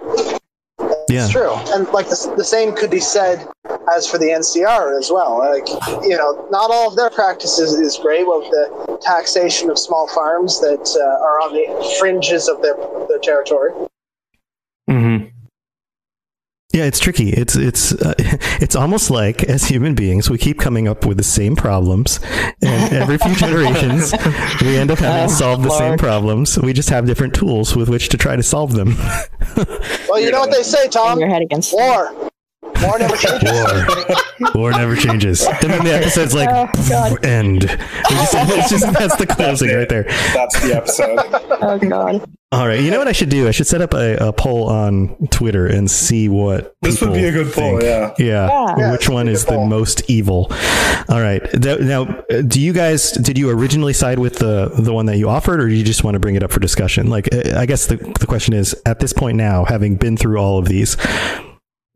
Yeah. 1.11 1.25
It's 1.25 1.33
true, 1.33 1.53
and 1.75 1.87
like 1.89 2.09
the, 2.09 2.33
the 2.37 2.45
same 2.45 2.75
could 2.75 2.91
be 2.91 3.01
said 3.01 3.47
as 3.95 4.09
for 4.09 4.17
the 4.17 4.27
NCR 4.27 4.99
as 4.99 5.11
well. 5.11 5.39
Like 5.39 5.69
you 6.03 6.17
know, 6.17 6.49
not 6.51 6.71
all 6.71 6.89
of 6.89 6.97
their 6.97 7.11
practices 7.11 7.75
is 7.75 7.99
great 7.99 8.27
with 8.27 8.49
the 8.51 8.99
taxation 9.03 9.69
of 9.69 9.79
small 9.79 10.09
farms 10.09 10.61
that 10.61 10.97
uh, 10.97 11.25
are 11.25 11.41
on 11.41 11.53
the 11.53 11.97
fringes 11.99 12.49
of 12.49 12.63
their 12.63 12.77
their 13.09 13.19
territory. 13.19 13.73
Yeah, 16.73 16.85
it's 16.85 17.01
tricky. 17.01 17.31
It's 17.31 17.57
it's 17.57 17.93
uh, 17.93 18.15
it's 18.19 18.77
almost 18.77 19.11
like 19.11 19.43
as 19.45 19.65
human 19.65 19.95
beings, 19.95 20.31
we 20.31 20.39
keep 20.39 20.59
coming 20.59 20.87
up 20.87 21.05
with 21.05 21.17
the 21.17 21.25
same 21.25 21.57
problems, 21.57 22.21
and 22.63 22.93
every 22.95 23.19
few 23.19 23.35
generations, 23.45 24.13
we 24.63 24.77
end 24.77 24.93
up 24.93 24.99
having 25.01 25.29
to 25.29 25.35
solve 25.35 25.65
the 25.65 25.71
same 25.71 25.99
problems. 25.99 26.59
We 26.59 26.73
just 26.73 26.89
have 26.91 27.07
different 27.07 27.35
tools 27.35 27.75
with 27.75 27.89
which 27.89 28.09
to 28.11 28.17
try 28.17 28.37
to 28.37 28.43
solve 28.43 28.73
them. 28.73 28.97
Well, 30.09 30.21
you 30.21 30.33
know 30.33 30.41
what 30.41 30.51
they 30.51 30.63
say, 30.63 30.89
Tom? 30.89 31.21
your 31.21 31.29
head 31.29 31.43
against. 31.43 31.73
War. 31.73 32.30
War 32.83 32.99
never 32.99 33.17
changes. 33.17 33.51
War, 33.53 34.51
war 34.55 34.71
never 34.73 34.97
changes. 34.97 35.47
And 35.47 35.71
then 35.71 35.85
the 35.85 35.95
episode's 35.95 36.35
like 36.35 36.49
Oh, 36.51 37.17
end. 37.23 37.63
We 37.63 38.17
just, 38.17 38.35
it's 38.35 38.71
just 38.71 38.93
that's 38.93 39.17
the 39.17 39.27
closing 39.27 39.75
right 39.75 39.89
there. 39.89 40.05
That's 40.35 40.61
the 40.63 40.75
episode. 40.77 41.19
Oh 41.63 41.79
God. 41.79 42.29
All 42.53 42.67
right, 42.67 42.81
you 42.81 42.91
know 42.91 42.99
what 42.99 43.07
I 43.07 43.13
should 43.13 43.29
do? 43.29 43.47
I 43.47 43.53
should 43.53 43.69
set 43.69 43.81
up 43.81 43.95
a, 43.95 44.17
a 44.17 44.33
poll 44.33 44.69
on 44.69 45.15
Twitter 45.31 45.67
and 45.69 45.89
see 45.89 46.29
what 46.29 46.75
This 46.83 47.01
would 47.01 47.13
be 47.13 47.25
a 47.25 47.31
people 47.31 47.45
good 47.45 47.53
poll, 47.55 47.79
think. 47.79 47.83
yeah. 47.85 48.15
Yeah, 48.19 48.75
Yeah. 48.77 48.91
which 48.91 49.09
one 49.09 49.29
is 49.29 49.45
a 49.45 49.47
the 49.47 49.53
poll. 49.53 49.67
most 49.67 50.11
evil? 50.11 50.49
All 51.09 51.21
right. 51.21 51.41
Th- 51.53 51.79
Now, 51.79 52.07
do 52.49 52.61
you 52.61 52.73
guys 52.73 53.13
did 53.13 53.39
you 53.39 53.51
originally 53.51 53.93
side 53.93 54.19
with 54.19 54.39
the 54.39 54.69
the 54.77 54.93
one 54.93 55.07
that 55.07 55.17
you 55.19 55.29
offered, 55.29 55.61
or 55.61 55.69
do 55.69 55.75
you 55.75 55.85
just 55.85 56.03
want 56.03 56.17
to 56.17 56.19
bring 56.19 56.35
it 56.35 56.43
up 56.43 56.51
for 56.51 56.59
discussion? 56.59 57.09
Like, 57.09 57.33
I 57.33 57.67
guess 57.67 57.87
the 57.87 57.97
the 58.19 58.27
question 58.27 58.53
is, 58.55 58.75
at 58.85 58.99
this 58.99 59.13
point 59.13 59.37
now, 59.37 59.65
having 59.65 59.95
been 59.95 60.17
through 60.17 60.39
all 60.39 60.59
of 60.59 60.67
these, 60.67 60.97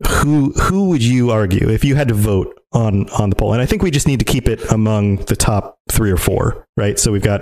who 0.07 0.51
who 0.53 0.89
would 0.89 1.03
you 1.03 1.31
argue 1.31 1.69
if 1.69 1.83
you 1.85 1.95
had 1.95 2.09
to 2.09 2.13
vote 2.13 2.59
on 2.73 3.09
on 3.11 3.29
the 3.29 3.35
poll? 3.35 3.53
And 3.53 3.61
I 3.61 3.65
think 3.65 3.81
we 3.81 3.91
just 3.91 4.07
need 4.07 4.19
to 4.19 4.25
keep 4.25 4.47
it 4.47 4.71
among 4.71 5.17
the 5.25 5.35
top 5.35 5.79
three 5.89 6.11
or 6.11 6.17
four, 6.17 6.67
right? 6.75 6.99
So 6.99 7.11
we've 7.11 7.21
got 7.23 7.41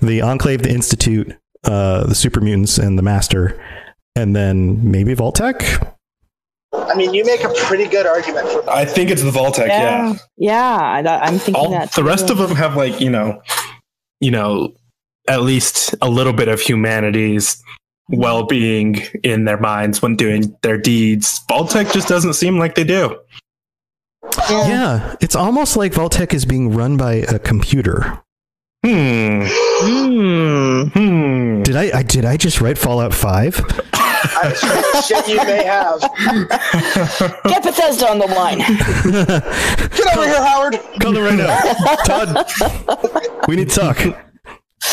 the 0.00 0.22
Enclave, 0.22 0.62
the 0.62 0.70
Institute, 0.70 1.36
uh, 1.64 2.06
the 2.06 2.14
Super 2.14 2.40
Mutants, 2.40 2.78
and 2.78 2.98
the 2.98 3.02
Master, 3.02 3.62
and 4.16 4.34
then 4.34 4.90
maybe 4.90 5.12
Vault-Tec. 5.14 5.62
I 6.72 6.94
mean, 6.94 7.12
you 7.12 7.24
make 7.24 7.44
a 7.44 7.52
pretty 7.64 7.86
good 7.86 8.06
argument 8.06 8.48
for 8.48 8.68
I 8.70 8.84
think 8.84 9.10
it's 9.10 9.22
the 9.22 9.30
Vault-Tec, 9.30 9.68
yeah. 9.68 10.14
Yeah. 10.36 11.02
Yeah. 11.02 11.10
I, 11.10 11.26
I'm 11.26 11.38
thinking 11.38 11.56
All 11.56 11.70
that. 11.70 11.92
the 11.92 12.04
rest 12.04 12.30
of 12.30 12.38
them 12.38 12.56
have 12.56 12.76
like 12.76 13.00
you 13.00 13.10
know, 13.10 13.42
you 14.20 14.30
know, 14.30 14.74
at 15.28 15.42
least 15.42 15.94
a 16.00 16.08
little 16.08 16.32
bit 16.32 16.48
of 16.48 16.60
humanity's 18.10 18.18
well-being 18.18 18.96
in 19.22 19.44
their 19.44 19.58
minds 19.58 20.02
when 20.02 20.16
doing 20.16 20.56
their 20.62 20.78
deeds. 20.78 21.40
Vault-Tec 21.48 21.92
just 21.92 22.08
doesn't 22.08 22.34
seem 22.34 22.58
like 22.58 22.74
they 22.74 22.84
do. 22.84 23.18
Yeah, 24.48 25.16
it's 25.20 25.34
almost 25.34 25.76
like 25.76 25.92
Vault-Tec 25.92 26.34
is 26.34 26.44
being 26.44 26.72
run 26.72 26.96
by 26.96 27.14
a 27.14 27.38
computer. 27.38 28.22
Hmm. 28.84 29.42
Hmm. 29.46 30.82
Hmm. 30.88 31.62
Did 31.62 31.76
I, 31.76 31.98
I 31.98 32.02
did 32.02 32.24
I 32.24 32.38
just 32.38 32.62
write 32.62 32.78
Fallout 32.78 33.12
Five? 33.12 33.60
I, 33.92 35.02
shit 35.06 35.28
you 35.28 35.36
may 35.36 35.64
have. 35.64 36.00
Get 37.44 37.62
Bethesda 37.62 38.08
on 38.08 38.18
the 38.18 38.26
line. 38.26 38.58
Get 39.96 40.16
over 40.16 40.26
here, 40.26 40.42
Howard. 40.42 40.78
Call 41.00 41.12
them 41.12 41.24
right 41.24 41.36
now, 41.36 41.94
Todd. 42.04 43.48
We 43.48 43.56
need 43.56 43.68
to 43.68 43.76
talk. 43.76 44.29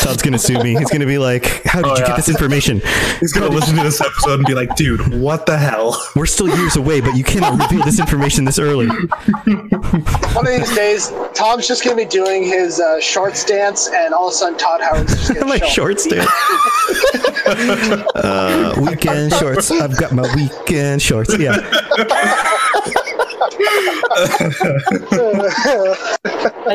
Todd's 0.00 0.22
gonna 0.22 0.38
sue 0.38 0.62
me. 0.62 0.76
He's 0.76 0.90
gonna 0.90 1.06
be 1.06 1.18
like, 1.18 1.62
"How 1.64 1.80
did 1.82 1.88
Oh, 1.90 1.94
you 1.94 2.00
yeah. 2.00 2.06
get 2.08 2.16
this 2.16 2.28
information? 2.28 2.80
He's 3.20 3.32
gonna 3.32 3.48
listen 3.48 3.76
to 3.76 3.82
this 3.82 4.00
episode 4.00 4.34
and 4.34 4.46
be 4.46 4.54
like, 4.54 4.74
"Dude, 4.76 5.20
what 5.20 5.44
the 5.46 5.56
hell?" 5.58 6.00
We're 6.14 6.26
still 6.26 6.48
years 6.48 6.76
away, 6.76 7.00
but 7.00 7.16
you 7.16 7.24
cannot 7.24 7.58
reveal 7.60 7.84
this 7.84 7.98
information 7.98 8.44
this 8.44 8.58
early." 8.58 8.86
One 8.86 10.46
of 10.46 10.52
these 10.52 10.74
days, 10.74 11.12
Tom's 11.34 11.66
just 11.66 11.84
going 11.84 11.96
to 11.96 12.04
be 12.04 12.08
doing 12.08 12.44
his 12.44 12.78
uh, 12.80 13.00
shorts 13.00 13.44
dance, 13.44 13.88
and 13.92 14.14
all 14.14 14.28
of 14.28 14.32
a 14.32 14.36
sudden, 14.36 14.58
Todd 14.58 14.80
Howard's 14.80 15.14
just 15.14 15.28
going 15.34 15.40
to 15.40 15.46
my 15.46 15.58
show. 15.58 15.66
shorts, 15.66 16.06
dude. 16.06 16.18
uh, 18.14 18.74
weekend 18.80 19.32
shorts. 19.34 19.70
I've 19.70 19.96
got 19.96 20.12
my 20.12 20.32
weekend 20.34 21.02
shorts. 21.02 21.36
Yeah. 21.38 21.56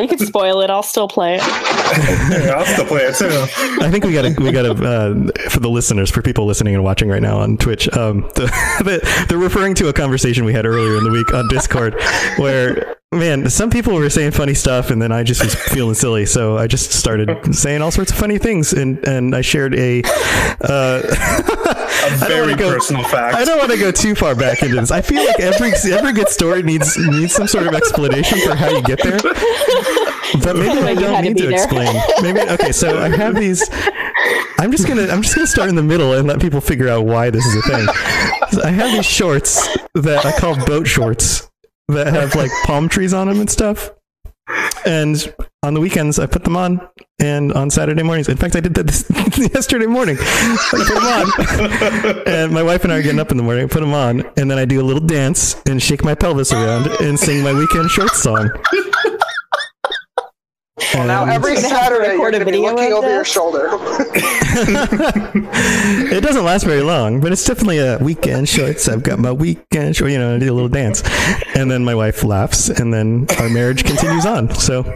you 0.01 0.07
can 0.07 0.17
spoil 0.17 0.61
it. 0.61 0.69
I'll 0.69 0.83
still 0.83 1.07
play 1.07 1.35
it. 1.35 1.41
Yeah, 1.41 2.55
I'll 2.57 2.65
still 2.65 2.85
play 2.85 3.03
it 3.03 3.15
too. 3.15 3.29
I 3.83 3.89
think 3.89 4.05
we 4.05 4.13
got 4.13 4.23
to 4.23 4.33
we 4.41 4.51
got 4.51 4.63
to 4.63 4.71
uh, 4.71 5.49
for 5.49 5.59
the 5.59 5.69
listeners, 5.69 6.09
for 6.09 6.21
people 6.21 6.45
listening 6.45 6.75
and 6.75 6.83
watching 6.83 7.09
right 7.09 7.21
now 7.21 7.39
on 7.39 7.57
Twitch. 7.57 7.87
Um, 7.95 8.21
the, 8.35 8.45
the, 8.83 9.25
they're 9.29 9.37
referring 9.37 9.75
to 9.75 9.89
a 9.89 9.93
conversation 9.93 10.45
we 10.45 10.53
had 10.53 10.65
earlier 10.65 10.97
in 10.97 11.03
the 11.03 11.11
week 11.11 11.33
on 11.33 11.47
Discord, 11.49 12.01
where 12.37 12.97
man, 13.11 13.49
some 13.49 13.69
people 13.69 13.93
were 13.93 14.09
saying 14.09 14.31
funny 14.31 14.53
stuff, 14.53 14.89
and 14.89 15.01
then 15.01 15.11
I 15.11 15.23
just 15.23 15.43
was 15.43 15.55
feeling 15.55 15.95
silly, 15.95 16.25
so 16.25 16.57
I 16.57 16.67
just 16.67 16.91
started 16.91 17.55
saying 17.55 17.81
all 17.81 17.91
sorts 17.91 18.11
of 18.11 18.17
funny 18.17 18.37
things, 18.37 18.73
and 18.73 19.05
and 19.07 19.35
I 19.35 19.41
shared 19.41 19.75
a. 19.75 20.03
Uh, 20.61 21.79
A 22.03 22.25
I 22.25 22.27
don't 22.27 22.27
very 22.47 22.55
go- 22.55 22.71
personal 22.73 23.03
fact. 23.05 23.35
I 23.37 23.45
don't 23.45 23.57
want 23.57 23.71
to 23.71 23.77
go 23.77 23.91
too 23.91 24.13
far 24.15 24.35
back 24.35 24.61
into 24.61 24.75
this. 24.75 24.91
I 24.91 25.01
feel 25.01 25.23
like 25.25 25.39
every 25.39 25.71
every 25.91 26.11
good 26.13 26.27
story 26.29 26.61
needs 26.61 26.97
needs 26.97 27.33
some 27.33 27.47
sort 27.47 27.65
of 27.67 27.73
explanation 27.73 28.39
for 28.41 28.55
how 28.55 28.69
you 28.69 28.81
get 28.83 29.01
there. 29.01 29.19
But 30.43 30.55
maybe 30.55 30.79
I 30.79 30.95
don't 30.95 31.13
had 31.13 31.21
to 31.23 31.29
need 31.29 31.37
to 31.37 31.49
explain. 31.49 31.95
Maybe 32.21 32.39
okay. 32.41 32.71
So 32.71 32.99
I 32.99 33.09
have 33.09 33.35
these. 33.35 33.67
I'm 34.59 34.71
just 34.71 34.87
gonna 34.87 35.03
I'm 35.07 35.21
just 35.21 35.35
gonna 35.35 35.47
start 35.47 35.69
in 35.69 35.75
the 35.75 35.83
middle 35.83 36.13
and 36.13 36.27
let 36.27 36.41
people 36.41 36.59
figure 36.61 36.89
out 36.89 37.05
why 37.05 37.29
this 37.29 37.45
is 37.45 37.55
a 37.57 37.61
thing. 37.61 37.87
So 38.51 38.63
I 38.63 38.71
have 38.71 38.91
these 38.91 39.05
shorts 39.05 39.67
that 39.95 40.25
I 40.25 40.31
call 40.39 40.55
boat 40.65 40.87
shorts 40.87 41.49
that 41.89 42.07
have 42.07 42.35
like 42.35 42.51
palm 42.63 42.89
trees 42.89 43.13
on 43.13 43.27
them 43.27 43.39
and 43.39 43.49
stuff. 43.49 43.91
And 44.85 45.33
on 45.63 45.73
the 45.73 45.79
weekends, 45.79 46.19
I 46.19 46.25
put 46.25 46.43
them 46.43 46.57
on, 46.57 46.85
and 47.19 47.53
on 47.53 47.69
Saturday 47.69 48.03
mornings, 48.03 48.27
in 48.27 48.35
fact, 48.35 48.55
I 48.57 48.59
did 48.59 48.73
that 48.75 48.85
this, 48.85 49.09
yesterday 49.53 49.85
morning. 49.85 50.17
I 50.19 50.57
put 50.69 50.87
them 50.93 52.17
on, 52.17 52.27
and 52.27 52.53
my 52.53 52.61
wife 52.61 52.83
and 52.83 52.91
I 52.91 52.97
are 52.97 53.01
getting 53.01 53.19
up 53.19 53.31
in 53.31 53.37
the 53.37 53.43
morning. 53.43 53.63
I 53.63 53.67
put 53.67 53.79
them 53.79 53.93
on, 53.93 54.29
and 54.35 54.51
then 54.51 54.59
I 54.59 54.65
do 54.65 54.81
a 54.81 54.83
little 54.83 55.01
dance 55.01 55.55
and 55.65 55.81
shake 55.81 56.03
my 56.03 56.15
pelvis 56.15 56.51
around 56.51 56.87
and 57.01 57.17
sing 57.17 57.41
my 57.41 57.53
weekend 57.53 57.89
shorts 57.89 58.21
song. 58.21 58.51
Well, 60.93 61.07
now 61.07 61.25
every 61.25 61.55
Gonna 61.55 61.67
have 61.69 61.89
to 61.89 61.95
Saturday 61.95 62.15
you're 62.17 62.31
going 62.31 62.45
to 62.45 62.51
be 62.51 62.57
looking 62.57 62.91
of 62.91 62.99
over 62.99 63.09
your 63.09 63.25
shoulder. 63.25 63.69
it 66.15 66.21
doesn't 66.21 66.43
last 66.43 66.65
very 66.65 66.81
long, 66.81 67.19
but 67.19 67.31
it's 67.31 67.45
definitely 67.45 67.79
a 67.79 67.97
weekend 67.99 68.47
shorts. 68.49 68.87
I've 68.87 69.03
got 69.03 69.19
my 69.19 69.31
weekend 69.31 69.95
shorts, 69.95 70.11
you 70.11 70.19
know, 70.19 70.35
I 70.35 70.39
do 70.39 70.51
a 70.51 70.53
little 70.53 70.69
dance. 70.69 71.03
And 71.55 71.69
then 71.71 71.83
my 71.83 71.95
wife 71.95 72.23
laughs, 72.23 72.69
and 72.69 72.93
then 72.93 73.25
our 73.39 73.49
marriage 73.49 73.83
continues 73.83 74.25
on. 74.25 74.53
So, 74.55 74.83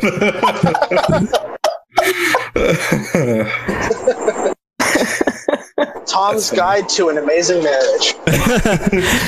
Tom's 6.05 6.51
Guide 6.51 6.89
to 6.89 7.09
an 7.09 7.17
Amazing 7.17 7.63
Marriage. 7.63 8.15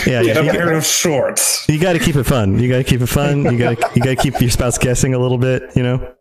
yeah, 0.07 0.23
Get 0.23 0.25
yeah 0.25 0.39
a 0.39 0.43
you, 0.43 0.51
pair 0.51 0.71
of 0.73 0.85
shorts. 0.85 1.67
you 1.69 1.79
got 1.79 1.93
to 1.93 1.99
keep 1.99 2.15
it 2.15 2.23
fun. 2.23 2.57
You 2.59 2.69
got 2.69 2.77
to 2.77 2.83
keep 2.83 3.01
it 3.01 3.07
fun. 3.07 3.43
You 3.43 3.57
got 3.57 3.95
you 3.95 4.01
got 4.01 4.09
to 4.09 4.15
keep 4.15 4.39
your 4.39 4.49
spouse 4.49 4.77
guessing 4.77 5.13
a 5.13 5.19
little 5.19 5.37
bit, 5.37 5.75
you 5.75 5.83
know. 5.83 6.15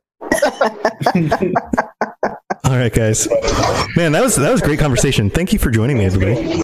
All 2.64 2.76
right, 2.76 2.92
guys. 2.92 3.28
Man, 3.96 4.12
that 4.12 4.22
was 4.22 4.36
that 4.36 4.51
was 4.51 4.61
a 4.61 4.64
great 4.64 4.78
conversation. 4.78 5.30
Thank 5.30 5.53
you 5.53 5.59
for 5.59 5.70
joining 5.70 5.99
me, 5.99 6.05
everybody. 6.05 6.62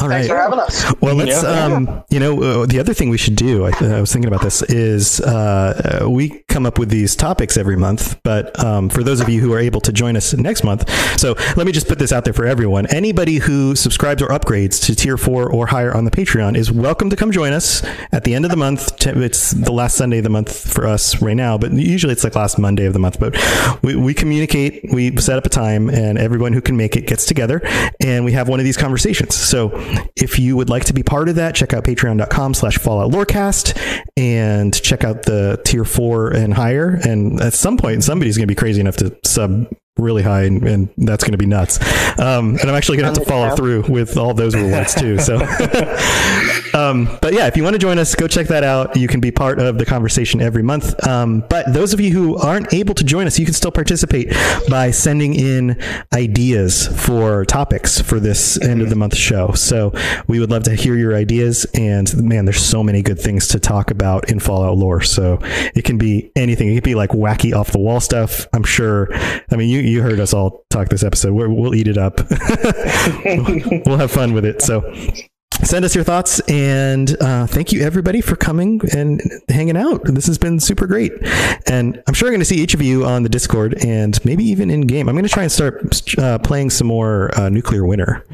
All 0.00 0.08
Thanks 0.08 0.28
for 0.28 0.36
having 0.36 0.58
us. 0.58 0.92
Well, 1.00 1.14
let's. 1.14 1.42
Yeah. 1.42 1.48
Um, 1.48 2.04
you 2.10 2.18
know, 2.18 2.42
uh, 2.42 2.66
the 2.66 2.78
other 2.80 2.94
thing 2.94 3.10
we 3.10 3.18
should 3.18 3.36
do. 3.36 3.64
I, 3.64 3.72
I 3.80 4.00
was 4.00 4.12
thinking 4.12 4.28
about 4.28 4.42
this. 4.42 4.62
Is 4.62 5.20
uh, 5.20 6.00
uh, 6.02 6.10
we 6.10 6.43
come 6.54 6.66
up 6.66 6.78
with 6.78 6.88
these 6.88 7.16
topics 7.16 7.56
every 7.56 7.76
month, 7.76 8.16
but 8.22 8.56
um, 8.64 8.88
for 8.88 9.02
those 9.02 9.20
of 9.20 9.28
you 9.28 9.40
who 9.40 9.52
are 9.52 9.58
able 9.58 9.80
to 9.80 9.92
join 9.92 10.16
us 10.16 10.32
next 10.34 10.62
month, 10.62 10.88
so 11.18 11.34
let 11.56 11.66
me 11.66 11.72
just 11.72 11.88
put 11.88 11.98
this 11.98 12.12
out 12.12 12.22
there 12.22 12.32
for 12.32 12.46
everyone. 12.46 12.86
Anybody 12.86 13.38
who 13.38 13.74
subscribes 13.74 14.22
or 14.22 14.28
upgrades 14.28 14.80
to 14.84 14.94
tier 14.94 15.16
four 15.16 15.50
or 15.50 15.66
higher 15.66 15.92
on 15.92 16.04
the 16.04 16.12
Patreon 16.12 16.56
is 16.56 16.70
welcome 16.70 17.10
to 17.10 17.16
come 17.16 17.32
join 17.32 17.52
us 17.52 17.82
at 18.12 18.22
the 18.22 18.36
end 18.36 18.44
of 18.44 18.52
the 18.52 18.56
month. 18.56 19.04
It's 19.04 19.50
the 19.50 19.72
last 19.72 19.96
Sunday 19.96 20.18
of 20.18 20.22
the 20.22 20.30
month 20.30 20.72
for 20.72 20.86
us 20.86 21.20
right 21.20 21.34
now, 21.34 21.58
but 21.58 21.72
usually 21.72 22.12
it's 22.12 22.22
like 22.22 22.36
last 22.36 22.56
Monday 22.56 22.84
of 22.84 22.92
the 22.92 23.00
month. 23.00 23.18
But 23.18 23.34
we, 23.82 23.96
we 23.96 24.14
communicate, 24.14 24.92
we 24.92 25.16
set 25.16 25.36
up 25.36 25.46
a 25.46 25.48
time, 25.48 25.90
and 25.90 26.18
everyone 26.18 26.52
who 26.52 26.60
can 26.60 26.76
make 26.76 26.94
it 26.94 27.08
gets 27.08 27.26
together, 27.26 27.62
and 28.00 28.24
we 28.24 28.30
have 28.30 28.48
one 28.48 28.60
of 28.60 28.64
these 28.64 28.76
conversations. 28.76 29.34
So 29.34 29.72
if 30.14 30.38
you 30.38 30.56
would 30.56 30.70
like 30.70 30.84
to 30.84 30.94
be 30.94 31.02
part 31.02 31.28
of 31.28 31.34
that, 31.34 31.56
check 31.56 31.74
out 31.74 31.82
patreon.com 31.82 32.54
slash 32.54 32.78
fallout 32.78 33.10
lorecast 33.10 33.76
and 34.16 34.72
check 34.80 35.02
out 35.02 35.24
the 35.24 35.60
tier 35.64 35.84
four 35.84 36.32
and 36.44 36.54
higher. 36.54 37.00
And 37.04 37.40
at 37.40 37.54
some 37.54 37.76
point, 37.76 38.04
somebody's 38.04 38.36
going 38.36 38.46
to 38.46 38.50
be 38.50 38.54
crazy 38.54 38.80
enough 38.80 38.96
to 38.98 39.16
sub 39.24 39.66
really 39.96 40.22
high 40.22 40.42
and, 40.42 40.66
and 40.66 40.88
that's 40.98 41.22
going 41.22 41.32
to 41.32 41.38
be 41.38 41.46
nuts. 41.46 41.78
Um, 42.18 42.56
and 42.56 42.62
I'm 42.62 42.74
actually 42.74 42.98
going 42.98 43.14
to 43.14 43.20
have 43.20 43.26
to 43.26 43.30
follow 43.30 43.54
through 43.54 43.82
with 43.82 44.16
all 44.16 44.34
those 44.34 44.54
rewards 44.54 44.94
too. 44.94 45.18
So, 45.18 45.36
um, 46.74 47.16
but 47.22 47.32
yeah, 47.32 47.46
if 47.46 47.56
you 47.56 47.62
want 47.62 47.74
to 47.74 47.78
join 47.78 47.98
us, 47.98 48.14
go 48.16 48.26
check 48.26 48.48
that 48.48 48.64
out. 48.64 48.96
You 48.96 49.06
can 49.06 49.20
be 49.20 49.30
part 49.30 49.60
of 49.60 49.78
the 49.78 49.86
conversation 49.86 50.40
every 50.40 50.64
month. 50.64 51.06
Um, 51.06 51.44
but 51.48 51.72
those 51.72 51.92
of 51.92 52.00
you 52.00 52.10
who 52.10 52.36
aren't 52.36 52.74
able 52.74 52.94
to 52.96 53.04
join 53.04 53.28
us, 53.28 53.38
you 53.38 53.44
can 53.44 53.54
still 53.54 53.70
participate 53.70 54.34
by 54.68 54.90
sending 54.90 55.34
in 55.34 55.80
ideas 56.12 56.88
for 57.04 57.44
topics 57.44 58.00
for 58.00 58.18
this 58.18 58.60
end 58.60 58.82
of 58.82 58.90
the 58.90 58.96
month 58.96 59.16
show. 59.16 59.52
So 59.52 59.92
we 60.26 60.40
would 60.40 60.50
love 60.50 60.64
to 60.64 60.74
hear 60.74 60.96
your 60.96 61.14
ideas. 61.14 61.66
And 61.72 62.12
man, 62.16 62.46
there's 62.46 62.62
so 62.62 62.82
many 62.82 63.00
good 63.00 63.20
things 63.20 63.46
to 63.48 63.60
talk 63.60 63.92
about 63.92 64.28
in 64.28 64.40
Fallout 64.40 64.76
lore. 64.76 65.02
So 65.02 65.38
it 65.42 65.84
can 65.84 65.98
be 65.98 66.32
anything. 66.34 66.68
It 66.68 66.74
could 66.74 66.84
be 66.84 66.96
like 66.96 67.10
wacky 67.10 67.54
off 67.54 67.70
the 67.70 67.78
wall 67.78 68.00
stuff. 68.00 68.48
I'm 68.52 68.64
sure. 68.64 69.08
I 69.14 69.56
mean, 69.56 69.68
you, 69.68 69.83
you 69.84 70.02
heard 70.02 70.18
us 70.20 70.32
all 70.34 70.64
talk 70.70 70.88
this 70.88 71.02
episode. 71.04 71.32
We're, 71.34 71.48
we'll 71.48 71.74
eat 71.74 71.88
it 71.88 71.98
up. 71.98 72.20
we'll 73.86 73.98
have 73.98 74.10
fun 74.10 74.32
with 74.32 74.44
it. 74.44 74.62
So 74.62 74.92
send 75.62 75.84
us 75.84 75.94
your 75.94 76.04
thoughts 76.04 76.40
and 76.48 77.16
uh, 77.22 77.46
thank 77.46 77.72
you 77.72 77.80
everybody 77.82 78.20
for 78.20 78.34
coming 78.36 78.80
and 78.92 79.20
hanging 79.48 79.76
out 79.76 80.04
this 80.04 80.26
has 80.26 80.36
been 80.36 80.58
super 80.58 80.84
great 80.86 81.12
and 81.68 82.02
i'm 82.08 82.12
sure 82.12 82.26
i'm 82.28 82.32
going 82.32 82.40
to 82.40 82.44
see 82.44 82.56
each 82.56 82.74
of 82.74 82.82
you 82.82 83.04
on 83.06 83.22
the 83.22 83.28
discord 83.28 83.72
and 83.84 84.22
maybe 84.26 84.44
even 84.44 84.68
in 84.68 84.80
game 84.82 85.08
i'm 85.08 85.14
going 85.14 85.24
to 85.24 85.28
try 85.30 85.44
and 85.44 85.52
start 85.52 85.80
uh, 86.18 86.38
playing 86.38 86.68
some 86.70 86.88
more 86.88 87.30
uh, 87.38 87.48
nuclear 87.48 87.86
winter 87.86 88.26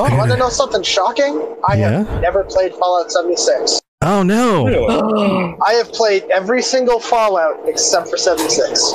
Oh, 0.00 0.04
i 0.10 0.14
want 0.16 0.30
to 0.32 0.36
know 0.36 0.48
something 0.50 0.82
shocking? 0.82 1.56
I 1.66 1.76
Yeah? 1.76 2.02
have 2.04 2.20
never 2.20 2.42
played 2.44 2.74
Fallout 2.74 3.10
76. 3.12 3.80
oh 4.02 4.22
no 4.24 4.66
Really? 4.66 5.56
I 5.64 5.74
have 5.74 5.90
played 5.92 6.24
every 6.24 6.60
single 6.60 6.98
Fallout 6.98 7.60
except 7.66 8.08
for 8.08 8.16
76. 8.16 8.94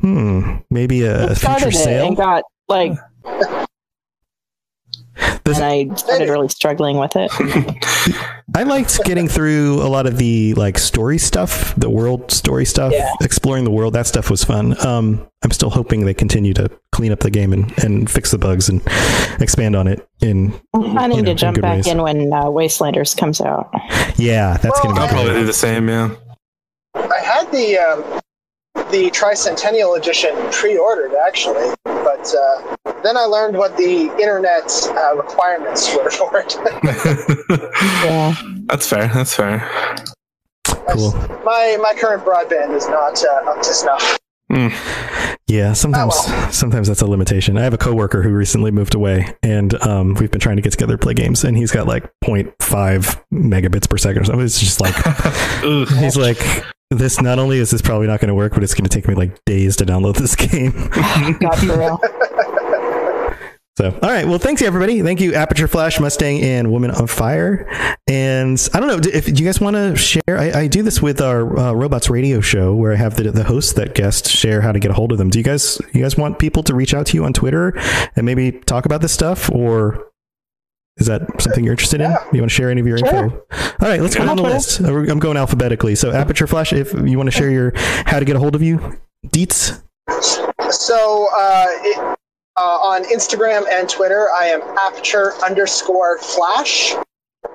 Hmm 0.00 0.56
maybe 0.70 1.02
a, 1.02 1.30
a 1.30 1.34
started 1.36 1.62
future 1.64 1.78
it 1.78 1.84
sale 1.84 2.06
and 2.08 2.16
got 2.16 2.42
like, 2.68 2.92
This- 5.44 5.56
and 5.58 5.64
I 5.64 5.94
started 5.96 6.28
really 6.28 6.48
struggling 6.48 6.96
with 6.98 7.12
it. 7.16 7.30
I 8.56 8.62
liked 8.62 9.02
getting 9.04 9.28
through 9.28 9.82
a 9.82 9.88
lot 9.88 10.06
of 10.06 10.16
the 10.18 10.54
like 10.54 10.78
story 10.78 11.18
stuff, 11.18 11.74
the 11.76 11.90
world 11.90 12.30
story 12.32 12.64
stuff, 12.64 12.92
Yeah. 12.92 13.10
exploring 13.20 13.64
the 13.64 13.70
world. 13.70 13.92
That 13.94 14.06
stuff 14.06 14.30
was 14.30 14.42
fun. 14.44 14.74
Um, 14.86 15.26
I'm 15.42 15.50
still 15.50 15.70
hoping 15.70 16.04
they 16.04 16.14
continue 16.14 16.52
to 16.54 16.70
clean 16.92 17.12
up 17.12 17.20
the 17.20 17.30
game 17.30 17.52
and, 17.52 17.72
and 17.84 18.10
fix 18.10 18.30
the 18.30 18.38
bugs 18.38 18.68
and 18.68 18.80
expand 19.40 19.76
on 19.76 19.86
it. 19.88 20.06
In 20.20 20.52
I 20.74 20.78
you 20.78 21.08
need 21.08 21.16
know, 21.16 21.22
to 21.24 21.34
jump 21.34 21.56
good 21.56 21.62
back 21.62 21.76
ways. 21.76 21.86
in 21.88 22.00
when 22.02 22.32
uh, 22.32 22.44
Wastelanders 22.44 23.16
comes 23.16 23.40
out. 23.40 23.70
yeah, 24.16 24.56
that's 24.56 24.82
Well, 24.82 24.94
gonna 24.94 25.00
I'll 25.00 25.06
be 25.08 25.12
probably 25.12 25.30
great. 25.32 25.40
do 25.40 25.46
the 25.46 25.52
same, 25.52 25.88
yeah. 25.88 26.14
I 26.94 27.18
had 27.20 27.50
the 27.52 27.78
um, 27.78 28.20
the 28.74 29.10
Tricentennial 29.12 29.96
Edition 29.98 30.34
pre-ordered 30.52 31.14
actually, 31.14 31.74
but 31.84 32.34
uh, 32.34 32.76
then 33.02 33.16
I 33.16 33.24
learned 33.24 33.56
what 33.56 33.76
the 33.76 34.10
internet 34.20 34.70
uh, 34.96 35.14
requirements 35.16 35.94
were 35.94 36.10
for 36.10 36.38
it. 36.38 36.56
Yeah. 38.04 38.34
That's 38.66 38.86
fair. 38.88 39.08
That's 39.08 39.34
fair. 39.34 39.68
cool. 40.92 41.12
my 41.44 41.76
my 41.80 41.92
current 41.98 42.24
broadband 42.24 42.74
is 42.76 42.88
not 42.88 43.22
uh, 43.24 43.50
up 43.50 43.62
to 43.62 43.72
snuff. 43.74 44.18
Yeah, 45.46 45.72
sometimes 45.72 46.14
Oh, 46.16 46.48
sometimes 46.52 46.86
that's 46.88 47.00
a 47.02 47.06
limitation. 47.06 47.58
I 47.58 47.62
have 47.62 47.74
a 47.74 47.78
coworker 47.78 48.22
who 48.22 48.30
recently 48.30 48.70
moved 48.70 48.94
away, 48.94 49.34
and 49.42 49.74
um, 49.82 50.14
we've 50.14 50.30
been 50.30 50.40
trying 50.40 50.56
to 50.56 50.62
get 50.62 50.70
together 50.72 50.96
to 50.96 50.98
play 50.98 51.14
games, 51.14 51.42
and 51.44 51.56
he's 51.56 51.72
got 51.72 51.86
like 51.88 52.08
0.5 52.24 53.22
megabits 53.32 53.88
per 53.90 53.96
second 53.96 54.22
or 54.22 54.24
something. 54.26 54.44
It's 54.44 54.60
just 54.60 54.80
like 54.80 54.94
he's 55.98 56.16
like. 56.16 56.38
This 56.90 57.20
not 57.20 57.38
only 57.38 57.58
is 57.58 57.70
this 57.70 57.82
probably 57.82 58.08
not 58.08 58.20
going 58.20 58.28
to 58.28 58.34
work, 58.34 58.52
but 58.52 58.64
it's 58.64 58.74
going 58.74 58.82
to 58.82 58.90
take 58.90 59.06
me 59.06 59.14
like 59.14 59.44
days 59.44 59.76
to 59.76 59.86
download 59.86 60.16
this 60.16 60.34
game. 60.36 60.72
God, 61.38 61.58
for 61.58 61.78
real. 61.78 62.00
So, 63.76 63.98
all 64.02 64.10
right. 64.10 64.26
Well, 64.26 64.38
thanks 64.40 64.60
everybody. 64.60 65.00
Thank 65.00 65.20
you, 65.20 65.32
Aperture 65.32 65.68
Flash, 65.68 66.00
Mustang, 66.00 66.42
and 66.42 66.70
Woman 66.70 66.90
on 66.90 67.06
Fire. 67.06 67.66
And 68.08 68.68
I 68.74 68.80
don't 68.80 68.88
know 68.88 69.10
if 69.10 69.24
do 69.24 69.42
you 69.42 69.48
guys 69.48 69.60
want 69.60 69.76
to 69.76 69.96
share. 69.96 70.20
I, 70.28 70.62
I 70.62 70.66
do 70.66 70.82
this 70.82 71.00
with 71.00 71.20
our 71.20 71.56
uh, 71.56 71.72
Robots 71.72 72.10
Radio 72.10 72.40
show, 72.40 72.74
where 72.74 72.92
I 72.92 72.96
have 72.96 73.14
the 73.16 73.30
the 73.30 73.44
hosts 73.44 73.72
that 73.74 73.94
guest 73.94 74.28
share 74.28 74.60
how 74.60 74.72
to 74.72 74.80
get 74.80 74.90
a 74.90 74.94
hold 74.94 75.12
of 75.12 75.18
them. 75.18 75.30
Do 75.30 75.38
you 75.38 75.44
guys 75.44 75.80
you 75.92 76.02
guys 76.02 76.16
want 76.16 76.38
people 76.40 76.62
to 76.64 76.74
reach 76.74 76.92
out 76.92 77.06
to 77.06 77.16
you 77.16 77.24
on 77.24 77.32
Twitter 77.32 77.72
and 78.16 78.26
maybe 78.26 78.50
talk 78.52 78.84
about 78.84 79.00
this 79.00 79.12
stuff, 79.12 79.48
or 79.50 80.09
is 81.00 81.06
that 81.06 81.22
something 81.40 81.64
you're 81.64 81.72
interested 81.72 82.00
in? 82.00 82.10
You 82.32 82.40
want 82.40 82.50
to 82.50 82.54
share 82.54 82.70
any 82.70 82.80
of 82.80 82.86
your 82.86 82.98
info? 82.98 83.30
All 83.50 83.88
right, 83.88 84.00
let's 84.00 84.14
go 84.14 84.26
down 84.26 84.36
the 84.36 84.42
list. 84.42 84.80
Uh, 84.80 84.94
I'm 84.94 85.18
going 85.18 85.36
alphabetically. 85.36 85.94
So, 85.94 86.12
Aperture 86.12 86.46
Flash, 86.46 86.72
if 86.72 86.92
you 86.92 87.16
want 87.16 87.28
to 87.28 87.36
share 87.36 87.50
your 87.50 87.72
how 87.76 88.18
to 88.18 88.24
get 88.24 88.36
a 88.36 88.38
hold 88.38 88.54
of 88.54 88.62
you, 88.62 89.00
deets. 89.28 89.82
So 90.70 91.28
uh, 91.34 91.66
it, 91.68 92.18
uh, 92.56 92.60
on 92.60 93.04
Instagram 93.04 93.66
and 93.70 93.88
Twitter, 93.88 94.28
I 94.30 94.46
am 94.46 94.60
aperture 94.78 95.32
underscore 95.42 96.18
flash. 96.18 96.94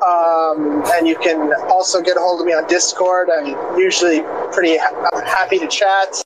Um, 0.06 0.84
and 0.94 1.08
you 1.08 1.16
can 1.16 1.54
also 1.70 2.02
get 2.02 2.18
a 2.18 2.20
hold 2.20 2.42
of 2.42 2.48
me 2.48 2.54
on 2.54 2.68
Discord. 2.68 3.30
I'm 3.30 3.78
usually 3.78 4.22
pretty 4.52 4.78
ha- 4.78 5.22
happy 5.26 5.60
to 5.60 5.68
chat. 5.68 6.24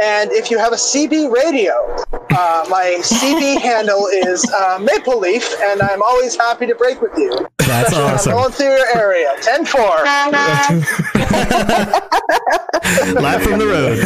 And 0.00 0.30
if 0.30 0.48
you 0.50 0.58
have 0.58 0.72
a 0.72 0.76
CB 0.76 1.32
radio, 1.32 1.72
uh, 2.12 2.64
my 2.68 2.98
CB 3.02 3.60
handle 3.62 4.06
is 4.06 4.48
uh, 4.52 4.78
Maple 4.80 5.18
Leaf, 5.18 5.52
and 5.60 5.82
I'm 5.82 6.02
always 6.02 6.36
happy 6.36 6.66
to 6.66 6.74
break 6.74 7.00
with 7.02 7.12
you. 7.16 7.30
That's 7.58 7.88
Especially 7.88 8.04
I'm 8.04 8.14
awesome. 8.14 8.32
going 8.32 8.52
through 8.52 8.76
your 8.76 8.96
area. 8.96 9.32
10 9.42 9.64
4. 9.64 9.80
Live 13.20 13.42
from 13.42 13.58
the 13.58 13.66
road. 13.66 13.98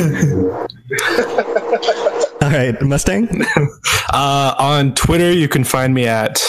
All 2.43 2.51
right, 2.51 2.81
Mustang. 2.81 3.29
Uh, 4.13 4.55
on 4.59 4.95
Twitter, 4.95 5.33
you 5.33 5.49
can 5.49 5.65
find 5.65 5.93
me 5.93 6.07
at 6.07 6.41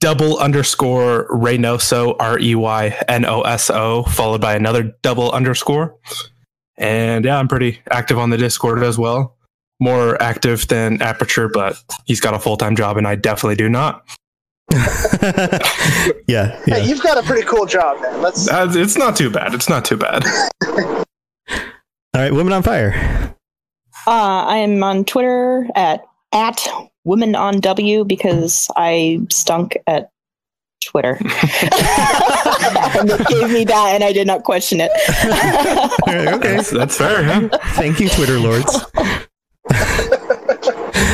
double 0.00 0.38
underscore 0.38 1.26
Reynoso, 1.30 2.14
R 2.20 2.38
E 2.38 2.54
Y 2.54 2.96
N 3.08 3.24
O 3.24 3.40
S 3.42 3.70
O, 3.70 4.04
followed 4.04 4.40
by 4.40 4.54
another 4.54 4.92
double 5.02 5.32
underscore. 5.32 5.96
And 6.82 7.24
yeah, 7.24 7.38
I'm 7.38 7.46
pretty 7.46 7.80
active 7.90 8.18
on 8.18 8.30
the 8.30 8.36
Discord 8.36 8.82
as 8.82 8.98
well. 8.98 9.36
More 9.80 10.20
active 10.20 10.66
than 10.66 11.00
Aperture, 11.00 11.48
but 11.48 11.80
he's 12.06 12.20
got 12.20 12.34
a 12.34 12.40
full 12.40 12.56
time 12.56 12.74
job 12.74 12.96
and 12.96 13.06
I 13.06 13.14
definitely 13.14 13.54
do 13.54 13.68
not. 13.68 14.04
yeah, 14.72 15.58
yeah. 16.26 16.60
Hey, 16.66 16.86
you've 16.86 17.02
got 17.02 17.18
a 17.18 17.22
pretty 17.22 17.46
cool 17.46 17.66
job, 17.66 18.00
man. 18.02 18.20
Let's. 18.20 18.48
Uh, 18.48 18.70
it's 18.74 18.96
not 18.96 19.16
too 19.16 19.30
bad. 19.30 19.54
It's 19.54 19.68
not 19.68 19.84
too 19.84 19.96
bad. 19.96 20.24
All 22.14 22.20
right, 22.20 22.32
Women 22.32 22.52
on 22.52 22.62
Fire. 22.62 23.34
Uh, 24.06 24.44
I 24.46 24.56
am 24.58 24.82
on 24.82 25.04
Twitter 25.04 25.68
at 25.76 26.04
at 26.32 26.66
women 27.04 27.34
on 27.34 27.60
W 27.60 28.04
because 28.04 28.68
I 28.76 29.20
stunk 29.30 29.76
at 29.86 30.10
Twitter. 30.92 31.16
and 31.20 33.08
they 33.08 33.24
gave 33.24 33.50
me 33.50 33.64
that, 33.64 33.92
and 33.94 34.04
I 34.04 34.12
did 34.12 34.26
not 34.26 34.44
question 34.44 34.78
it. 34.82 34.90
okay. 36.06 36.56
That's, 36.56 36.70
that's 36.70 36.98
fair. 36.98 37.24
Huh? 37.24 37.48
Thank 37.72 37.98
you, 37.98 38.10
Twitter 38.10 38.38
lords. 38.38 38.84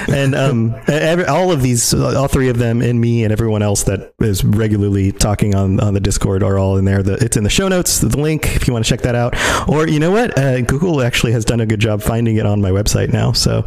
and 0.09 0.35
um, 0.35 0.75
every, 0.89 1.27
all 1.27 1.53
of 1.53 1.63
these, 1.63 1.95
all 1.95 2.27
three 2.27 2.49
of 2.49 2.59
them, 2.59 2.83
and 2.83 3.01
me, 3.01 3.23
and 3.23 3.33
everyone 3.33 3.63
else 3.63 3.85
that 3.85 4.15
is 4.19 4.45
regularly 4.45 5.13
talking 5.13 5.55
on 5.55 5.79
on 5.79 5.95
the 5.95 6.01
Discord 6.01 6.43
are 6.43 6.59
all 6.59 6.77
in 6.77 6.85
there. 6.85 7.05
The, 7.05 7.15
it's 7.25 7.37
in 7.37 7.45
the 7.45 7.51
show 7.51 7.69
notes. 7.69 8.01
The 8.01 8.09
link, 8.19 8.57
if 8.57 8.67
you 8.67 8.73
want 8.73 8.85
to 8.85 8.89
check 8.89 9.03
that 9.03 9.15
out. 9.15 9.37
Or 9.69 9.87
you 9.87 10.01
know 10.01 10.11
what, 10.11 10.37
uh, 10.37 10.61
Google 10.63 11.03
actually 11.03 11.31
has 11.33 11.45
done 11.45 11.61
a 11.61 11.67
good 11.67 11.81
job 11.81 12.03
finding 12.03 12.35
it 12.35 12.47
on 12.47 12.61
my 12.61 12.71
website 12.71 13.13
now. 13.13 13.31
So 13.31 13.63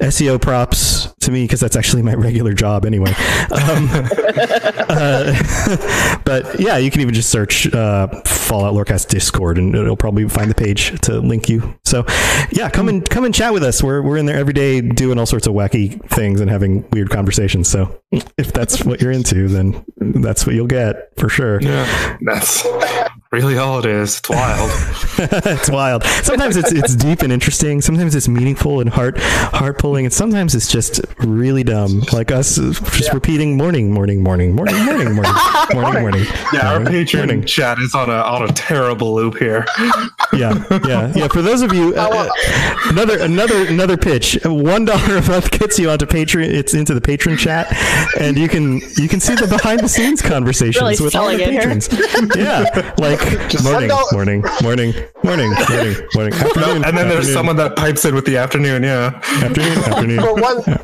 SEO 0.00 0.40
props 0.40 1.07
to 1.20 1.30
me 1.30 1.44
because 1.44 1.60
that's 1.60 1.76
actually 1.76 2.02
my 2.02 2.14
regular 2.14 2.52
job 2.52 2.84
anyway. 2.84 3.10
Um, 3.10 3.88
uh, 4.88 6.18
but 6.24 6.58
yeah, 6.60 6.76
you 6.76 6.90
can 6.90 7.00
even 7.00 7.14
just 7.14 7.30
search 7.30 7.72
uh, 7.72 8.08
Fallout 8.24 8.74
Lorecast 8.74 9.08
Discord, 9.08 9.58
and 9.58 9.74
it'll 9.74 9.96
probably 9.96 10.28
find 10.28 10.50
the 10.50 10.54
page 10.54 10.98
to 11.02 11.18
link 11.18 11.48
you. 11.48 11.78
So 11.84 12.04
yeah, 12.50 12.70
come 12.70 12.88
and 12.88 13.08
come 13.08 13.24
and 13.24 13.34
chat 13.34 13.52
with 13.52 13.62
us. 13.62 13.82
We're 13.82 14.02
we're 14.02 14.16
in 14.16 14.26
there 14.26 14.36
every 14.36 14.54
day 14.54 14.80
doing 14.80 15.18
all 15.18 15.26
sorts 15.26 15.46
of 15.46 15.54
wacky 15.54 16.02
things 16.10 16.40
and 16.40 16.50
having 16.50 16.88
weird 16.90 17.10
conversations. 17.10 17.68
So 17.68 18.00
if 18.10 18.52
that's 18.52 18.84
what 18.84 19.00
you're 19.00 19.12
into, 19.12 19.48
then 19.48 19.84
that's 19.98 20.46
what 20.46 20.54
you'll 20.54 20.66
get 20.66 21.12
for 21.16 21.28
sure. 21.28 21.60
Yeah, 21.60 22.16
that's 22.22 22.64
really 23.30 23.58
all 23.58 23.78
it 23.78 23.84
is. 23.86 24.18
It's 24.18 24.28
wild. 24.28 24.70
it's 25.46 25.70
wild. 25.70 26.04
Sometimes 26.04 26.56
it's 26.56 26.72
it's 26.72 26.94
deep 26.94 27.20
and 27.22 27.32
interesting. 27.32 27.80
Sometimes 27.80 28.14
it's 28.14 28.28
meaningful 28.28 28.80
and 28.80 28.88
heart 28.88 29.18
heart 29.18 29.78
pulling, 29.78 30.06
and 30.06 30.12
sometimes 30.12 30.54
it's 30.54 30.70
just 30.70 31.00
really 31.18 31.62
dumb, 31.62 32.02
like 32.12 32.30
us 32.30 32.56
just 32.56 33.12
repeating 33.12 33.56
morning, 33.56 33.92
morning, 33.92 34.22
morning, 34.22 34.54
morning, 34.54 34.76
morning, 34.84 35.14
morning, 35.14 35.32
morning, 35.74 36.00
morning. 36.00 36.24
Yeah, 36.52 36.72
our 36.72 36.80
morning, 36.80 37.04
Patreon 37.04 37.16
morning. 37.18 37.44
chat 37.44 37.78
is 37.80 37.94
on 37.94 38.08
a 38.08 38.14
on 38.14 38.48
a 38.48 38.52
terrible 38.52 39.14
loop 39.14 39.36
here. 39.38 39.64
Yeah, 40.34 40.62
yeah, 40.86 41.10
yeah. 41.16 41.28
For 41.28 41.40
those 41.40 41.62
of 41.62 41.72
you, 41.72 41.94
uh, 41.96 42.06
uh, 42.12 42.28
another 42.90 43.18
another 43.18 43.66
another 43.66 43.96
pitch. 43.96 44.38
One 44.44 44.84
dollar 44.84 45.16
a 45.16 45.22
month 45.26 45.50
gets 45.58 45.78
you 45.78 45.88
onto 45.88 46.04
Patreon. 46.04 46.44
It's 46.52 46.74
into 46.74 46.92
the 46.92 47.00
patron 47.00 47.38
chat, 47.38 47.66
and 48.20 48.36
you 48.36 48.46
can 48.46 48.74
you 48.98 49.08
can 49.08 49.20
see 49.20 49.34
the 49.36 49.46
behind 49.46 49.80
the 49.80 49.88
scenes 49.88 50.20
conversations 50.20 50.82
Really 50.82 51.02
with 51.02 51.16
all 51.16 51.28
the 51.28 51.38
selling 51.38 51.40
it 51.40 51.50
here. 51.50 51.60
patrons. 51.62 52.36
yeah, 52.36 52.92
like 52.98 53.17
morning, 53.62 53.90
$1. 53.90 54.12
morning, 54.12 54.44
morning, 54.62 54.94
morning, 55.22 55.52
morning, 55.68 55.96
morning, 56.14 56.34
afternoon, 56.40 56.84
and 56.84 56.96
then 56.96 57.08
there's 57.08 57.32
someone 57.32 57.56
that 57.56 57.76
pipes 57.76 58.04
in 58.04 58.14
with 58.14 58.24
the 58.26 58.36
afternoon. 58.36 58.82
Yeah. 58.82 59.20
afternoon, 59.42 59.78
afternoon. 59.78 60.20
For 60.22 60.34
one, 60.34 60.78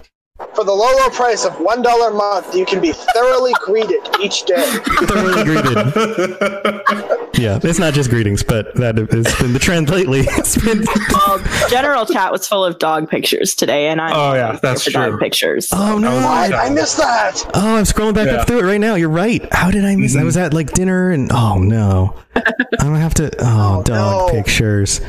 for 0.55 0.64
the 0.64 0.72
low, 0.72 0.92
low 0.96 1.11
price 1.11 1.44
of 1.44 1.59
one 1.61 1.82
dollar 1.82 2.11
a 2.11 2.14
month, 2.14 2.55
you 2.55 2.64
can 2.66 2.80
be 2.80 2.92
thoroughly 2.92 3.52
greeted 3.61 4.00
each 4.20 4.44
day. 4.44 4.64
thoroughly 5.07 5.44
greeted. 5.44 7.20
Yeah, 7.36 7.59
it's 7.64 7.80
not 7.80 7.94
just 7.94 8.11
greetings, 8.11 8.44
but 8.44 8.72
that 8.76 8.96
has 8.96 9.34
been 9.40 9.52
the 9.52 9.59
trend 9.59 9.90
lately. 9.90 10.20
It's 10.38 10.57
been 10.57 10.84
Well, 11.12 11.42
general 11.68 12.07
chat 12.07 12.30
was 12.30 12.46
full 12.46 12.64
of 12.64 12.78
dog 12.78 13.11
pictures 13.11 13.57
today, 13.57 13.88
and 13.88 14.00
I'm 14.00 14.12
Oh, 14.14 14.34
yeah, 14.34 14.57
that's 14.62 14.84
for 14.84 14.90
dog 14.92 15.18
pictures. 15.18 15.68
oh 15.72 15.98
no, 15.98 16.11
I, 16.16 16.50
I, 16.55 16.66
I 16.66 16.70
missed 16.70 16.96
that. 16.98 17.42
oh 17.55 17.76
I'm 17.76 17.82
scrolling 17.84 18.14
back 18.14 18.28
Yeah. 18.28 18.34
up 18.34 18.46
through 18.46 18.61
it 18.61 18.62
right 18.62 18.80
now. 18.80 18.94
You're 18.94 19.09
right. 19.09 19.46
How 19.52 19.72
did 19.72 19.84
I 19.84 19.96
miss? 19.96 20.14
I 20.14 20.22
was 20.22 20.36
at 20.36 20.55
like 20.55 20.72
dinner 20.74 21.11
and 21.11 21.28
oh 21.32 21.59
no, 21.59 22.14
I'm 22.36 22.44
gonna 22.78 23.00
have 23.00 23.14
to. 23.14 23.32
Oh, 23.40 23.78
oh 23.78 23.82
dog 23.82 24.28
no. 24.28 24.32
pictures. 24.32 25.00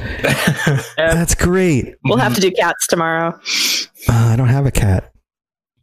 That's 0.98 1.36
great. 1.36 1.94
We'll 2.06 2.18
have 2.18 2.34
to 2.36 2.42
do 2.42 2.50
cats 2.52 2.88
tomorrow. 2.88 3.40
Uh, 4.10 4.14
I 4.14 4.36
don't 4.36 4.50
have 4.50 4.66
a 4.66 4.72
cat. 4.72 5.12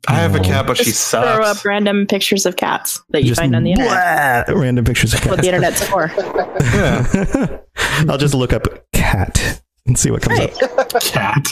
I 0.08 0.14
have 0.20 0.34
a 0.34 0.40
cat, 0.40 0.66
but 0.66 0.76
she 0.76 0.84
Just 0.86 1.10
throw 1.10 1.20
up 1.22 1.64
random 1.64 2.06
pictures 2.06 2.44
of 2.44 2.56
cats 2.56 3.00
that 3.10 3.22
you 3.22 3.28
Just 3.28 3.40
find 3.40 3.54
on 3.54 3.62
the 3.62 3.70
internet. 3.72 4.46
blah, 4.48 4.58
random 4.60 4.84
pictures 4.84 5.14
of 5.14 5.20
cats. 5.20 5.30
what 5.30 5.40
the 5.40 5.46
internet's 5.48 5.88
for. 5.88 6.10
I'll 8.10 8.18
just 8.18 8.34
look 8.34 8.52
up 8.52 8.66
cat 8.92 9.62
and 9.86 9.98
see 9.98 10.10
what 10.12 10.22
comes 10.22 10.38
Right. 10.38 10.62
up. 10.62 10.78
Cat. 11.02 11.46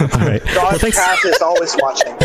All 0.00 0.08
right. 0.28 0.44
Dog 0.54 0.54
Well, 0.56 0.78
thanks. 0.78 0.96
cat 0.98 1.18
is 1.24 1.40
always 1.40 1.74
watching. 1.80 2.12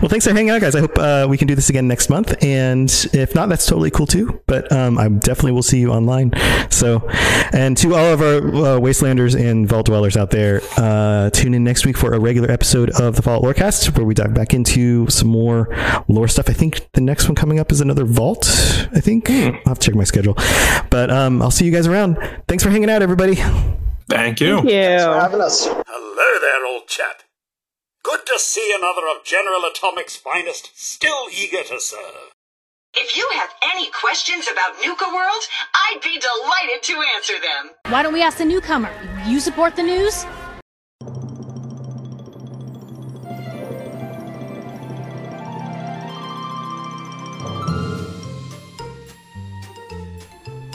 well, 0.00 0.08
thanks 0.08 0.26
for 0.26 0.32
hanging 0.32 0.50
out, 0.50 0.60
guys. 0.60 0.74
I 0.74 0.80
hope 0.80 0.98
uh, 0.98 1.26
we 1.28 1.36
can 1.38 1.46
do 1.46 1.54
this 1.54 1.68
again 1.70 1.86
next 1.86 2.08
month. 2.10 2.42
And 2.42 2.90
if 3.12 3.34
not, 3.34 3.48
that's 3.48 3.64
totally 3.66 3.90
cool 3.90 4.06
too. 4.06 4.40
But 4.46 4.70
um, 4.72 4.98
I 4.98 5.08
definitely 5.08 5.52
will 5.52 5.62
see 5.62 5.78
you 5.78 5.90
online. 5.92 6.32
So, 6.70 7.06
and 7.52 7.76
to 7.76 7.94
all 7.94 8.12
of 8.12 8.20
our 8.22 8.36
uh, 8.38 8.80
Wastelanders 8.80 9.38
and 9.38 9.68
Vault 9.68 9.86
Dwellers 9.86 10.16
out 10.16 10.30
there, 10.30 10.62
uh, 10.76 11.30
tune 11.30 11.54
in 11.54 11.62
next 11.62 11.86
week 11.86 11.96
for 11.96 12.12
a 12.14 12.18
regular 12.18 12.50
episode 12.50 12.90
of 13.00 13.14
the 13.16 13.22
Fallout 13.22 13.42
Lorecast 13.44 13.96
where 13.96 14.04
we 14.06 14.14
dive 14.14 14.34
back 14.34 14.52
into 14.54 15.08
some 15.10 15.28
more 15.28 15.68
lore 16.08 16.26
stuff. 16.28 16.48
I 16.48 16.54
think 16.54 16.88
the 16.94 17.00
next 17.00 17.28
one 17.28 17.34
coming 17.36 17.60
up 17.60 17.70
is 17.70 17.80
another 17.80 18.04
Vault. 18.04 18.46
I 18.94 19.00
think 19.00 19.30
I'll 19.30 19.52
have 19.66 19.78
to 19.78 19.86
check 19.86 19.94
my 19.94 20.04
schedule. 20.04 20.34
But 20.90 21.10
um, 21.10 21.40
I'll 21.40 21.50
see 21.52 21.64
you 21.66 21.70
guys 21.72 21.86
around. 21.86 22.16
Thanks 22.48 22.64
for 22.64 22.70
hanging 22.70 22.90
out, 22.90 23.00
everybody. 23.02 23.36
Thank 24.08 24.40
you. 24.40 24.56
Thank 24.56 24.70
you. 24.70 24.98
for 25.04 25.20
having 25.20 25.40
us. 25.40 25.66
Hello 25.66 26.40
there, 26.40 26.66
old 26.66 26.88
chap. 26.88 27.22
Good 28.02 28.26
to 28.26 28.38
see 28.38 28.74
another 28.76 29.06
of 29.08 29.24
General 29.24 29.62
Atomic's 29.62 30.16
finest 30.16 30.70
still 30.74 31.28
eager 31.32 31.62
to 31.62 31.80
serve. 31.80 32.32
If 32.94 33.16
you 33.16 33.26
have 33.34 33.50
any 33.72 33.90
questions 33.90 34.48
about 34.52 34.74
Nuka 34.84 35.06
World, 35.14 35.42
I'd 35.74 36.00
be 36.02 36.18
delighted 36.18 36.82
to 36.82 37.02
answer 37.16 37.34
them. 37.34 37.70
Why 37.90 38.02
don't 38.02 38.12
we 38.12 38.22
ask 38.22 38.38
the 38.38 38.44
newcomer? 38.44 38.90
You 39.26 39.40
support 39.40 39.76
the 39.76 39.82
news? 39.82 40.26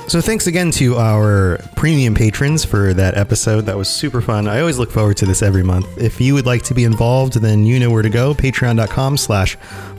So 0.08 0.22
thanks 0.22 0.48
again 0.48 0.72
to 0.72 0.96
our 0.96 1.60
premium 1.76 2.16
patrons 2.16 2.64
for 2.64 2.94
that 2.94 3.18
episode. 3.18 3.66
That 3.66 3.76
was 3.76 3.90
super 3.90 4.22
fun. 4.22 4.48
I 4.48 4.62
always 4.62 4.80
look 4.80 4.90
forward 4.90 5.18
to 5.18 5.26
this 5.26 5.42
every 5.42 5.64
month. 5.64 5.98
If 5.98 6.22
you 6.22 6.34
would 6.34 6.46
like 6.46 6.64
to 6.64 6.74
be 6.74 6.86
involved, 6.86 7.34
then 7.34 7.66
you 7.66 7.78
know 7.78 7.92
where 7.92 8.04
to 8.04 8.10
go. 8.10 8.34
Patreon.com 8.34 9.18
slash 9.18 9.58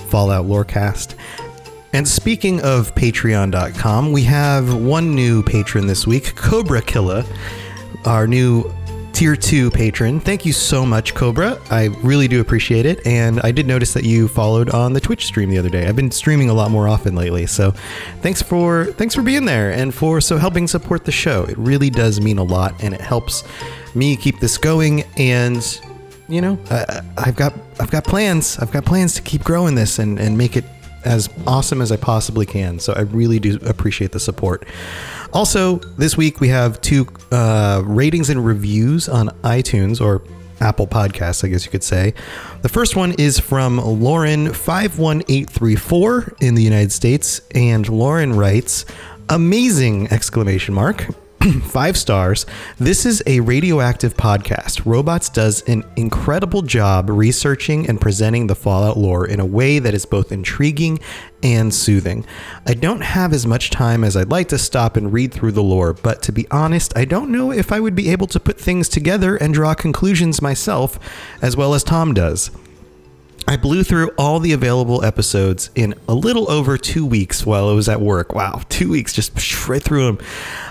Fallout 0.08 0.46
Lorecast. 0.46 1.14
And 1.92 2.08
speaking 2.08 2.62
of 2.62 2.94
Patreon.com, 2.94 4.10
we 4.10 4.22
have 4.22 4.74
one 4.74 5.14
new 5.14 5.42
patron 5.42 5.86
this 5.86 6.06
week, 6.06 6.34
Cobra 6.34 6.80
Killa, 6.80 7.26
our 8.06 8.26
new 8.26 8.64
tier 9.18 9.34
two 9.34 9.68
patron. 9.72 10.20
Thank 10.20 10.46
you 10.46 10.52
so 10.52 10.86
much, 10.86 11.12
Cobra. 11.12 11.60
I 11.72 11.86
really 12.04 12.28
do 12.28 12.40
appreciate 12.40 12.86
it. 12.86 13.04
And 13.04 13.40
I 13.40 13.50
did 13.50 13.66
notice 13.66 13.92
that 13.94 14.04
you 14.04 14.28
followed 14.28 14.70
on 14.70 14.92
the 14.92 15.00
Twitch 15.00 15.26
stream 15.26 15.50
the 15.50 15.58
other 15.58 15.68
day. 15.68 15.88
I've 15.88 15.96
been 15.96 16.12
streaming 16.12 16.50
a 16.50 16.54
lot 16.54 16.70
more 16.70 16.86
often 16.86 17.16
lately. 17.16 17.44
So 17.46 17.72
thanks 18.22 18.42
for 18.42 18.84
thanks 18.92 19.16
for 19.16 19.22
being 19.22 19.44
there 19.44 19.72
and 19.72 19.92
for 19.92 20.20
so 20.20 20.36
helping 20.36 20.68
support 20.68 21.04
the 21.04 21.10
show. 21.10 21.42
It 21.46 21.58
really 21.58 21.90
does 21.90 22.20
mean 22.20 22.38
a 22.38 22.44
lot 22.44 22.80
and 22.80 22.94
it 22.94 23.00
helps 23.00 23.42
me 23.92 24.14
keep 24.14 24.38
this 24.38 24.56
going 24.56 25.02
and 25.16 25.80
you 26.28 26.40
know, 26.40 26.56
I, 26.70 27.00
I've 27.16 27.34
got 27.34 27.54
I've 27.80 27.90
got 27.90 28.04
plans. 28.04 28.56
I've 28.60 28.70
got 28.70 28.84
plans 28.84 29.14
to 29.14 29.22
keep 29.22 29.42
growing 29.42 29.74
this 29.74 29.98
and, 29.98 30.20
and 30.20 30.38
make 30.38 30.56
it 30.56 30.64
as 31.04 31.28
awesome 31.44 31.82
as 31.82 31.90
I 31.90 31.96
possibly 31.96 32.46
can. 32.46 32.78
So 32.78 32.92
I 32.92 33.00
really 33.00 33.40
do 33.40 33.58
appreciate 33.64 34.12
the 34.12 34.20
support. 34.20 34.64
Also, 35.32 35.76
this 35.96 36.16
week 36.16 36.40
we 36.40 36.48
have 36.48 36.80
two 36.80 37.06
uh, 37.30 37.82
ratings 37.84 38.30
and 38.30 38.44
reviews 38.44 39.08
on 39.08 39.28
iTunes 39.42 40.00
or 40.00 40.22
Apple 40.60 40.86
Podcasts, 40.86 41.44
I 41.44 41.48
guess 41.48 41.64
you 41.64 41.70
could 41.70 41.84
say. 41.84 42.14
The 42.62 42.68
first 42.68 42.96
one 42.96 43.12
is 43.12 43.38
from 43.38 43.78
Lauren51834 43.78 46.42
in 46.42 46.54
the 46.54 46.62
United 46.62 46.92
States, 46.92 47.40
and 47.54 47.88
Lauren 47.88 48.34
writes, 48.34 48.84
"Amazing!" 49.28 50.12
exclamation 50.12 50.74
mark. 50.74 51.06
Five 51.62 51.96
stars. 51.96 52.46
This 52.78 53.06
is 53.06 53.22
a 53.24 53.38
radioactive 53.40 54.16
podcast. 54.16 54.84
Robots 54.84 55.28
does 55.28 55.62
an 55.68 55.84
incredible 55.94 56.62
job 56.62 57.08
researching 57.08 57.88
and 57.88 58.00
presenting 58.00 58.48
the 58.48 58.56
Fallout 58.56 58.98
lore 58.98 59.24
in 59.24 59.38
a 59.38 59.46
way 59.46 59.78
that 59.78 59.94
is 59.94 60.04
both 60.04 60.32
intriguing 60.32 60.98
and 61.44 61.72
soothing. 61.72 62.26
I 62.66 62.74
don't 62.74 63.02
have 63.02 63.32
as 63.32 63.46
much 63.46 63.70
time 63.70 64.02
as 64.02 64.16
I'd 64.16 64.30
like 64.30 64.48
to 64.48 64.58
stop 64.58 64.96
and 64.96 65.12
read 65.12 65.32
through 65.32 65.52
the 65.52 65.62
lore, 65.62 65.92
but 65.92 66.22
to 66.22 66.32
be 66.32 66.48
honest, 66.50 66.96
I 66.96 67.04
don't 67.04 67.30
know 67.30 67.52
if 67.52 67.70
I 67.70 67.78
would 67.78 67.94
be 67.94 68.10
able 68.10 68.26
to 68.28 68.40
put 68.40 68.58
things 68.58 68.88
together 68.88 69.36
and 69.36 69.54
draw 69.54 69.74
conclusions 69.74 70.42
myself 70.42 70.98
as 71.40 71.56
well 71.56 71.72
as 71.72 71.84
Tom 71.84 72.14
does. 72.14 72.50
I 73.48 73.56
blew 73.56 73.82
through 73.82 74.10
all 74.18 74.40
the 74.40 74.52
available 74.52 75.02
episodes 75.02 75.70
in 75.74 75.94
a 76.06 76.12
little 76.12 76.50
over 76.50 76.76
two 76.76 77.06
weeks 77.06 77.46
while 77.46 77.70
I 77.70 77.72
was 77.72 77.88
at 77.88 77.98
work. 77.98 78.34
Wow, 78.34 78.60
two 78.68 78.90
weeks, 78.90 79.14
just 79.14 79.66
right 79.68 79.82
through 79.82 80.04
them. 80.04 80.18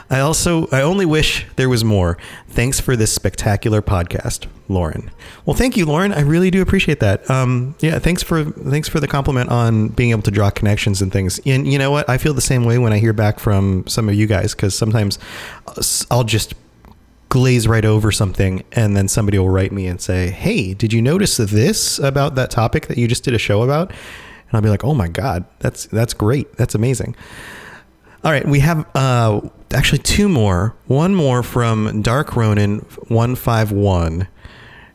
I 0.09 0.19
also, 0.19 0.67
I 0.71 0.81
only 0.81 1.05
wish 1.05 1.45
there 1.57 1.69
was 1.69 1.83
more. 1.83 2.17
Thanks 2.47 2.79
for 2.79 2.95
this 2.95 3.13
spectacular 3.13 3.81
podcast, 3.81 4.47
Lauren. 4.69 5.11
Well, 5.45 5.55
thank 5.55 5.75
you, 5.75 5.85
Lauren. 5.85 6.13
I 6.13 6.21
really 6.21 6.49
do 6.49 6.61
appreciate 6.61 6.99
that. 7.01 7.29
Um, 7.29 7.75
yeah, 7.79 7.99
thanks 7.99 8.23
for 8.23 8.45
thanks 8.45 8.87
for 8.87 8.99
the 8.99 9.07
compliment 9.07 9.49
on 9.49 9.89
being 9.89 10.11
able 10.11 10.21
to 10.23 10.31
draw 10.31 10.49
connections 10.49 11.01
and 11.01 11.11
things. 11.11 11.39
And 11.45 11.67
you 11.67 11.77
know 11.77 11.91
what? 11.91 12.09
I 12.09 12.17
feel 12.17 12.33
the 12.33 12.41
same 12.41 12.63
way 12.63 12.77
when 12.77 12.93
I 12.93 12.99
hear 12.99 13.13
back 13.13 13.39
from 13.39 13.85
some 13.87 14.07
of 14.07 14.15
you 14.15 14.27
guys 14.27 14.55
because 14.55 14.75
sometimes 14.75 15.19
I'll 16.09 16.23
just 16.23 16.53
glaze 17.29 17.67
right 17.67 17.83
over 17.83 18.11
something 18.11 18.63
and 18.71 18.95
then 18.95 19.09
somebody 19.09 19.37
will 19.37 19.49
write 19.49 19.73
me 19.73 19.85
and 19.85 19.99
say 19.99 20.29
hey 20.29 20.73
did 20.73 20.93
you 20.93 21.01
notice 21.01 21.35
this 21.35 21.99
about 21.99 22.35
that 22.35 22.49
topic 22.49 22.87
that 22.87 22.97
you 22.97 23.05
just 23.05 23.25
did 23.25 23.33
a 23.33 23.37
show 23.37 23.63
about 23.63 23.91
and 24.47 24.55
I'll 24.55 24.61
be 24.61 24.69
like, 24.69 24.83
"Oh 24.83 24.93
my 24.93 25.07
god, 25.07 25.45
that's 25.59 25.85
that's 25.87 26.13
great. 26.13 26.55
That's 26.57 26.75
amazing." 26.75 27.15
All 28.23 28.31
right, 28.31 28.47
we 28.47 28.59
have 28.61 28.85
uh, 28.95 29.41
actually 29.73 29.99
two 29.99 30.27
more. 30.27 30.75
One 30.87 31.13
more 31.13 31.43
from 31.43 32.01
Dark 32.01 32.35
Ronin 32.35 32.79
one 33.07 33.35
five 33.35 33.71
one, 33.71 34.27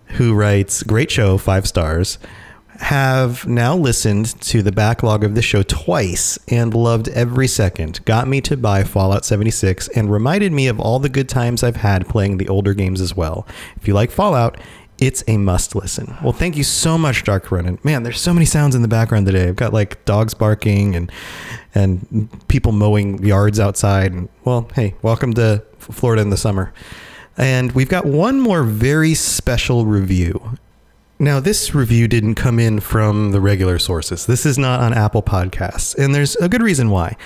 who 0.06 0.34
writes, 0.34 0.82
"Great 0.82 1.10
show, 1.10 1.38
five 1.38 1.66
stars." 1.66 2.18
Have 2.78 3.46
now 3.46 3.76
listened 3.76 4.40
to 4.40 4.60
the 4.60 4.72
backlog 4.72 5.22
of 5.22 5.36
the 5.36 5.42
show 5.42 5.62
twice 5.62 6.36
and 6.48 6.74
loved 6.74 7.06
every 7.10 7.46
second. 7.46 8.04
Got 8.04 8.26
me 8.26 8.40
to 8.40 8.56
buy 8.56 8.82
Fallout 8.82 9.24
76 9.24 9.86
and 9.88 10.10
reminded 10.10 10.50
me 10.50 10.66
of 10.66 10.80
all 10.80 10.98
the 10.98 11.08
good 11.08 11.28
times 11.28 11.62
I've 11.62 11.76
had 11.76 12.08
playing 12.08 12.38
the 12.38 12.48
older 12.48 12.74
games 12.74 13.00
as 13.00 13.16
well. 13.16 13.46
If 13.76 13.86
you 13.86 13.94
like 13.94 14.10
Fallout, 14.10 14.56
it's 15.02 15.24
a 15.26 15.36
must 15.36 15.74
listen. 15.74 16.16
Well, 16.22 16.32
thank 16.32 16.56
you 16.56 16.62
so 16.62 16.96
much, 16.96 17.24
Dark 17.24 17.50
Ronin. 17.50 17.76
Man, 17.82 18.04
there's 18.04 18.20
so 18.20 18.32
many 18.32 18.46
sounds 18.46 18.76
in 18.76 18.82
the 18.82 18.88
background 18.88 19.26
today. 19.26 19.48
I've 19.48 19.56
got 19.56 19.72
like 19.72 20.04
dogs 20.04 20.32
barking 20.32 20.94
and 20.94 21.10
and 21.74 22.30
people 22.46 22.70
mowing 22.70 23.20
yards 23.24 23.58
outside. 23.58 24.12
And 24.12 24.28
well, 24.44 24.68
hey, 24.76 24.94
welcome 25.02 25.34
to 25.34 25.64
Florida 25.78 26.22
in 26.22 26.30
the 26.30 26.36
summer. 26.36 26.72
And 27.36 27.72
we've 27.72 27.88
got 27.88 28.06
one 28.06 28.38
more 28.38 28.62
very 28.62 29.14
special 29.14 29.86
review. 29.86 30.56
Now, 31.18 31.40
this 31.40 31.74
review 31.74 32.06
didn't 32.06 32.36
come 32.36 32.60
in 32.60 32.78
from 32.78 33.32
the 33.32 33.40
regular 33.40 33.80
sources. 33.80 34.26
This 34.26 34.46
is 34.46 34.56
not 34.56 34.80
on 34.80 34.92
Apple 34.92 35.22
Podcasts, 35.22 35.96
and 35.96 36.14
there's 36.14 36.36
a 36.36 36.48
good 36.48 36.62
reason 36.62 36.90
why. 36.90 37.16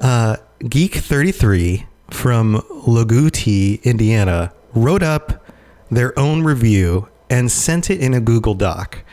Uh, 0.00 0.36
Geek33 0.60 1.84
from 2.10 2.56
Lagouti, 2.86 3.82
Indiana, 3.82 4.52
wrote 4.74 5.02
up 5.02 5.49
their 5.90 6.18
own 6.18 6.42
review 6.42 7.08
and 7.28 7.50
sent 7.50 7.90
it 7.90 8.00
in 8.00 8.14
a 8.14 8.20
Google 8.20 8.54
Doc. 8.54 9.04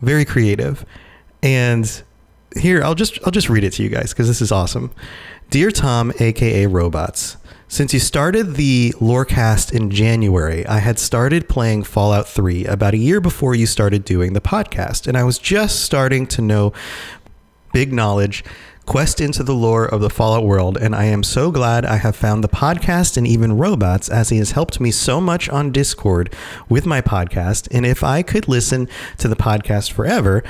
Very 0.00 0.24
creative. 0.24 0.84
And 1.42 2.02
here, 2.56 2.82
I'll 2.82 2.94
just 2.94 3.18
I'll 3.24 3.32
just 3.32 3.48
read 3.48 3.64
it 3.64 3.72
to 3.74 3.82
you 3.82 3.88
guys 3.88 4.12
because 4.12 4.28
this 4.28 4.40
is 4.40 4.52
awesome. 4.52 4.90
Dear 5.50 5.70
Tom, 5.70 6.12
aka 6.18 6.66
Robots, 6.66 7.36
since 7.68 7.92
you 7.94 8.00
started 8.00 8.54
the 8.54 8.94
Lorecast 9.00 9.72
in 9.72 9.90
January, 9.90 10.66
I 10.66 10.78
had 10.78 10.98
started 10.98 11.48
playing 11.48 11.84
Fallout 11.84 12.28
3 12.28 12.66
about 12.66 12.94
a 12.94 12.98
year 12.98 13.20
before 13.20 13.54
you 13.54 13.66
started 13.66 14.04
doing 14.04 14.32
the 14.32 14.40
podcast, 14.40 15.06
and 15.06 15.16
I 15.16 15.24
was 15.24 15.38
just 15.38 15.80
starting 15.80 16.26
to 16.28 16.42
know 16.42 16.72
big 17.72 17.92
knowledge, 17.92 18.44
quest 18.86 19.20
into 19.20 19.42
the 19.42 19.54
lore 19.54 19.86
of 19.86 20.00
the 20.00 20.10
Fallout 20.10 20.44
world, 20.44 20.76
and 20.76 20.94
I 20.94 21.04
am 21.04 21.22
so 21.22 21.50
glad 21.50 21.84
I 21.84 21.96
have 21.96 22.16
found 22.16 22.42
the 22.42 22.48
podcast 22.48 23.16
and 23.16 23.26
even 23.26 23.56
robots 23.56 24.08
as 24.08 24.28
he 24.28 24.38
has 24.38 24.52
helped 24.52 24.80
me 24.80 24.90
so 24.90 25.20
much 25.20 25.48
on 25.48 25.72
Discord 25.72 26.34
with 26.68 26.86
my 26.86 27.00
podcast. 27.00 27.68
And 27.70 27.86
if 27.86 28.02
I 28.02 28.22
could 28.22 28.48
listen 28.48 28.88
to 29.18 29.28
the 29.28 29.36
podcast 29.36 29.92
forever, 29.92 30.42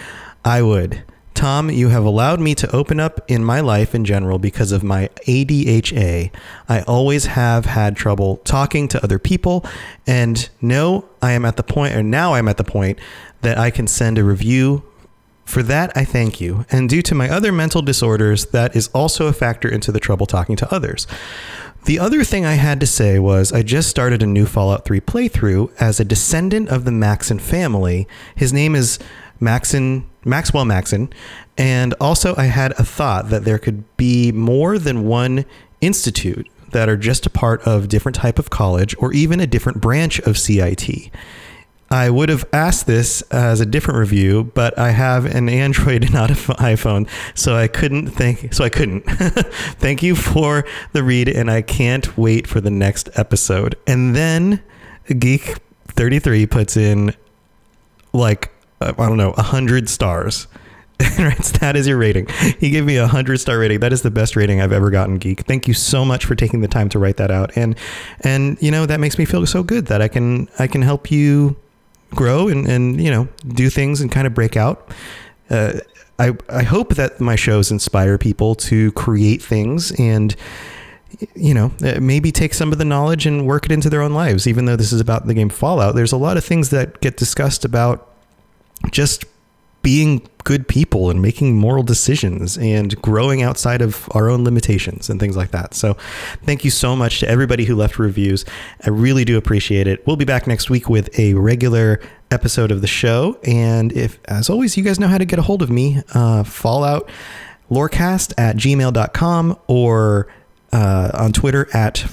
I 0.44 0.62
would. 0.62 1.04
Tom, 1.34 1.70
you 1.70 1.88
have 1.88 2.04
allowed 2.04 2.40
me 2.40 2.54
to 2.54 2.70
open 2.74 3.00
up 3.00 3.20
in 3.28 3.44
my 3.44 3.60
life 3.60 3.94
in 3.94 4.04
general 4.04 4.38
because 4.38 4.70
of 4.70 4.82
my 4.82 5.08
ADHA. 5.26 6.30
I 6.68 6.82
always 6.82 7.26
have 7.26 7.64
had 7.66 7.96
trouble 7.96 8.36
talking 8.38 8.86
to 8.88 9.02
other 9.02 9.18
people, 9.18 9.64
and 10.06 10.48
no, 10.60 11.08
I 11.20 11.32
am 11.32 11.44
at 11.44 11.56
the 11.56 11.62
point, 11.62 11.94
or 11.94 12.02
now 12.02 12.34
I'm 12.34 12.48
at 12.48 12.58
the 12.58 12.64
point 12.64 12.98
that 13.40 13.58
I 13.58 13.70
can 13.70 13.86
send 13.86 14.18
a 14.18 14.24
review. 14.24 14.84
For 15.44 15.62
that, 15.64 15.92
I 15.96 16.04
thank 16.04 16.40
you. 16.40 16.64
And 16.70 16.88
due 16.88 17.02
to 17.02 17.14
my 17.14 17.28
other 17.28 17.52
mental 17.52 17.82
disorders, 17.82 18.46
that 18.46 18.74
is 18.74 18.88
also 18.88 19.26
a 19.26 19.32
factor 19.32 19.68
into 19.68 19.92
the 19.92 20.00
trouble 20.00 20.26
talking 20.26 20.56
to 20.56 20.74
others. 20.74 21.06
The 21.84 21.98
other 21.98 22.22
thing 22.22 22.44
I 22.44 22.54
had 22.54 22.78
to 22.80 22.86
say 22.86 23.18
was 23.18 23.52
I 23.52 23.62
just 23.62 23.90
started 23.90 24.22
a 24.22 24.26
new 24.26 24.46
Fallout 24.46 24.84
3 24.84 25.00
playthrough 25.00 25.72
as 25.80 25.98
a 25.98 26.04
descendant 26.04 26.68
of 26.68 26.84
the 26.84 26.92
Maxon 26.92 27.40
family. 27.40 28.06
His 28.36 28.52
name 28.52 28.76
is 28.76 29.00
Maxon 29.40 30.08
Maxwell 30.24 30.64
Maxon, 30.64 31.12
and 31.58 31.94
also 32.00 32.34
I 32.36 32.44
had 32.44 32.72
a 32.72 32.84
thought 32.84 33.30
that 33.30 33.44
there 33.44 33.58
could 33.58 33.84
be 33.96 34.30
more 34.30 34.78
than 34.78 35.06
one 35.06 35.44
institute 35.80 36.48
that 36.70 36.88
are 36.88 36.96
just 36.96 37.26
a 37.26 37.30
part 37.30 37.60
of 37.62 37.88
different 37.88 38.14
type 38.14 38.38
of 38.38 38.50
college 38.50 38.94
or 38.98 39.12
even 39.12 39.40
a 39.40 39.46
different 39.46 39.80
branch 39.80 40.20
of 40.20 40.38
CIT. 40.38 41.10
I 41.92 42.08
would 42.08 42.30
have 42.30 42.48
asked 42.54 42.86
this 42.86 43.20
as 43.30 43.60
a 43.60 43.66
different 43.66 44.00
review, 44.00 44.50
but 44.54 44.78
I 44.78 44.92
have 44.92 45.26
an 45.26 45.50
Android 45.50 46.04
and 46.04 46.14
not 46.14 46.30
an 46.30 46.36
iPhone, 46.36 47.06
so 47.34 47.54
I 47.54 47.68
couldn't 47.68 48.08
think. 48.08 48.54
So 48.54 48.64
I 48.64 48.70
couldn't. 48.70 49.02
Thank 49.78 50.02
you 50.02 50.16
for 50.16 50.64
the 50.92 51.02
read, 51.04 51.28
and 51.28 51.50
I 51.50 51.60
can't 51.60 52.16
wait 52.16 52.46
for 52.46 52.62
the 52.62 52.70
next 52.70 53.10
episode. 53.14 53.76
And 53.86 54.16
then 54.16 54.62
Geek 55.18 55.58
thirty 55.88 56.18
three 56.18 56.46
puts 56.46 56.78
in 56.78 57.14
like 58.14 58.50
uh, 58.80 58.94
I 58.98 59.06
don't 59.06 59.18
know 59.18 59.32
hundred 59.32 59.90
stars. 59.90 60.48
that 60.98 61.72
is 61.74 61.86
your 61.86 61.98
rating. 61.98 62.26
He 62.58 62.70
gave 62.70 62.86
me 62.86 62.96
a 62.96 63.06
hundred 63.06 63.36
star 63.36 63.58
rating. 63.58 63.80
That 63.80 63.92
is 63.92 64.00
the 64.00 64.10
best 64.10 64.34
rating 64.34 64.62
I've 64.62 64.72
ever 64.72 64.88
gotten, 64.88 65.18
Geek. 65.18 65.42
Thank 65.42 65.68
you 65.68 65.74
so 65.74 66.06
much 66.06 66.24
for 66.24 66.34
taking 66.34 66.62
the 66.62 66.68
time 66.68 66.88
to 66.88 66.98
write 66.98 67.18
that 67.18 67.30
out, 67.30 67.54
and 67.54 67.76
and 68.20 68.56
you 68.62 68.70
know 68.70 68.86
that 68.86 68.98
makes 68.98 69.18
me 69.18 69.26
feel 69.26 69.44
so 69.44 69.62
good 69.62 69.86
that 69.86 70.00
I 70.00 70.08
can 70.08 70.48
I 70.58 70.66
can 70.66 70.80
help 70.80 71.10
you 71.10 71.54
grow 72.14 72.48
and, 72.48 72.66
and 72.66 73.00
you 73.00 73.10
know 73.10 73.28
do 73.48 73.70
things 73.70 74.00
and 74.00 74.10
kind 74.10 74.26
of 74.26 74.34
break 74.34 74.56
out. 74.56 74.88
Uh, 75.50 75.80
I 76.18 76.36
I 76.48 76.62
hope 76.62 76.94
that 76.94 77.20
my 77.20 77.36
shows 77.36 77.70
inspire 77.70 78.18
people 78.18 78.54
to 78.56 78.92
create 78.92 79.42
things 79.42 79.92
and 79.98 80.34
you 81.34 81.54
know 81.54 81.72
uh, 81.84 82.00
maybe 82.00 82.32
take 82.32 82.54
some 82.54 82.72
of 82.72 82.78
the 82.78 82.84
knowledge 82.84 83.26
and 83.26 83.46
work 83.46 83.66
it 83.66 83.72
into 83.72 83.90
their 83.90 84.02
own 84.02 84.12
lives. 84.12 84.46
Even 84.46 84.64
though 84.64 84.76
this 84.76 84.92
is 84.92 85.00
about 85.00 85.26
the 85.26 85.34
game 85.34 85.48
Fallout, 85.48 85.94
there's 85.94 86.12
a 86.12 86.16
lot 86.16 86.36
of 86.36 86.44
things 86.44 86.70
that 86.70 87.00
get 87.00 87.16
discussed 87.16 87.64
about 87.64 88.08
just 88.90 89.24
being 89.82 90.26
good 90.44 90.66
people 90.66 91.10
and 91.10 91.22
making 91.22 91.56
moral 91.56 91.82
decisions 91.82 92.58
and 92.58 93.00
growing 93.02 93.42
outside 93.42 93.80
of 93.80 94.08
our 94.12 94.28
own 94.28 94.44
limitations 94.44 95.08
and 95.08 95.20
things 95.20 95.36
like 95.36 95.50
that. 95.50 95.74
So, 95.74 95.94
thank 96.44 96.64
you 96.64 96.70
so 96.70 96.96
much 96.96 97.20
to 97.20 97.28
everybody 97.28 97.64
who 97.64 97.76
left 97.76 97.98
reviews. 97.98 98.44
I 98.84 98.90
really 98.90 99.24
do 99.24 99.36
appreciate 99.36 99.86
it. 99.86 100.06
We'll 100.06 100.16
be 100.16 100.24
back 100.24 100.46
next 100.46 100.70
week 100.70 100.88
with 100.88 101.16
a 101.18 101.34
regular 101.34 102.00
episode 102.30 102.70
of 102.70 102.80
the 102.80 102.86
show. 102.86 103.38
And 103.44 103.92
if, 103.92 104.18
as 104.26 104.48
always, 104.50 104.76
you 104.76 104.82
guys 104.82 104.98
know 104.98 105.08
how 105.08 105.18
to 105.18 105.24
get 105.24 105.38
a 105.38 105.42
hold 105.42 105.62
of 105.62 105.70
me, 105.70 106.02
uh, 106.14 106.44
Fallout 106.44 107.08
Lorecast 107.70 108.34
at 108.38 108.56
gmail.com 108.56 109.58
or 109.66 110.28
uh, 110.72 111.10
on 111.14 111.32
Twitter 111.32 111.68
at 111.74 112.04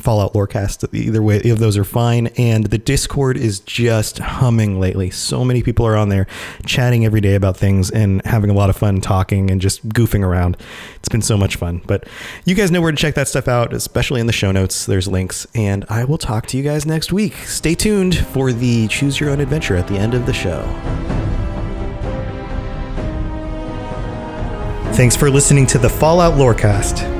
Fallout 0.00 0.32
Lorecast. 0.34 0.92
Either 0.92 1.22
way, 1.22 1.38
those 1.38 1.76
are 1.76 1.84
fine. 1.84 2.28
And 2.38 2.66
the 2.66 2.78
Discord 2.78 3.36
is 3.36 3.60
just 3.60 4.18
humming 4.18 4.80
lately. 4.80 5.10
So 5.10 5.44
many 5.44 5.62
people 5.62 5.86
are 5.86 5.96
on 5.96 6.08
there 6.08 6.26
chatting 6.66 7.04
every 7.04 7.20
day 7.20 7.34
about 7.34 7.56
things 7.56 7.90
and 7.90 8.24
having 8.24 8.50
a 8.50 8.54
lot 8.54 8.70
of 8.70 8.76
fun 8.76 9.00
talking 9.00 9.50
and 9.50 9.60
just 9.60 9.88
goofing 9.90 10.24
around. 10.24 10.56
It's 10.96 11.08
been 11.08 11.22
so 11.22 11.36
much 11.36 11.56
fun. 11.56 11.82
But 11.86 12.08
you 12.44 12.54
guys 12.54 12.70
know 12.70 12.80
where 12.80 12.92
to 12.92 12.96
check 12.96 13.14
that 13.14 13.28
stuff 13.28 13.46
out, 13.46 13.72
especially 13.72 14.20
in 14.20 14.26
the 14.26 14.32
show 14.32 14.50
notes. 14.50 14.86
There's 14.86 15.06
links. 15.06 15.46
And 15.54 15.84
I 15.88 16.04
will 16.04 16.18
talk 16.18 16.46
to 16.46 16.56
you 16.56 16.62
guys 16.62 16.86
next 16.86 17.12
week. 17.12 17.34
Stay 17.34 17.74
tuned 17.74 18.16
for 18.16 18.52
the 18.52 18.88
Choose 18.88 19.20
Your 19.20 19.30
Own 19.30 19.40
Adventure 19.40 19.76
at 19.76 19.86
the 19.86 19.96
end 19.96 20.14
of 20.14 20.26
the 20.26 20.32
show. 20.32 20.62
Thanks 24.94 25.16
for 25.16 25.30
listening 25.30 25.66
to 25.68 25.78
the 25.78 25.88
Fallout 25.88 26.34
Lorecast. 26.34 27.19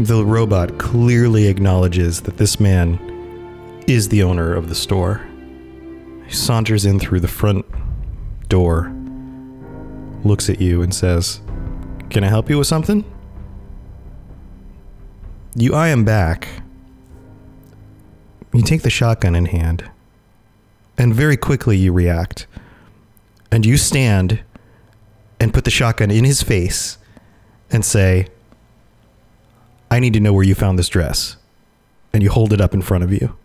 The 0.00 0.24
robot 0.24 0.78
clearly 0.78 1.46
acknowledges 1.46 2.22
that 2.22 2.38
this 2.38 2.58
man 2.58 2.98
is 3.86 4.08
the 4.08 4.22
owner 4.22 4.54
of 4.54 4.70
the 4.70 4.74
store. 4.74 5.20
He 6.24 6.32
saunters 6.32 6.86
in 6.86 6.98
through 6.98 7.20
the 7.20 7.28
front 7.28 7.66
door, 8.48 8.90
looks 10.24 10.48
at 10.48 10.58
you, 10.58 10.80
and 10.80 10.94
says, 10.94 11.42
Can 12.08 12.24
I 12.24 12.28
help 12.28 12.48
you 12.48 12.56
with 12.56 12.66
something? 12.66 13.04
You 15.54 15.74
eye 15.74 15.88
him 15.88 16.06
back. 16.06 16.48
You 18.54 18.62
take 18.62 18.80
the 18.80 18.88
shotgun 18.88 19.34
in 19.34 19.44
hand, 19.44 19.90
and 20.96 21.14
very 21.14 21.36
quickly 21.36 21.76
you 21.76 21.92
react. 21.92 22.46
And 23.52 23.66
you 23.66 23.76
stand 23.76 24.40
and 25.38 25.52
put 25.52 25.64
the 25.64 25.70
shotgun 25.70 26.10
in 26.10 26.24
his 26.24 26.42
face 26.42 26.96
and 27.70 27.84
say, 27.84 28.28
I 29.90 30.00
need 30.00 30.12
to 30.14 30.20
know 30.20 30.32
where 30.32 30.44
you 30.44 30.54
found 30.54 30.78
this 30.78 30.88
dress. 30.88 31.36
And 32.12 32.22
you 32.22 32.30
hold 32.30 32.52
it 32.52 32.60
up 32.60 32.74
in 32.74 32.82
front 32.82 33.04
of 33.04 33.12
you. 33.12 33.36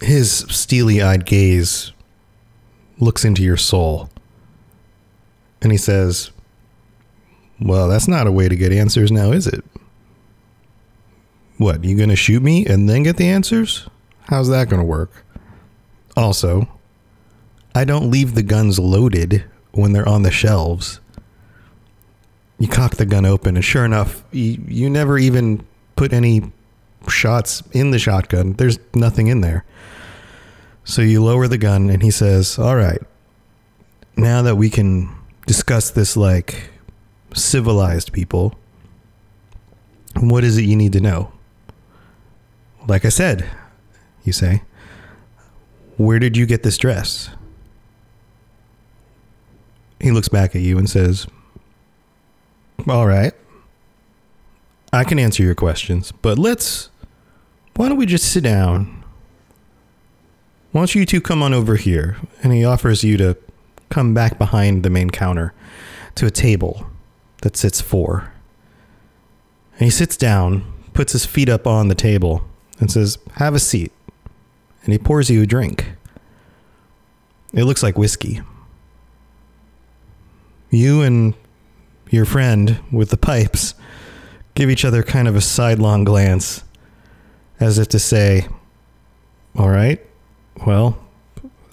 His 0.00 0.46
steely 0.48 1.02
eyed 1.02 1.26
gaze 1.26 1.92
looks 2.98 3.24
into 3.24 3.42
your 3.42 3.56
soul. 3.56 4.10
And 5.60 5.72
he 5.72 5.78
says, 5.78 6.30
Well, 7.60 7.88
that's 7.88 8.08
not 8.08 8.26
a 8.26 8.32
way 8.32 8.48
to 8.48 8.56
get 8.56 8.72
answers 8.72 9.10
now, 9.10 9.32
is 9.32 9.46
it? 9.46 9.64
What, 11.58 11.84
you 11.84 11.96
gonna 11.96 12.16
shoot 12.16 12.42
me 12.42 12.66
and 12.66 12.88
then 12.88 13.02
get 13.04 13.16
the 13.16 13.28
answers? 13.28 13.88
How's 14.28 14.48
that 14.48 14.68
gonna 14.68 14.84
work? 14.84 15.24
Also, 16.16 16.68
I 17.74 17.84
don't 17.84 18.10
leave 18.10 18.34
the 18.34 18.42
guns 18.42 18.78
loaded 18.78 19.44
when 19.72 19.92
they're 19.92 20.08
on 20.08 20.22
the 20.22 20.30
shelves. 20.30 21.00
You 22.62 22.68
cock 22.68 22.94
the 22.94 23.06
gun 23.06 23.26
open, 23.26 23.56
and 23.56 23.64
sure 23.64 23.84
enough, 23.84 24.22
you, 24.30 24.62
you 24.68 24.88
never 24.88 25.18
even 25.18 25.66
put 25.96 26.12
any 26.12 26.52
shots 27.08 27.60
in 27.72 27.90
the 27.90 27.98
shotgun. 27.98 28.52
There's 28.52 28.78
nothing 28.94 29.26
in 29.26 29.40
there. 29.40 29.64
So 30.84 31.02
you 31.02 31.24
lower 31.24 31.48
the 31.48 31.58
gun, 31.58 31.90
and 31.90 32.04
he 32.04 32.12
says, 32.12 32.60
All 32.60 32.76
right, 32.76 33.02
now 34.16 34.42
that 34.42 34.54
we 34.54 34.70
can 34.70 35.12
discuss 35.44 35.90
this 35.90 36.16
like 36.16 36.70
civilized 37.34 38.12
people, 38.12 38.56
what 40.20 40.44
is 40.44 40.56
it 40.56 40.62
you 40.62 40.76
need 40.76 40.92
to 40.92 41.00
know? 41.00 41.32
Like 42.86 43.04
I 43.04 43.08
said, 43.08 43.44
you 44.22 44.32
say, 44.32 44.62
Where 45.96 46.20
did 46.20 46.36
you 46.36 46.46
get 46.46 46.62
this 46.62 46.78
dress? 46.78 47.28
He 49.98 50.12
looks 50.12 50.28
back 50.28 50.54
at 50.54 50.62
you 50.62 50.78
and 50.78 50.88
says, 50.88 51.26
All 52.88 53.06
right. 53.06 53.32
I 54.92 55.04
can 55.04 55.18
answer 55.18 55.42
your 55.42 55.54
questions, 55.54 56.12
but 56.12 56.38
let's. 56.38 56.90
Why 57.74 57.88
don't 57.88 57.96
we 57.96 58.06
just 58.06 58.30
sit 58.30 58.44
down? 58.44 59.04
Why 60.72 60.80
don't 60.80 60.94
you 60.94 61.06
two 61.06 61.20
come 61.20 61.42
on 61.42 61.54
over 61.54 61.76
here? 61.76 62.16
And 62.42 62.52
he 62.52 62.64
offers 62.64 63.02
you 63.04 63.16
to 63.18 63.36
come 63.88 64.14
back 64.14 64.36
behind 64.38 64.82
the 64.82 64.90
main 64.90 65.10
counter 65.10 65.54
to 66.16 66.26
a 66.26 66.30
table 66.30 66.86
that 67.42 67.56
sits 67.56 67.80
four. 67.80 68.32
And 69.74 69.82
he 69.82 69.90
sits 69.90 70.16
down, 70.16 70.70
puts 70.92 71.12
his 71.12 71.24
feet 71.24 71.48
up 71.48 71.66
on 71.66 71.88
the 71.88 71.94
table, 71.94 72.44
and 72.80 72.90
says, 72.90 73.18
Have 73.34 73.54
a 73.54 73.60
seat. 73.60 73.92
And 74.84 74.92
he 74.92 74.98
pours 74.98 75.30
you 75.30 75.42
a 75.42 75.46
drink. 75.46 75.92
It 77.54 77.64
looks 77.64 77.82
like 77.82 77.96
whiskey. 77.96 78.42
You 80.70 81.02
and 81.02 81.34
your 82.12 82.24
friend 82.26 82.78
with 82.92 83.10
the 83.10 83.16
pipes 83.16 83.74
give 84.54 84.70
each 84.70 84.84
other 84.84 85.02
kind 85.02 85.26
of 85.26 85.34
a 85.34 85.40
sidelong 85.40 86.04
glance, 86.04 86.62
as 87.58 87.78
if 87.78 87.88
to 87.88 87.98
say, 87.98 88.46
All 89.56 89.70
right, 89.70 90.00
well, 90.66 90.98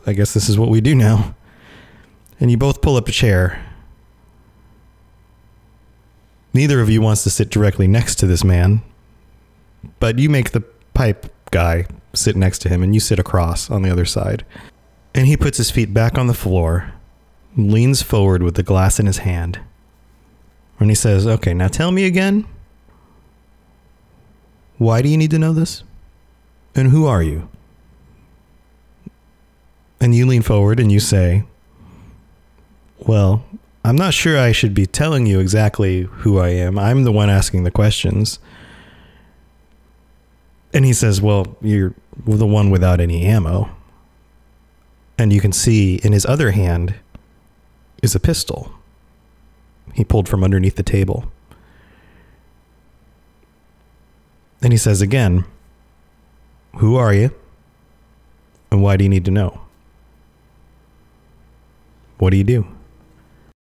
I 0.05 0.13
guess 0.13 0.33
this 0.33 0.49
is 0.49 0.57
what 0.57 0.69
we 0.69 0.81
do 0.81 0.95
now. 0.95 1.35
And 2.39 2.49
you 2.49 2.57
both 2.57 2.81
pull 2.81 2.95
up 2.95 3.09
a 3.09 3.11
chair. 3.11 3.65
Neither 6.53 6.79
of 6.79 6.89
you 6.89 7.01
wants 7.01 7.23
to 7.23 7.29
sit 7.29 7.49
directly 7.49 7.87
next 7.87 8.15
to 8.15 8.25
this 8.25 8.43
man, 8.43 8.81
but 9.99 10.17
you 10.17 10.29
make 10.29 10.51
the 10.51 10.61
pipe 10.93 11.31
guy 11.51 11.85
sit 12.13 12.35
next 12.35 12.59
to 12.59 12.69
him 12.69 12.81
and 12.81 12.93
you 12.93 12.99
sit 12.99 13.19
across 13.19 13.69
on 13.69 13.81
the 13.81 13.91
other 13.91 14.05
side. 14.05 14.45
And 15.13 15.27
he 15.27 15.37
puts 15.37 15.57
his 15.57 15.69
feet 15.69 15.93
back 15.93 16.17
on 16.17 16.27
the 16.27 16.33
floor, 16.33 16.93
leans 17.57 18.01
forward 18.01 18.41
with 18.41 18.55
the 18.55 18.63
glass 18.63 18.99
in 18.99 19.05
his 19.05 19.19
hand. 19.19 19.59
And 20.79 20.89
he 20.89 20.95
says, 20.95 21.27
Okay, 21.27 21.53
now 21.53 21.67
tell 21.67 21.91
me 21.91 22.05
again. 22.05 22.45
Why 24.77 25.01
do 25.01 25.09
you 25.09 25.17
need 25.17 25.31
to 25.31 25.39
know 25.39 25.53
this? 25.53 25.83
And 26.73 26.89
who 26.89 27.05
are 27.05 27.21
you? 27.21 27.49
And 29.99 30.15
you 30.15 30.25
lean 30.25 30.41
forward 30.41 30.79
and 30.79 30.91
you 30.91 31.01
say, 31.01 31.43
Well, 32.97 33.43
I'm 33.83 33.97
not 33.97 34.13
sure 34.13 34.37
I 34.37 34.53
should 34.53 34.73
be 34.73 34.85
telling 34.85 35.25
you 35.25 35.39
exactly 35.39 36.03
who 36.03 36.39
I 36.39 36.49
am. 36.49 36.79
I'm 36.79 37.03
the 37.03 37.11
one 37.11 37.29
asking 37.29 37.63
the 37.63 37.71
questions. 37.71 38.39
And 40.73 40.85
he 40.85 40.93
says, 40.93 41.21
Well, 41.21 41.57
you're 41.61 41.93
the 42.25 42.45
one 42.45 42.69
without 42.69 43.01
any 43.01 43.25
ammo. 43.25 43.69
And 45.17 45.33
you 45.33 45.41
can 45.41 45.51
see 45.51 45.95
in 45.95 46.13
his 46.13 46.25
other 46.25 46.51
hand 46.51 46.95
is 48.01 48.15
a 48.15 48.19
pistol 48.21 48.71
he 49.93 50.03
pulled 50.03 50.27
from 50.27 50.43
underneath 50.43 50.75
the 50.75 50.83
table. 50.83 51.31
And 54.61 54.73
he 54.73 54.77
says 54.77 55.01
again, 55.01 55.45
Who 56.75 56.95
are 56.95 57.13
you? 57.13 57.33
And 58.71 58.81
why 58.81 58.97
do 58.97 59.03
you 59.03 59.09
need 59.09 59.25
to 59.25 59.31
know? 59.31 59.61
What 62.17 62.31
do 62.31 62.37
you 62.37 62.43
do? 62.43 62.67